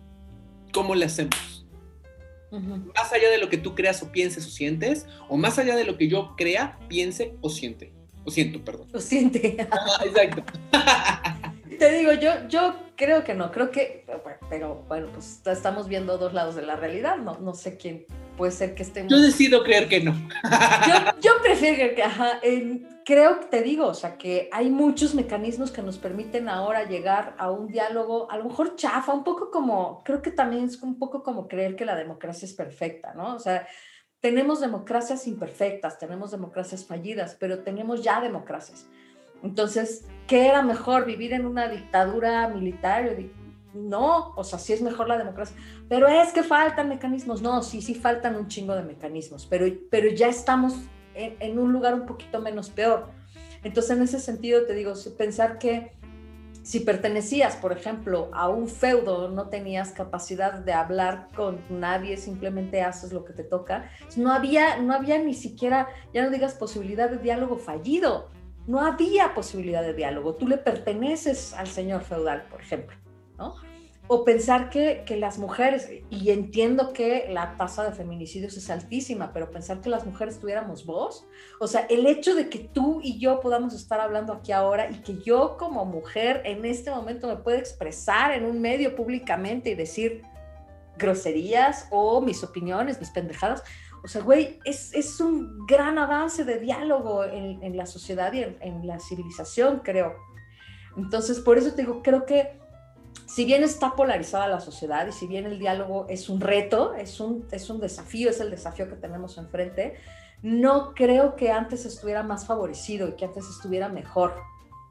¿cómo 0.74 0.96
le 0.96 1.06
hacemos? 1.06 1.66
Más 2.52 3.12
allá 3.12 3.30
de 3.30 3.40
lo 3.40 3.50
que 3.50 3.58
tú 3.58 3.76
creas 3.76 4.02
o 4.02 4.12
pienses 4.12 4.46
o 4.46 4.50
sientes, 4.50 5.06
o 5.28 5.38
más 5.38 5.60
allá 5.60 5.76
de 5.76 5.84
lo 5.84 5.98
que 5.98 6.08
yo 6.08 6.36
crea, 6.38 6.80
piense 6.88 7.36
o 7.42 7.50
siente. 7.50 7.92
O 8.24 8.32
siento, 8.32 8.64
perdón. 8.64 8.88
O 8.94 9.00
siente. 9.00 9.58
exacto. 10.06 10.44
Te 11.80 11.92
digo, 11.92 12.14
yo, 12.14 12.48
yo 12.48 12.76
creo 12.96 13.24
que 13.24 13.34
no, 13.36 13.52
creo 13.52 13.70
que, 13.70 14.06
pero 14.50 14.84
bueno, 14.88 15.08
pues 15.14 15.42
estamos 15.46 15.88
viendo 15.88 16.18
dos 16.18 16.34
lados 16.34 16.56
de 16.56 16.64
la 16.64 16.76
realidad, 16.76 17.18
no, 17.18 17.38
no 17.40 17.54
sé 17.54 17.78
quién 17.78 18.06
puede 18.38 18.52
ser 18.54 18.76
que 18.76 18.84
estemos... 18.84 19.12
Yo 19.12 19.20
decido 19.20 19.64
creer 19.64 19.90
que 19.90 20.02
no. 20.02 20.14
yo, 21.22 21.32
prefiero 21.44 21.94
que, 21.96 22.04
ajá, 22.04 22.40
creo 23.04 23.40
que 23.42 23.46
te 23.48 23.62
digo, 23.64 23.88
o 23.88 23.94
sea, 23.94 24.18
que 24.18 24.50
hay 24.54 24.70
muchos 24.70 25.16
mecanismos 25.16 25.72
que 25.72 25.82
nos 25.82 25.98
permiten 25.98 26.48
ahora 26.48 26.88
llegar 26.88 27.36
a 27.38 27.52
un 27.52 27.68
diálogo, 27.68 28.32
a 28.32 28.38
lo 28.38 28.46
mejor 28.46 28.76
chafa, 28.76 29.14
un 29.14 29.24
poco 29.24 29.52
como, 29.52 30.04
creo 30.06 30.22
que 30.22 30.32
también 30.32 30.66
es 30.66 30.82
un 30.82 30.98
poco 30.98 31.24
como 31.24 31.48
creer 31.48 31.76
que 31.76 31.86
la 31.86 31.96
democracia 31.96 32.46
es 32.46 32.54
perfecta, 32.54 33.14
¿no? 33.14 33.36
O 33.36 33.40
sea, 33.40 33.68
tenemos 34.20 34.62
democracias 34.62 35.28
imperfectas, 35.28 36.00
tenemos 36.00 36.32
democracias 36.32 36.86
fallidas, 36.86 37.36
pero 37.40 37.60
tenemos 37.60 38.04
ya 38.04 38.22
democracias. 38.22 38.88
Entonces, 39.44 40.06
¿qué 40.28 40.48
era 40.48 40.62
mejor 40.62 41.06
vivir 41.06 41.34
en 41.34 41.46
una 41.46 41.68
dictadura 41.68 42.48
militar? 42.48 43.16
No, 43.74 44.34
o 44.36 44.44
sea, 44.44 44.60
sí 44.60 44.74
es 44.74 44.82
mejor 44.82 45.08
la 45.08 45.18
democracia, 45.18 45.56
pero 45.90 46.08
es 46.08 46.32
que 46.34 46.44
faltan 46.44 46.90
mecanismos. 46.90 47.42
No, 47.42 47.62
sí, 47.64 47.82
sí 47.82 47.96
faltan 47.96 48.36
un 48.36 48.48
chingo 48.48 48.76
de 48.76 48.84
mecanismos, 48.84 49.46
pero, 49.46 49.66
pero 49.90 50.10
ya 50.10 50.28
estamos 50.28 50.74
en, 51.14 51.60
un 51.60 51.74
lugar 51.74 51.94
un 51.94 52.06
poquito 52.06 52.42
menos 52.42 52.70
peor. 52.70 53.08
Entonces, 53.64 53.98
en 53.98 54.04
ese 54.04 54.20
sentido, 54.20 54.66
te 54.66 54.74
digo, 54.74 54.94
pensar 55.18 55.58
que 55.58 55.98
si 56.68 56.82
pertenecías, 56.82 57.56
por 57.56 57.72
ejemplo, 57.72 58.30
a 58.34 58.50
un 58.50 58.68
feudo, 58.68 59.30
no 59.30 59.48
tenías 59.48 59.92
capacidad 59.92 60.54
de 60.54 60.74
hablar 60.74 61.30
con 61.34 61.62
nadie, 61.70 62.18
simplemente 62.18 62.82
haces 62.82 63.14
lo 63.14 63.24
que 63.24 63.32
te 63.32 63.44
toca, 63.44 63.90
no 64.18 64.34
había, 64.34 64.78
no 64.78 64.94
había 64.94 65.18
ni 65.18 65.34
siquiera, 65.34 65.88
ya 66.14 66.24
no 66.24 66.30
digas 66.30 66.56
posibilidad 66.56 67.10
de 67.10 67.20
diálogo 67.20 67.58
fallido, 67.58 68.30
no 68.68 68.82
había 68.82 69.34
posibilidad 69.34 69.82
de 69.82 69.94
diálogo. 69.94 70.36
Tú 70.36 70.46
le 70.48 70.58
perteneces 70.58 71.54
al 71.54 71.68
señor 71.68 72.02
feudal, 72.02 72.46
por 72.52 72.60
ejemplo, 72.60 72.98
O 74.10 74.24
pensar 74.24 74.70
que, 74.70 75.04
que, 75.06 75.18
las 75.18 75.38
mujeres, 75.38 75.90
y 76.10 76.32
entiendo 76.32 76.94
que 76.94 77.28
la 77.30 77.58
tasa 77.58 77.84
de 77.84 77.92
feminicidios 77.92 78.56
es 78.56 78.70
altísima, 78.70 79.34
pero 79.34 79.52
pensar 79.52 79.82
que 79.82 79.90
las 79.90 80.06
mujeres 80.06 80.40
tuviéramos 80.40 80.86
voz, 80.86 81.28
o 81.60 81.68
sea, 81.68 81.82
el 81.90 82.06
hecho 82.06 82.34
de 82.34 82.48
que 82.48 82.60
tú 82.60 83.02
y 83.04 83.20
yo 83.20 83.42
podamos 83.42 83.74
estar 83.74 84.00
hablando 84.00 84.32
aquí 84.32 84.54
ahora 84.54 84.90
y 84.90 85.02
que 85.02 85.18
yo 85.18 85.58
como 85.58 85.84
mujer 85.84 86.42
en 86.46 86.64
este 86.64 86.90
momento 86.90 87.28
me 87.28 87.36
pueda 87.36 87.58
expresar 87.58 88.32
en 88.32 88.46
un 88.46 88.62
medio 88.62 88.96
públicamente 88.96 89.72
y 89.72 89.76
decir 89.76 90.24
groserías 90.98 91.88
o 91.92 92.22
mis 92.22 92.44
opiniones, 92.46 93.00
mis 93.02 93.10
pendejadas, 93.10 93.62
o 94.04 94.08
sea, 94.08 94.22
güey, 94.22 94.60
es, 94.64 94.94
es, 94.94 95.20
un 95.20 95.66
gran 95.66 95.98
avance 95.98 96.46
de 96.46 96.60
diálogo 96.60 97.24
en, 97.26 97.62
en 97.62 97.76
la 97.76 97.86
sociedad 97.86 98.32
y 98.32 98.44
en, 98.44 98.58
en, 98.62 98.88
la 98.88 99.00
civilización, 99.00 99.82
creo. 99.84 100.16
Entonces, 100.96 101.40
por 101.40 101.58
eso 101.58 101.74
te 101.74 101.82
digo, 101.82 102.02
creo 102.02 102.26
que 102.26 102.58
si 103.28 103.44
bien 103.44 103.64
está 103.64 103.96
polarizada 103.96 104.48
la 104.48 104.62
sociedad 104.62 105.06
y 105.06 105.12
si 105.12 105.28
bien 105.28 105.46
el 105.46 105.60
diálogo 105.60 106.06
es 106.10 106.30
un 106.30 106.40
reto, 106.40 106.94
es 106.94 107.20
un, 107.20 107.46
es 107.52 107.70
un 107.70 107.80
desafío, 107.80 108.30
es 108.30 108.40
el 108.40 108.50
desafío 108.50 108.88
que 108.88 108.96
tenemos 108.96 109.38
enfrente, 109.38 109.96
no 110.42 110.94
creo 110.96 111.36
que 111.36 111.52
antes 111.52 111.86
estuviera 111.86 112.24
más 112.24 112.46
favorecido 112.46 113.10
y 113.10 113.14
que 113.14 113.26
antes 113.26 113.50
estuviera 113.50 113.90
mejor. 113.90 114.34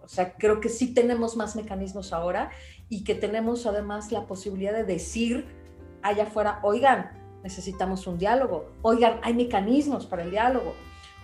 O 0.03 0.09
sea, 0.09 0.35
creo 0.35 0.61
que 0.61 0.69
sí 0.69 0.93
tenemos 0.93 1.37
más 1.37 1.57
mecanismos 1.57 2.13
ahora 2.13 2.51
y 2.89 3.05
que 3.05 3.15
tenemos 3.15 3.67
además 3.67 4.13
la 4.13 4.27
posibilidad 4.27 4.73
de 4.73 4.85
decir 4.85 5.47
allá 6.03 6.25
afuera, 6.25 6.61
oigan, 6.63 7.11
necesitamos 7.43 8.07
un 8.07 8.19
diálogo. 8.19 8.71
Oigan, 8.83 9.19
hay 9.23 9.35
mecanismos 9.35 10.05
para 10.05 10.25
el 10.25 10.31
diálogo. 10.31 10.75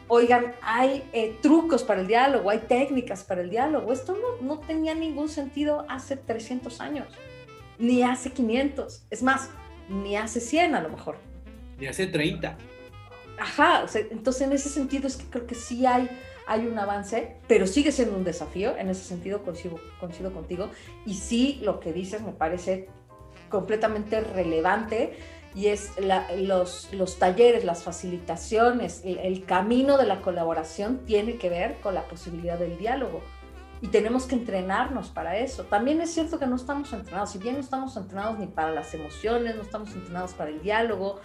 Oigan, 0.09 0.55
hay 0.63 1.03
eh, 1.13 1.37
trucos 1.41 1.83
para 1.83 2.01
el 2.01 2.07
diálogo, 2.07 2.51
hay 2.51 2.59
técnicas 2.61 3.25
para 3.25 3.41
el 3.41 3.51
diálogo. 3.51 3.93
Esto 3.93 4.15
no, 4.15 4.47
no 4.47 4.59
tenía 4.61 4.95
ningún 4.95 5.29
sentido 5.29 5.87
hace 5.89 6.17
300 6.17 6.81
años, 6.81 7.07
ni 7.79 8.03
hace 8.03 8.31
500. 8.31 9.07
Es 9.11 9.23
más, 9.23 9.51
ni 9.89 10.17
hace 10.17 10.41
100 10.41 10.75
a 10.75 10.81
lo 10.81 10.89
mejor. 10.89 11.17
Ni 11.79 11.87
hace 11.87 12.07
30. 12.07 12.57
Ajá, 13.39 13.87
entonces 14.11 14.43
en 14.43 14.53
ese 14.53 14.69
sentido 14.69 15.07
es 15.07 15.17
que 15.17 15.25
creo 15.25 15.47
que 15.47 15.55
sí 15.55 15.87
hay, 15.87 16.09
hay 16.47 16.67
un 16.67 16.79
avance, 16.79 17.37
pero 17.49 17.67
sigue 17.67 17.91
siendo 17.91 18.17
un 18.17 18.25
desafío. 18.25 18.77
En 18.77 18.89
ese 18.91 19.05
sentido 19.05 19.43
coincido, 19.43 19.81
coincido 19.99 20.33
contigo. 20.33 20.71
Y 21.07 21.15
sí, 21.15 21.61
lo 21.63 21.81
que 21.81 21.93
dices 21.93 22.23
me 22.23 22.33
parece 22.33 22.89
completamente 23.49 24.21
relevante 24.21 25.17
y 25.55 25.67
es 25.67 25.93
los, 26.37 26.93
los, 26.93 27.19
talleres, 27.19 27.65
las 27.65 27.83
facilitaciones, 27.83 29.03
el, 29.05 29.45
camino 29.45 29.99
de 29.99 30.07
la 30.07 30.23
colaboración 30.23 31.01
tiene 31.05 31.37
que 31.37 31.51
ver 31.51 31.79
con 31.83 31.95
la 31.95 32.05
posibilidad 32.05 32.59
del 32.59 32.79
diálogo. 32.79 33.21
Y 33.83 33.89
tenemos 33.89 34.27
que 34.27 34.37
entrenarnos 34.37 35.11
para 35.11 35.37
eso. 35.37 35.65
También 35.65 36.01
es 36.01 36.15
cierto 36.15 36.39
que 36.39 36.47
no 36.47 36.57
estamos 36.57 36.93
entrenados, 36.93 37.33
si 37.33 37.39
bien 37.39 37.57
no 37.57 37.61
estamos 37.61 37.97
entrenados 37.97 38.39
ni 38.39 38.47
para 38.47 38.71
las 38.71 38.95
emociones, 38.95 39.57
no 39.57 39.63
estamos 39.63 39.93
entrenados 39.95 40.33
para 40.35 40.51
el 40.51 40.63
diálogo, 40.63 41.21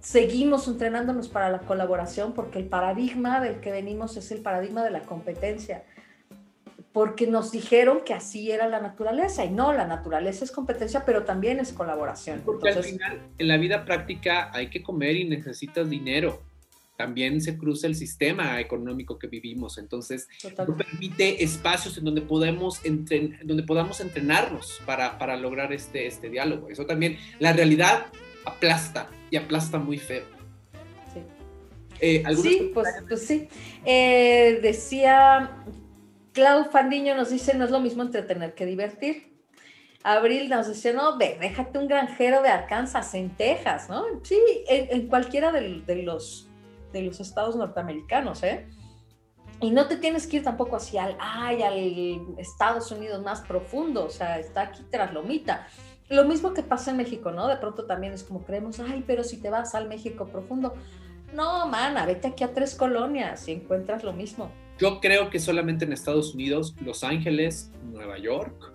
seguimos 0.00 0.66
entrenándonos 0.66 1.28
para 1.28 1.50
la 1.50 1.58
colaboración 1.60 2.32
porque 2.32 2.58
el 2.58 2.66
paradigma 2.66 3.40
del 3.40 3.60
que 3.60 3.70
venimos 3.70 4.16
es 4.16 4.32
el 4.32 4.40
paradigma 4.40 4.82
de 4.82 4.90
la 4.90 5.02
competencia 5.02 5.84
porque 6.92 7.26
nos 7.26 7.52
dijeron 7.52 8.00
que 8.04 8.14
así 8.14 8.50
era 8.50 8.68
la 8.68 8.80
naturaleza 8.80 9.44
y 9.44 9.50
no, 9.50 9.72
la 9.72 9.86
naturaleza 9.86 10.44
es 10.44 10.50
competencia, 10.50 11.04
pero 11.04 11.24
también 11.24 11.60
es 11.60 11.72
colaboración. 11.72 12.42
Porque 12.44 12.70
al 12.70 12.82
final, 12.82 13.20
en 13.38 13.48
la 13.48 13.56
vida 13.58 13.84
práctica 13.84 14.50
hay 14.52 14.70
que 14.70 14.82
comer 14.82 15.16
y 15.16 15.24
necesitas 15.24 15.88
dinero. 15.88 16.42
También 16.96 17.40
se 17.40 17.56
cruza 17.56 17.86
el 17.86 17.94
sistema 17.94 18.60
económico 18.60 19.18
que 19.18 19.26
vivimos, 19.26 19.78
entonces 19.78 20.28
permite 20.76 21.42
espacios 21.42 21.96
en 21.96 22.04
donde 22.04 22.20
podemos 22.20 22.82
donde 22.82 23.62
podamos 23.62 24.00
entrenarnos 24.00 24.82
para, 24.84 25.16
para 25.16 25.36
lograr 25.36 25.72
este, 25.72 26.06
este 26.06 26.28
diálogo. 26.28 26.68
Eso 26.68 26.84
también, 26.84 27.16
la 27.38 27.54
realidad 27.54 28.08
aplasta 28.44 29.08
y 29.30 29.36
aplasta 29.36 29.78
muy 29.78 29.96
feo. 29.96 30.24
Sí, 31.14 31.20
eh, 32.00 32.22
sí 32.36 32.70
pues, 32.74 32.88
pues, 33.08 33.26
sí. 33.26 33.48
Eh, 33.86 34.58
decía 34.60 35.56
Clau 36.40 36.64
Fandiño 36.64 37.14
nos 37.14 37.28
dice, 37.28 37.52
no 37.52 37.66
es 37.66 37.70
lo 37.70 37.80
mismo 37.80 38.02
entretener 38.02 38.54
que 38.54 38.64
divertir. 38.64 39.30
Abril 40.02 40.48
nos 40.48 40.68
dice, 40.68 40.94
no, 40.94 41.18
ve, 41.18 41.36
déjate 41.38 41.78
un 41.78 41.86
granjero 41.86 42.40
de 42.40 42.48
Arkansas 42.48 43.12
en 43.12 43.36
Texas, 43.36 43.90
¿no? 43.90 44.04
Sí, 44.22 44.40
en, 44.66 45.06
cualquiera 45.08 45.52
de, 45.52 45.82
los, 46.02 46.48
de 46.94 47.02
los 47.02 47.20
estados 47.20 47.56
norteamericanos, 47.56 48.42
¿eh? 48.42 48.66
Y 49.60 49.70
no 49.70 49.86
te 49.86 49.98
tienes 49.98 50.26
que 50.26 50.38
ir 50.38 50.42
tampoco 50.42 50.76
hacia 50.76 51.04
al, 51.04 51.16
ay, 51.20 51.62
al 51.62 52.38
Estados 52.38 52.90
Unidos 52.90 53.22
más 53.22 53.42
profundo, 53.42 54.06
o 54.06 54.10
sea, 54.10 54.38
está 54.38 54.62
aquí 54.62 54.82
tras 54.90 55.12
Lomita. 55.12 55.66
Lo 56.08 56.24
mismo 56.24 56.54
que 56.54 56.62
pasa 56.62 56.92
en 56.92 56.96
México, 56.96 57.32
¿no? 57.32 57.48
De 57.48 57.58
pronto 57.58 57.84
también 57.84 58.14
es 58.14 58.24
como 58.24 58.46
creemos, 58.46 58.80
ay, 58.80 59.04
pero 59.06 59.24
si 59.24 59.42
te 59.42 59.50
vas 59.50 59.74
al 59.74 59.88
México 59.88 60.24
profundo. 60.24 60.72
No, 61.32 61.66
mana, 61.66 62.06
vete 62.06 62.28
aquí 62.28 62.44
a 62.44 62.52
tres 62.52 62.74
colonias 62.74 63.46
y 63.48 63.52
encuentras 63.52 64.02
lo 64.02 64.12
mismo. 64.12 64.50
Yo 64.78 65.00
creo 65.00 65.30
que 65.30 65.38
solamente 65.38 65.84
en 65.84 65.92
Estados 65.92 66.34
Unidos, 66.34 66.74
Los 66.84 67.04
Ángeles, 67.04 67.70
Nueva 67.92 68.18
York, 68.18 68.72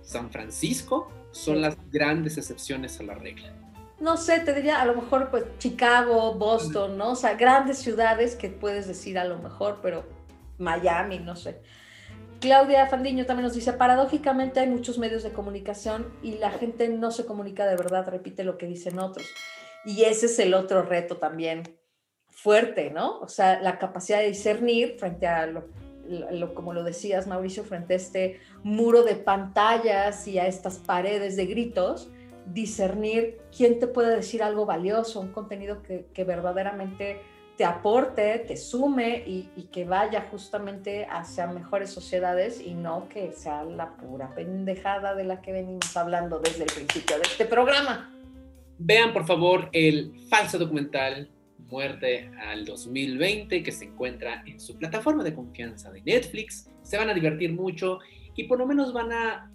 San 0.00 0.30
Francisco 0.30 1.10
son 1.32 1.60
las 1.60 1.76
grandes 1.90 2.38
excepciones 2.38 2.98
a 3.00 3.02
la 3.02 3.14
regla. 3.14 3.52
No 4.00 4.16
sé, 4.16 4.40
te 4.40 4.54
diría 4.54 4.80
a 4.80 4.86
lo 4.86 4.94
mejor 4.94 5.30
pues 5.30 5.44
Chicago, 5.58 6.34
Boston, 6.34 6.96
¿no? 6.96 7.10
O 7.10 7.16
sea, 7.16 7.34
grandes 7.34 7.78
ciudades 7.78 8.34
que 8.34 8.48
puedes 8.48 8.88
decir 8.88 9.18
a 9.18 9.24
lo 9.24 9.38
mejor, 9.38 9.80
pero 9.82 10.04
Miami, 10.58 11.18
no 11.18 11.36
sé. 11.36 11.60
Claudia 12.40 12.86
Fandiño 12.86 13.26
también 13.26 13.44
nos 13.44 13.54
dice, 13.54 13.74
paradójicamente 13.74 14.60
hay 14.60 14.68
muchos 14.68 14.98
medios 14.98 15.22
de 15.22 15.32
comunicación 15.32 16.06
y 16.22 16.38
la 16.38 16.50
gente 16.50 16.88
no 16.88 17.10
se 17.10 17.26
comunica 17.26 17.66
de 17.66 17.76
verdad, 17.76 18.08
repite 18.08 18.44
lo 18.44 18.56
que 18.56 18.66
dicen 18.66 18.98
otros. 18.98 19.26
Y 19.84 20.04
ese 20.04 20.26
es 20.26 20.38
el 20.38 20.54
otro 20.54 20.82
reto 20.82 21.18
también 21.18 21.79
fuerte, 22.42 22.90
¿no? 22.90 23.18
O 23.20 23.28
sea, 23.28 23.60
la 23.60 23.78
capacidad 23.78 24.18
de 24.18 24.28
discernir 24.28 24.96
frente 24.98 25.26
a 25.26 25.46
lo, 25.46 26.54
como 26.54 26.72
lo 26.72 26.82
decías, 26.82 27.26
Mauricio, 27.26 27.64
frente 27.64 27.94
a 27.94 27.96
este 27.96 28.40
muro 28.62 29.02
de 29.02 29.16
pantallas 29.16 30.26
y 30.26 30.38
a 30.38 30.46
estas 30.46 30.78
paredes 30.78 31.36
de 31.36 31.46
gritos, 31.46 32.10
discernir 32.46 33.38
quién 33.54 33.78
te 33.78 33.86
puede 33.86 34.16
decir 34.16 34.42
algo 34.42 34.64
valioso, 34.64 35.20
un 35.20 35.32
contenido 35.32 35.82
que, 35.82 36.24
verdaderamente 36.24 37.20
te 37.56 37.64
aporte, 37.66 38.38
te 38.38 38.56
sume 38.56 39.22
y, 39.26 39.50
y, 39.54 39.64
que 39.64 39.84
vaya 39.84 40.26
justamente 40.30 41.06
hacia 41.10 41.46
mejores 41.46 41.90
sociedades 41.90 42.58
y 42.58 42.72
no 42.72 43.06
que 43.10 43.32
sea 43.32 43.64
la 43.64 43.96
pura 43.96 44.34
pendejada 44.34 45.14
de 45.14 45.24
la 45.24 45.42
que 45.42 45.52
venimos 45.52 45.94
hablando 45.94 46.38
desde 46.38 46.64
el 46.64 46.72
principio 46.72 47.16
de 47.16 47.22
este 47.22 47.44
programa. 47.44 48.10
Vean 48.78 49.12
por 49.12 49.26
favor 49.26 49.68
el 49.72 50.26
falso 50.30 50.56
documental 50.56 51.28
Muerte 51.70 52.30
al 52.38 52.64
2020 52.64 53.62
que 53.62 53.72
se 53.72 53.86
encuentra 53.86 54.42
en 54.46 54.60
su 54.60 54.76
plataforma 54.76 55.22
de 55.22 55.34
confianza 55.34 55.90
de 55.90 56.02
Netflix. 56.02 56.68
Se 56.82 56.96
van 56.96 57.08
a 57.10 57.14
divertir 57.14 57.52
mucho 57.52 58.00
y 58.34 58.44
por 58.44 58.58
lo 58.58 58.66
menos 58.66 58.92
van 58.92 59.12
a 59.12 59.52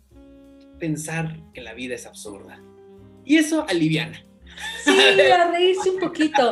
pensar 0.80 1.40
que 1.54 1.62
la 1.62 1.74
vida 1.74 1.96
es 1.96 2.06
absurda. 2.06 2.62
Y 3.24 3.38
eso 3.38 3.66
aliviana. 3.68 4.24
Sí, 4.84 4.92
a 5.32 5.52
reírse 5.52 5.90
un 5.90 6.00
poquito. 6.00 6.52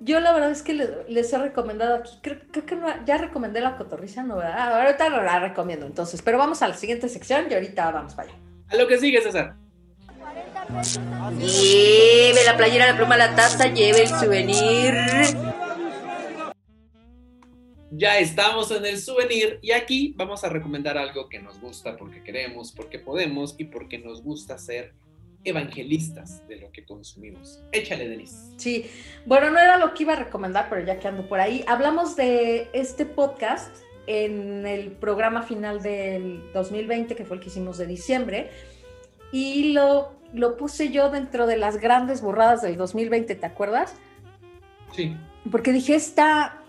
Yo 0.00 0.20
la 0.20 0.32
verdad 0.32 0.52
es 0.52 0.62
que 0.62 0.74
les, 0.74 1.32
he 1.32 1.38
recomendado 1.38 1.96
aquí, 1.96 2.12
creo, 2.22 2.38
que 2.52 2.76
no, 2.76 2.86
ya 3.04 3.18
recomendé 3.18 3.60
la 3.60 3.76
cotorriza, 3.76 4.22
¿no? 4.22 4.36
¿verdad? 4.36 4.80
Ahorita 4.80 5.08
la 5.08 5.40
recomiendo 5.40 5.86
entonces, 5.86 6.22
pero 6.22 6.38
vamos 6.38 6.62
a 6.62 6.68
la 6.68 6.74
siguiente 6.74 7.08
sección 7.08 7.46
y 7.50 7.54
ahorita 7.54 7.90
vamos 7.90 8.14
para 8.14 8.28
allá. 8.28 8.38
A 8.68 8.76
lo 8.76 8.86
que 8.86 8.98
sigue, 8.98 9.20
César. 9.20 9.56
Lleve 11.38 12.44
la 12.44 12.56
playera, 12.56 12.88
la 12.88 12.96
pluma, 12.96 13.16
la 13.16 13.34
taza, 13.34 13.72
lleve 13.72 14.02
el 14.02 14.08
souvenir. 14.08 14.94
Ya 17.90 18.18
estamos 18.18 18.70
en 18.70 18.84
el 18.84 18.98
souvenir 18.98 19.58
y 19.62 19.72
aquí 19.72 20.12
vamos 20.16 20.44
a 20.44 20.50
recomendar 20.50 20.98
algo 20.98 21.30
que 21.30 21.38
nos 21.38 21.58
gusta 21.58 21.96
porque 21.96 22.22
queremos, 22.22 22.72
porque 22.72 22.98
podemos 22.98 23.54
y 23.56 23.64
porque 23.64 23.98
nos 23.98 24.22
gusta 24.22 24.58
ser 24.58 24.92
evangelistas 25.42 26.46
de 26.46 26.56
lo 26.56 26.70
que 26.70 26.84
consumimos. 26.84 27.62
Échale, 27.72 28.06
Denise. 28.06 28.36
Sí, 28.58 28.90
bueno, 29.24 29.50
no 29.50 29.58
era 29.58 29.78
lo 29.78 29.94
que 29.94 30.02
iba 30.02 30.12
a 30.12 30.16
recomendar, 30.16 30.66
pero 30.68 30.84
ya 30.84 30.98
que 30.98 31.08
ando 31.08 31.26
por 31.26 31.40
ahí, 31.40 31.64
hablamos 31.66 32.14
de 32.14 32.68
este 32.74 33.06
podcast 33.06 33.74
en 34.06 34.66
el 34.66 34.92
programa 34.92 35.42
final 35.42 35.82
del 35.82 36.42
2020, 36.52 37.16
que 37.16 37.24
fue 37.24 37.36
el 37.36 37.42
que 37.42 37.48
hicimos 37.48 37.78
de 37.78 37.86
diciembre, 37.86 38.50
y 39.32 39.72
lo, 39.72 40.17
lo 40.32 40.56
puse 40.56 40.90
yo 40.90 41.10
dentro 41.10 41.46
de 41.46 41.56
las 41.56 41.78
grandes 41.78 42.20
burradas 42.20 42.62
del 42.62 42.76
2020, 42.76 43.34
¿te 43.34 43.46
acuerdas? 43.46 43.94
Sí. 44.94 45.16
Porque 45.50 45.72
dije, 45.72 45.94
esta 45.94 46.62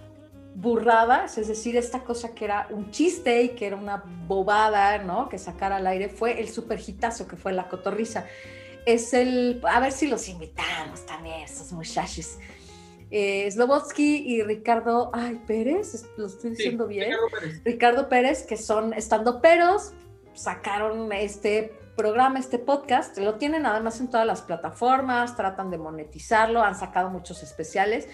burrada, 0.56 1.26
es 1.26 1.48
decir, 1.48 1.78
esta 1.78 2.04
cosa 2.04 2.34
que 2.34 2.46
era 2.46 2.68
un 2.70 2.92
chiste 2.92 3.44
y 3.44 3.50
que 3.50 3.68
era 3.68 3.76
una 3.76 4.04
bobada, 4.28 4.98
¿no? 5.00 5.30
Que 5.30 5.38
sacar 5.38 5.72
al 5.72 5.88
aire, 5.88 6.10
fue 6.10 6.40
el 6.40 6.50
super 6.50 6.80
hitazo 6.86 7.28
que 7.28 7.36
fue 7.36 7.54
la 7.54 7.68
cotorriza 7.70 8.26
es 8.86 9.14
el, 9.14 9.62
a 9.68 9.80
ver 9.80 9.92
si 9.92 10.08
los 10.08 10.28
invitamos 10.30 11.06
también, 11.06 11.42
esos 11.42 11.72
muchachos. 11.72 12.38
Eh, 13.12 13.50
Slobodsky 13.50 14.24
y 14.26 14.44
Ricardo, 14.44 15.10
ay, 15.14 15.42
Pérez, 15.48 16.06
lo 16.18 16.28
estoy 16.28 16.52
diciendo 16.52 16.88
bien. 16.88 17.12
Ricardo 17.64 18.08
Pérez. 18.08 18.44
que 18.44 18.58
son 18.58 18.94
estando 18.94 19.42
peros, 19.42 19.94
sacaron 20.34 21.12
este 21.12 21.74
programa, 22.00 22.40
este 22.40 22.60
podcast, 22.60 23.18
lo 23.18 23.36
tienen 23.36 23.66
además 23.66 24.00
en 24.00 24.08
todas 24.08 24.26
las 24.26 24.42
plataformas, 24.42 25.36
tratan 25.36 25.70
de 25.70 25.78
monetizarlo, 25.78 26.64
han 26.64 26.80
sacado 26.80 27.10
muchos 27.10 27.44
especiales 27.44 28.08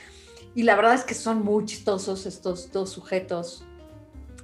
y 0.56 0.64
la 0.64 0.76
verdad 0.76 0.96
es 0.96 1.04
que 1.04 1.14
son 1.14 1.44
muy 1.44 1.66
chistosos 1.66 2.26
estos 2.26 2.72
dos 2.72 2.90
sujetos 2.90 3.64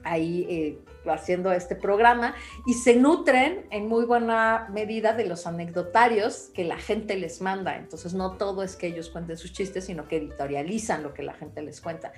ahí 0.04 0.46
eh, 0.48 0.80
haciendo 1.08 1.52
este 1.54 1.76
programa 1.76 2.36
y 2.68 2.76
se 2.76 2.96
nutren 2.96 3.66
en 3.72 3.88
muy 3.88 4.06
buena 4.06 4.68
medida 4.72 5.14
de 5.14 5.26
los 5.26 5.48
anecdotarios 5.48 6.52
que 6.54 6.64
la 6.64 6.78
gente 6.78 7.16
les 7.18 7.42
manda. 7.42 7.78
Entonces 7.78 8.14
no 8.14 8.34
todo 8.34 8.62
es 8.62 8.76
que 8.76 8.86
ellos 8.86 9.10
cuenten 9.10 9.38
sus 9.38 9.54
chistes, 9.54 9.86
sino 9.86 10.08
que 10.08 10.18
editorializan 10.18 11.02
lo 11.02 11.16
que 11.16 11.24
la 11.24 11.34
gente 11.34 11.64
les 11.64 11.82
cuenta. 11.82 12.14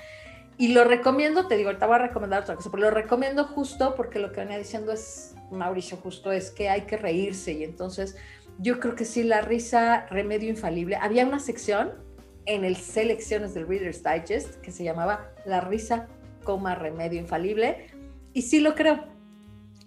Y 0.58 0.70
lo 0.70 0.84
recomiendo, 0.84 1.47
te 1.47 1.58
digo, 1.58 1.70
ahorita 1.70 1.88
voy 1.88 1.95
a 1.95 1.99
recomendar 1.99 2.43
otra 2.43 2.56
cosa, 2.56 2.70
pero 2.70 2.84
lo 2.84 2.91
recomiendo 2.91 3.45
justo 3.45 3.95
porque 3.95 4.20
lo 4.20 4.32
que 4.32 4.41
venía 4.41 4.58
diciendo 4.58 4.91
es, 4.91 5.36
Mauricio, 5.51 5.97
justo 5.97 6.32
es 6.32 6.51
que 6.51 6.70
hay 6.70 6.82
que 6.82 6.97
reírse 6.97 7.54
y 7.54 7.64
entonces 7.64 8.16
yo 8.60 8.80
creo 8.80 8.95
que 8.95 9.06
sí, 9.06 9.24
la 9.24 9.41
risa, 9.41 10.06
remedio 10.10 10.49
infalible. 10.49 10.95
Había 10.97 11.26
una 11.26 11.39
sección 11.39 11.91
en 12.45 12.66
el 12.66 12.76
Selecciones 12.76 13.54
del 13.54 13.68
Reader's 13.68 14.04
Digest 14.04 14.56
que 14.62 14.72
se 14.72 14.84
llamaba 14.84 15.32
La 15.45 15.62
risa, 15.62 16.08
coma, 16.43 16.76
remedio 16.76 17.20
infalible 17.20 17.88
y 18.34 18.43
sí 18.43 18.60
lo 18.60 18.76
creo. 18.76 19.06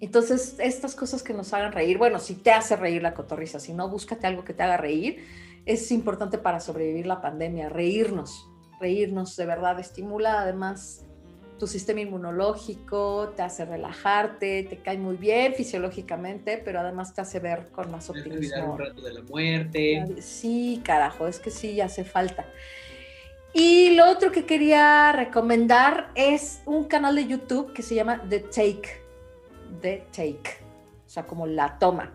Entonces, 0.01 0.57
estas 0.59 0.95
cosas 0.95 1.23
que 1.23 1.33
nos 1.33 1.53
hagan 1.55 1.73
reír, 1.73 1.97
bueno, 1.97 2.19
si 2.19 2.35
te 2.35 2.53
hace 2.53 2.77
reír 2.77 3.03
la 3.03 3.15
cotorriza, 3.15 3.61
si 3.61 3.73
no, 3.73 3.89
búscate 3.89 4.27
algo 4.27 4.45
que 4.45 4.53
te 4.53 4.63
haga 4.63 4.77
reír. 4.77 5.25
Es 5.65 5.91
importante 5.91 6.39
para 6.39 6.61
sobrevivir 6.61 7.07
la 7.07 7.21
pandemia, 7.21 7.69
reírnos, 7.69 8.47
reírnos 8.81 9.37
de 9.37 9.47
verdad, 9.47 9.79
estimula 9.81 10.41
además 10.41 11.07
tu 11.59 11.67
sistema 11.67 12.01
inmunológico, 12.01 13.33
te 13.35 13.43
hace 13.43 13.65
relajarte, 13.65 14.65
te 14.65 14.79
cae 14.79 14.99
muy 14.99 15.17
bien 15.17 15.55
fisiológicamente, 15.55 16.61
pero 16.63 16.81
además 16.81 17.15
te 17.15 17.23
hace 17.23 17.41
ver 17.41 17.71
con 17.71 17.91
más 17.91 18.11
optimismo. 18.11 18.75
un 18.75 18.79
rato 18.79 19.01
de 19.01 19.15
la 19.15 19.23
muerte. 19.23 20.05
Sí, 20.21 20.83
carajo, 20.85 21.27
es 21.27 21.39
que 21.39 21.51
sí, 21.51 21.81
hace 21.81 22.05
falta. 22.05 22.45
Y 23.55 23.95
lo 23.95 24.11
otro 24.11 24.33
que 24.33 24.45
quería 24.45 25.13
recomendar 25.13 26.11
es 26.15 26.61
un 26.67 26.85
canal 26.85 27.17
de 27.17 27.27
YouTube 27.27 27.73
que 27.73 27.83
se 27.83 27.95
llama 27.95 28.23
The 28.29 28.41
Take. 28.41 29.03
The 29.81 30.05
Take. 30.13 30.67
O 31.07 31.09
sea, 31.09 31.27
como 31.27 31.47
la 31.47 31.79
toma. 31.79 32.13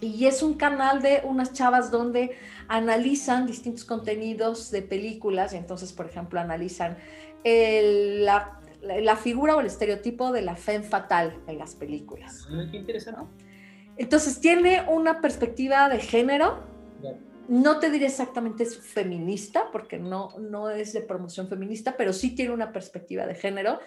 Y 0.00 0.26
es 0.26 0.42
un 0.42 0.54
canal 0.54 1.02
de 1.02 1.22
unas 1.24 1.54
chavas 1.54 1.90
donde 1.90 2.36
analizan 2.68 3.46
distintos 3.46 3.84
contenidos 3.84 4.70
de 4.70 4.82
películas. 4.82 5.52
Y 5.54 5.56
entonces, 5.56 5.92
por 5.92 6.06
ejemplo, 6.06 6.40
analizan 6.40 6.96
la, 7.44 8.60
la, 8.80 9.16
figura 9.16 9.56
o 9.56 9.60
el 9.60 9.66
estereotipo 9.66 10.32
de 10.32 10.42
la 10.42 10.56
fe 10.56 10.82
fatal 10.82 11.38
en 11.46 11.58
las 11.58 11.74
películas. 11.74 12.46
Ah, 12.50 12.66
qué 12.70 12.78
interesante. 12.78 13.44
Entonces, 13.96 14.40
tiene 14.40 14.84
una 14.88 15.20
perspectiva 15.20 15.88
de 15.88 16.00
género 16.00 16.74
no 17.48 17.78
te 17.78 17.90
diré 17.90 18.06
exactamente 18.06 18.62
es 18.62 18.78
feminista, 18.78 19.70
porque 19.70 19.98
no, 19.98 20.38
no 20.38 20.70
es 20.70 20.92
de 20.92 21.02
promoción 21.02 21.48
feminista, 21.48 21.96
pero 21.96 22.12
sí 22.12 22.34
tiene 22.34 22.54
una 22.54 22.72
perspectiva 22.72 23.26
de 23.26 23.34
género. 23.34 23.80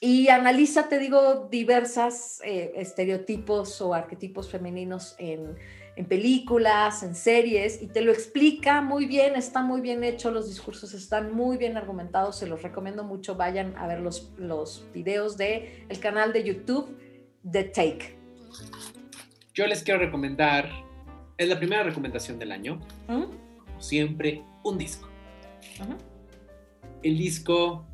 Y 0.00 0.28
analiza, 0.28 0.88
te 0.88 0.98
digo, 0.98 1.48
diversas 1.50 2.40
eh, 2.44 2.72
estereotipos 2.76 3.80
o 3.80 3.94
arquetipos 3.94 4.50
femeninos 4.50 5.16
en, 5.18 5.56
películas, 6.02 7.02
en 7.02 7.14
series, 7.14 7.80
y 7.80 7.86
te 7.86 8.02
lo 8.02 8.10
explica 8.10 8.80
muy 8.80 9.06
bien, 9.06 9.36
está 9.36 9.62
muy 9.62 9.80
bien 9.80 10.02
hecho, 10.02 10.30
los 10.30 10.48
discursos 10.48 10.92
están 10.94 11.32
muy 11.32 11.56
bien 11.56 11.76
argumentados, 11.76 12.36
se 12.36 12.46
los 12.46 12.62
recomiendo 12.62 13.04
mucho, 13.04 13.36
vayan 13.36 13.76
a 13.76 13.86
ver 13.86 14.00
los, 14.00 14.32
los 14.36 14.86
videos 14.92 15.36
de 15.36 15.86
el 15.88 16.00
canal 16.00 16.32
de 16.32 16.42
YouTube 16.42 16.98
The 17.50 17.64
Take. 17.64 18.18
Yo 19.54 19.66
les 19.66 19.82
quiero 19.84 20.00
recomendar 20.00 20.68
es 21.36 21.48
la 21.48 21.58
primera 21.58 21.82
recomendación 21.82 22.38
del 22.38 22.52
año. 22.52 22.80
Como 23.06 23.80
siempre, 23.80 24.42
un 24.62 24.78
disco. 24.78 25.08
El 27.02 27.18
disco 27.18 27.84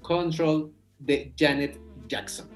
Control 0.00 0.72
de 0.98 1.32
Janet 1.36 1.78
Jackson, 2.08 2.48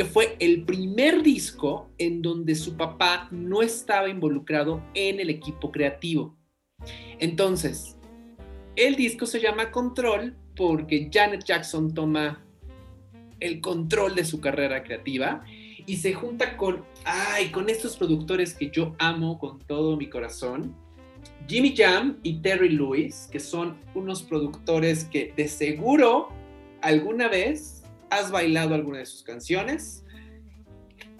que 0.00 0.06
fue 0.06 0.34
el 0.38 0.64
primer 0.64 1.22
disco 1.22 1.90
en 1.98 2.22
donde 2.22 2.54
su 2.54 2.74
papá 2.74 3.28
no 3.30 3.60
estaba 3.60 4.08
involucrado 4.08 4.82
en 4.94 5.20
el 5.20 5.28
equipo 5.28 5.70
creativo. 5.70 6.38
Entonces, 7.18 7.98
el 8.76 8.96
disco 8.96 9.26
se 9.26 9.42
llama 9.42 9.70
Control 9.70 10.34
porque 10.56 11.10
Janet 11.12 11.44
Jackson 11.44 11.92
toma 11.92 12.42
el 13.40 13.60
control 13.60 14.14
de 14.14 14.24
su 14.24 14.40
carrera 14.40 14.82
creativa 14.84 15.44
y 15.84 15.98
se 15.98 16.14
junta 16.14 16.56
con, 16.56 16.82
ay, 17.04 17.50
con 17.50 17.68
estos 17.68 17.98
productores 17.98 18.54
que 18.54 18.70
yo 18.70 18.96
amo 18.98 19.38
con 19.38 19.58
todo 19.58 19.98
mi 19.98 20.08
corazón, 20.08 20.74
Jimmy 21.46 21.76
Jam 21.76 22.20
y 22.22 22.40
Terry 22.40 22.70
Lewis, 22.70 23.28
que 23.30 23.38
son 23.38 23.76
unos 23.94 24.22
productores 24.22 25.04
que 25.04 25.34
de 25.36 25.46
seguro 25.46 26.30
alguna 26.80 27.28
vez 27.28 27.79
has 28.10 28.30
bailado 28.30 28.74
alguna 28.74 28.98
de 28.98 29.06
sus 29.06 29.22
canciones, 29.22 30.04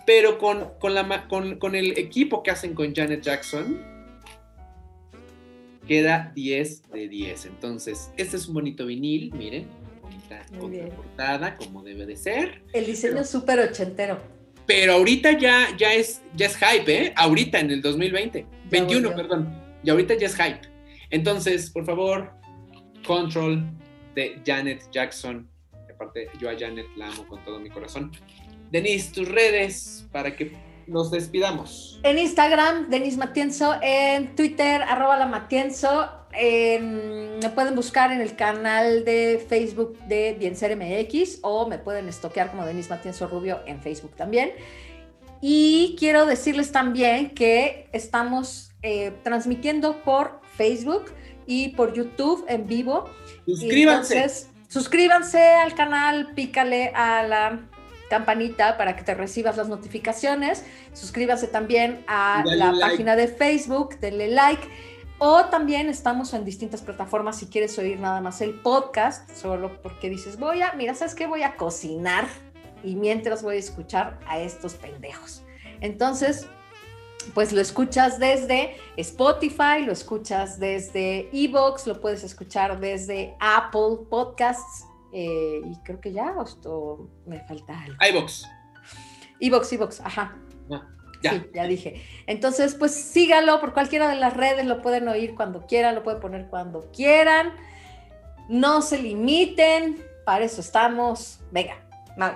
pero 0.06 0.38
con, 0.38 0.72
con, 0.78 0.94
la, 0.94 1.28
con, 1.28 1.58
con 1.58 1.74
el 1.74 1.98
equipo 1.98 2.42
que 2.42 2.50
hacen 2.50 2.74
con 2.74 2.94
Janet 2.94 3.22
Jackson, 3.22 3.80
queda 5.86 6.32
10 6.34 6.90
de 6.90 7.08
10. 7.08 7.46
Entonces, 7.46 8.10
este 8.16 8.36
es 8.36 8.48
un 8.48 8.54
bonito 8.54 8.86
vinil, 8.86 9.32
miren, 9.34 9.66
bonita 10.10 10.44
portada, 10.94 11.56
como 11.56 11.82
debe 11.82 12.06
de 12.06 12.16
ser. 12.16 12.62
El 12.72 12.86
diseño 12.86 13.24
súper 13.24 13.60
ochentero 13.60 14.40
pero 14.70 14.92
ahorita 14.92 15.36
ya, 15.36 15.76
ya, 15.76 15.94
es, 15.94 16.22
ya 16.36 16.46
es 16.46 16.56
hype, 16.56 17.06
¿eh? 17.06 17.12
Ahorita 17.16 17.58
en 17.58 17.72
el 17.72 17.82
2020, 17.82 18.46
21, 18.70 19.16
perdón, 19.16 19.52
y 19.82 19.90
ahorita 19.90 20.14
ya 20.14 20.28
es 20.28 20.36
hype. 20.36 20.60
Entonces, 21.10 21.70
por 21.70 21.84
favor, 21.84 22.30
Control 23.04 23.64
de 24.14 24.40
Janet 24.46 24.80
Jackson. 24.92 25.49
Aparte, 26.00 26.28
yo 26.38 26.48
a 26.48 26.58
Janet 26.58 26.86
la 26.96 27.08
amo 27.08 27.28
con 27.28 27.44
todo 27.44 27.60
mi 27.60 27.68
corazón. 27.68 28.10
Denise, 28.70 29.12
tus 29.12 29.28
redes 29.28 30.06
para 30.10 30.34
que 30.34 30.52
nos 30.86 31.10
despidamos. 31.10 32.00
En 32.02 32.18
Instagram, 32.18 32.88
Denise 32.88 33.18
Matienzo. 33.18 33.74
En 33.82 34.34
Twitter, 34.34 34.80
arroba 34.82 35.18
la 35.18 35.26
Matienzo 35.26 36.20
me 36.32 37.50
pueden 37.54 37.74
buscar 37.74 38.12
en 38.12 38.20
el 38.20 38.36
canal 38.36 39.04
de 39.04 39.44
Facebook 39.48 39.98
de 40.06 40.36
Bienser 40.38 40.76
MX 40.76 41.40
o 41.42 41.68
me 41.68 41.78
pueden 41.78 42.08
estoquear 42.08 42.50
como 42.50 42.64
Denise 42.64 42.88
Matienzo 42.88 43.26
Rubio 43.26 43.60
en 43.66 43.80
Facebook 43.80 44.14
también. 44.16 44.52
Y 45.40 45.96
quiero 45.98 46.26
decirles 46.26 46.70
también 46.70 47.30
que 47.30 47.88
estamos 47.92 48.72
eh, 48.82 49.12
transmitiendo 49.24 50.02
por 50.02 50.40
Facebook 50.56 51.06
y 51.46 51.68
por 51.70 51.94
YouTube 51.94 52.44
en 52.48 52.66
vivo. 52.66 53.08
Suscríbanse. 53.46 54.49
Suscríbanse 54.70 55.42
al 55.56 55.74
canal, 55.74 56.32
pícale 56.34 56.92
a 56.94 57.24
la 57.24 57.60
campanita 58.08 58.78
para 58.78 58.96
que 58.96 59.02
te 59.02 59.14
recibas 59.14 59.56
las 59.56 59.68
notificaciones. 59.68 60.64
Suscríbase 60.92 61.48
también 61.48 62.04
a 62.06 62.42
la 62.46 62.72
página 62.80 63.16
de 63.16 63.28
Facebook, 63.28 63.98
denle 63.98 64.28
like. 64.28 64.62
O 65.18 65.44
también 65.46 65.88
estamos 65.88 66.32
en 66.32 66.46
distintas 66.46 66.80
plataformas 66.80 67.38
si 67.38 67.46
quieres 67.46 67.78
oír 67.78 68.00
nada 68.00 68.22
más 68.22 68.40
el 68.40 68.54
podcast, 68.54 69.28
solo 69.30 69.82
porque 69.82 70.08
dices, 70.08 70.38
voy 70.38 70.62
a, 70.62 70.72
mira, 70.72 70.94
¿sabes 70.94 71.14
qué? 71.14 71.26
Voy 71.26 71.42
a 71.42 71.56
cocinar 71.56 72.26
y 72.82 72.94
mientras 72.94 73.42
voy 73.42 73.56
a 73.56 73.58
escuchar 73.58 74.18
a 74.26 74.38
estos 74.38 74.74
pendejos. 74.74 75.42
Entonces, 75.82 76.46
pues 77.34 77.52
lo 77.52 77.60
escuchas 77.60 78.18
desde 78.18 78.76
Spotify, 78.96 79.84
lo 79.84 79.92
escuchas 79.92 80.58
desde 80.58 81.28
Evox, 81.32 81.86
lo 81.86 82.00
puedes 82.00 82.24
escuchar 82.24 82.80
desde 82.80 83.34
Apple 83.40 84.06
Podcasts 84.08 84.86
eh, 85.12 85.60
y 85.64 85.76
creo 85.84 86.00
que 86.00 86.12
ya, 86.12 86.34
o 86.64 87.08
me 87.26 87.40
falta 87.40 87.80
algo. 87.80 87.96
iVox. 88.10 88.46
Evox, 89.40 89.72
Evox, 89.72 90.00
ajá. 90.00 90.36
Ah, 90.70 90.86
ya. 91.22 91.32
Sí, 91.32 91.42
ya 91.54 91.64
dije. 91.64 92.02
Entonces, 92.26 92.74
pues 92.74 92.94
sígalo 92.94 93.60
por 93.60 93.72
cualquiera 93.72 94.08
de 94.08 94.16
las 94.16 94.36
redes, 94.36 94.66
lo 94.66 94.82
pueden 94.82 95.08
oír 95.08 95.34
cuando 95.34 95.66
quieran, 95.66 95.94
lo 95.94 96.02
pueden 96.02 96.20
poner 96.20 96.48
cuando 96.48 96.90
quieran. 96.92 97.52
No 98.48 98.82
se 98.82 99.00
limiten, 99.00 100.04
para 100.24 100.44
eso 100.44 100.60
estamos. 100.60 101.40
Venga, 101.50 101.76
Mau. 102.16 102.34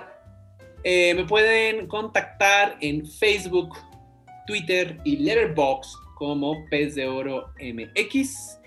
Eh, 0.83 1.13
me 1.15 1.25
pueden 1.25 1.87
contactar 1.87 2.77
en 2.79 3.05
Facebook, 3.05 3.75
Twitter 4.45 4.99
y 5.03 5.17
Letterboxd 5.17 5.97
como 6.15 6.65
Pez 6.69 6.95
de 6.95 7.07
Oro 7.07 7.49
MX 7.59 8.59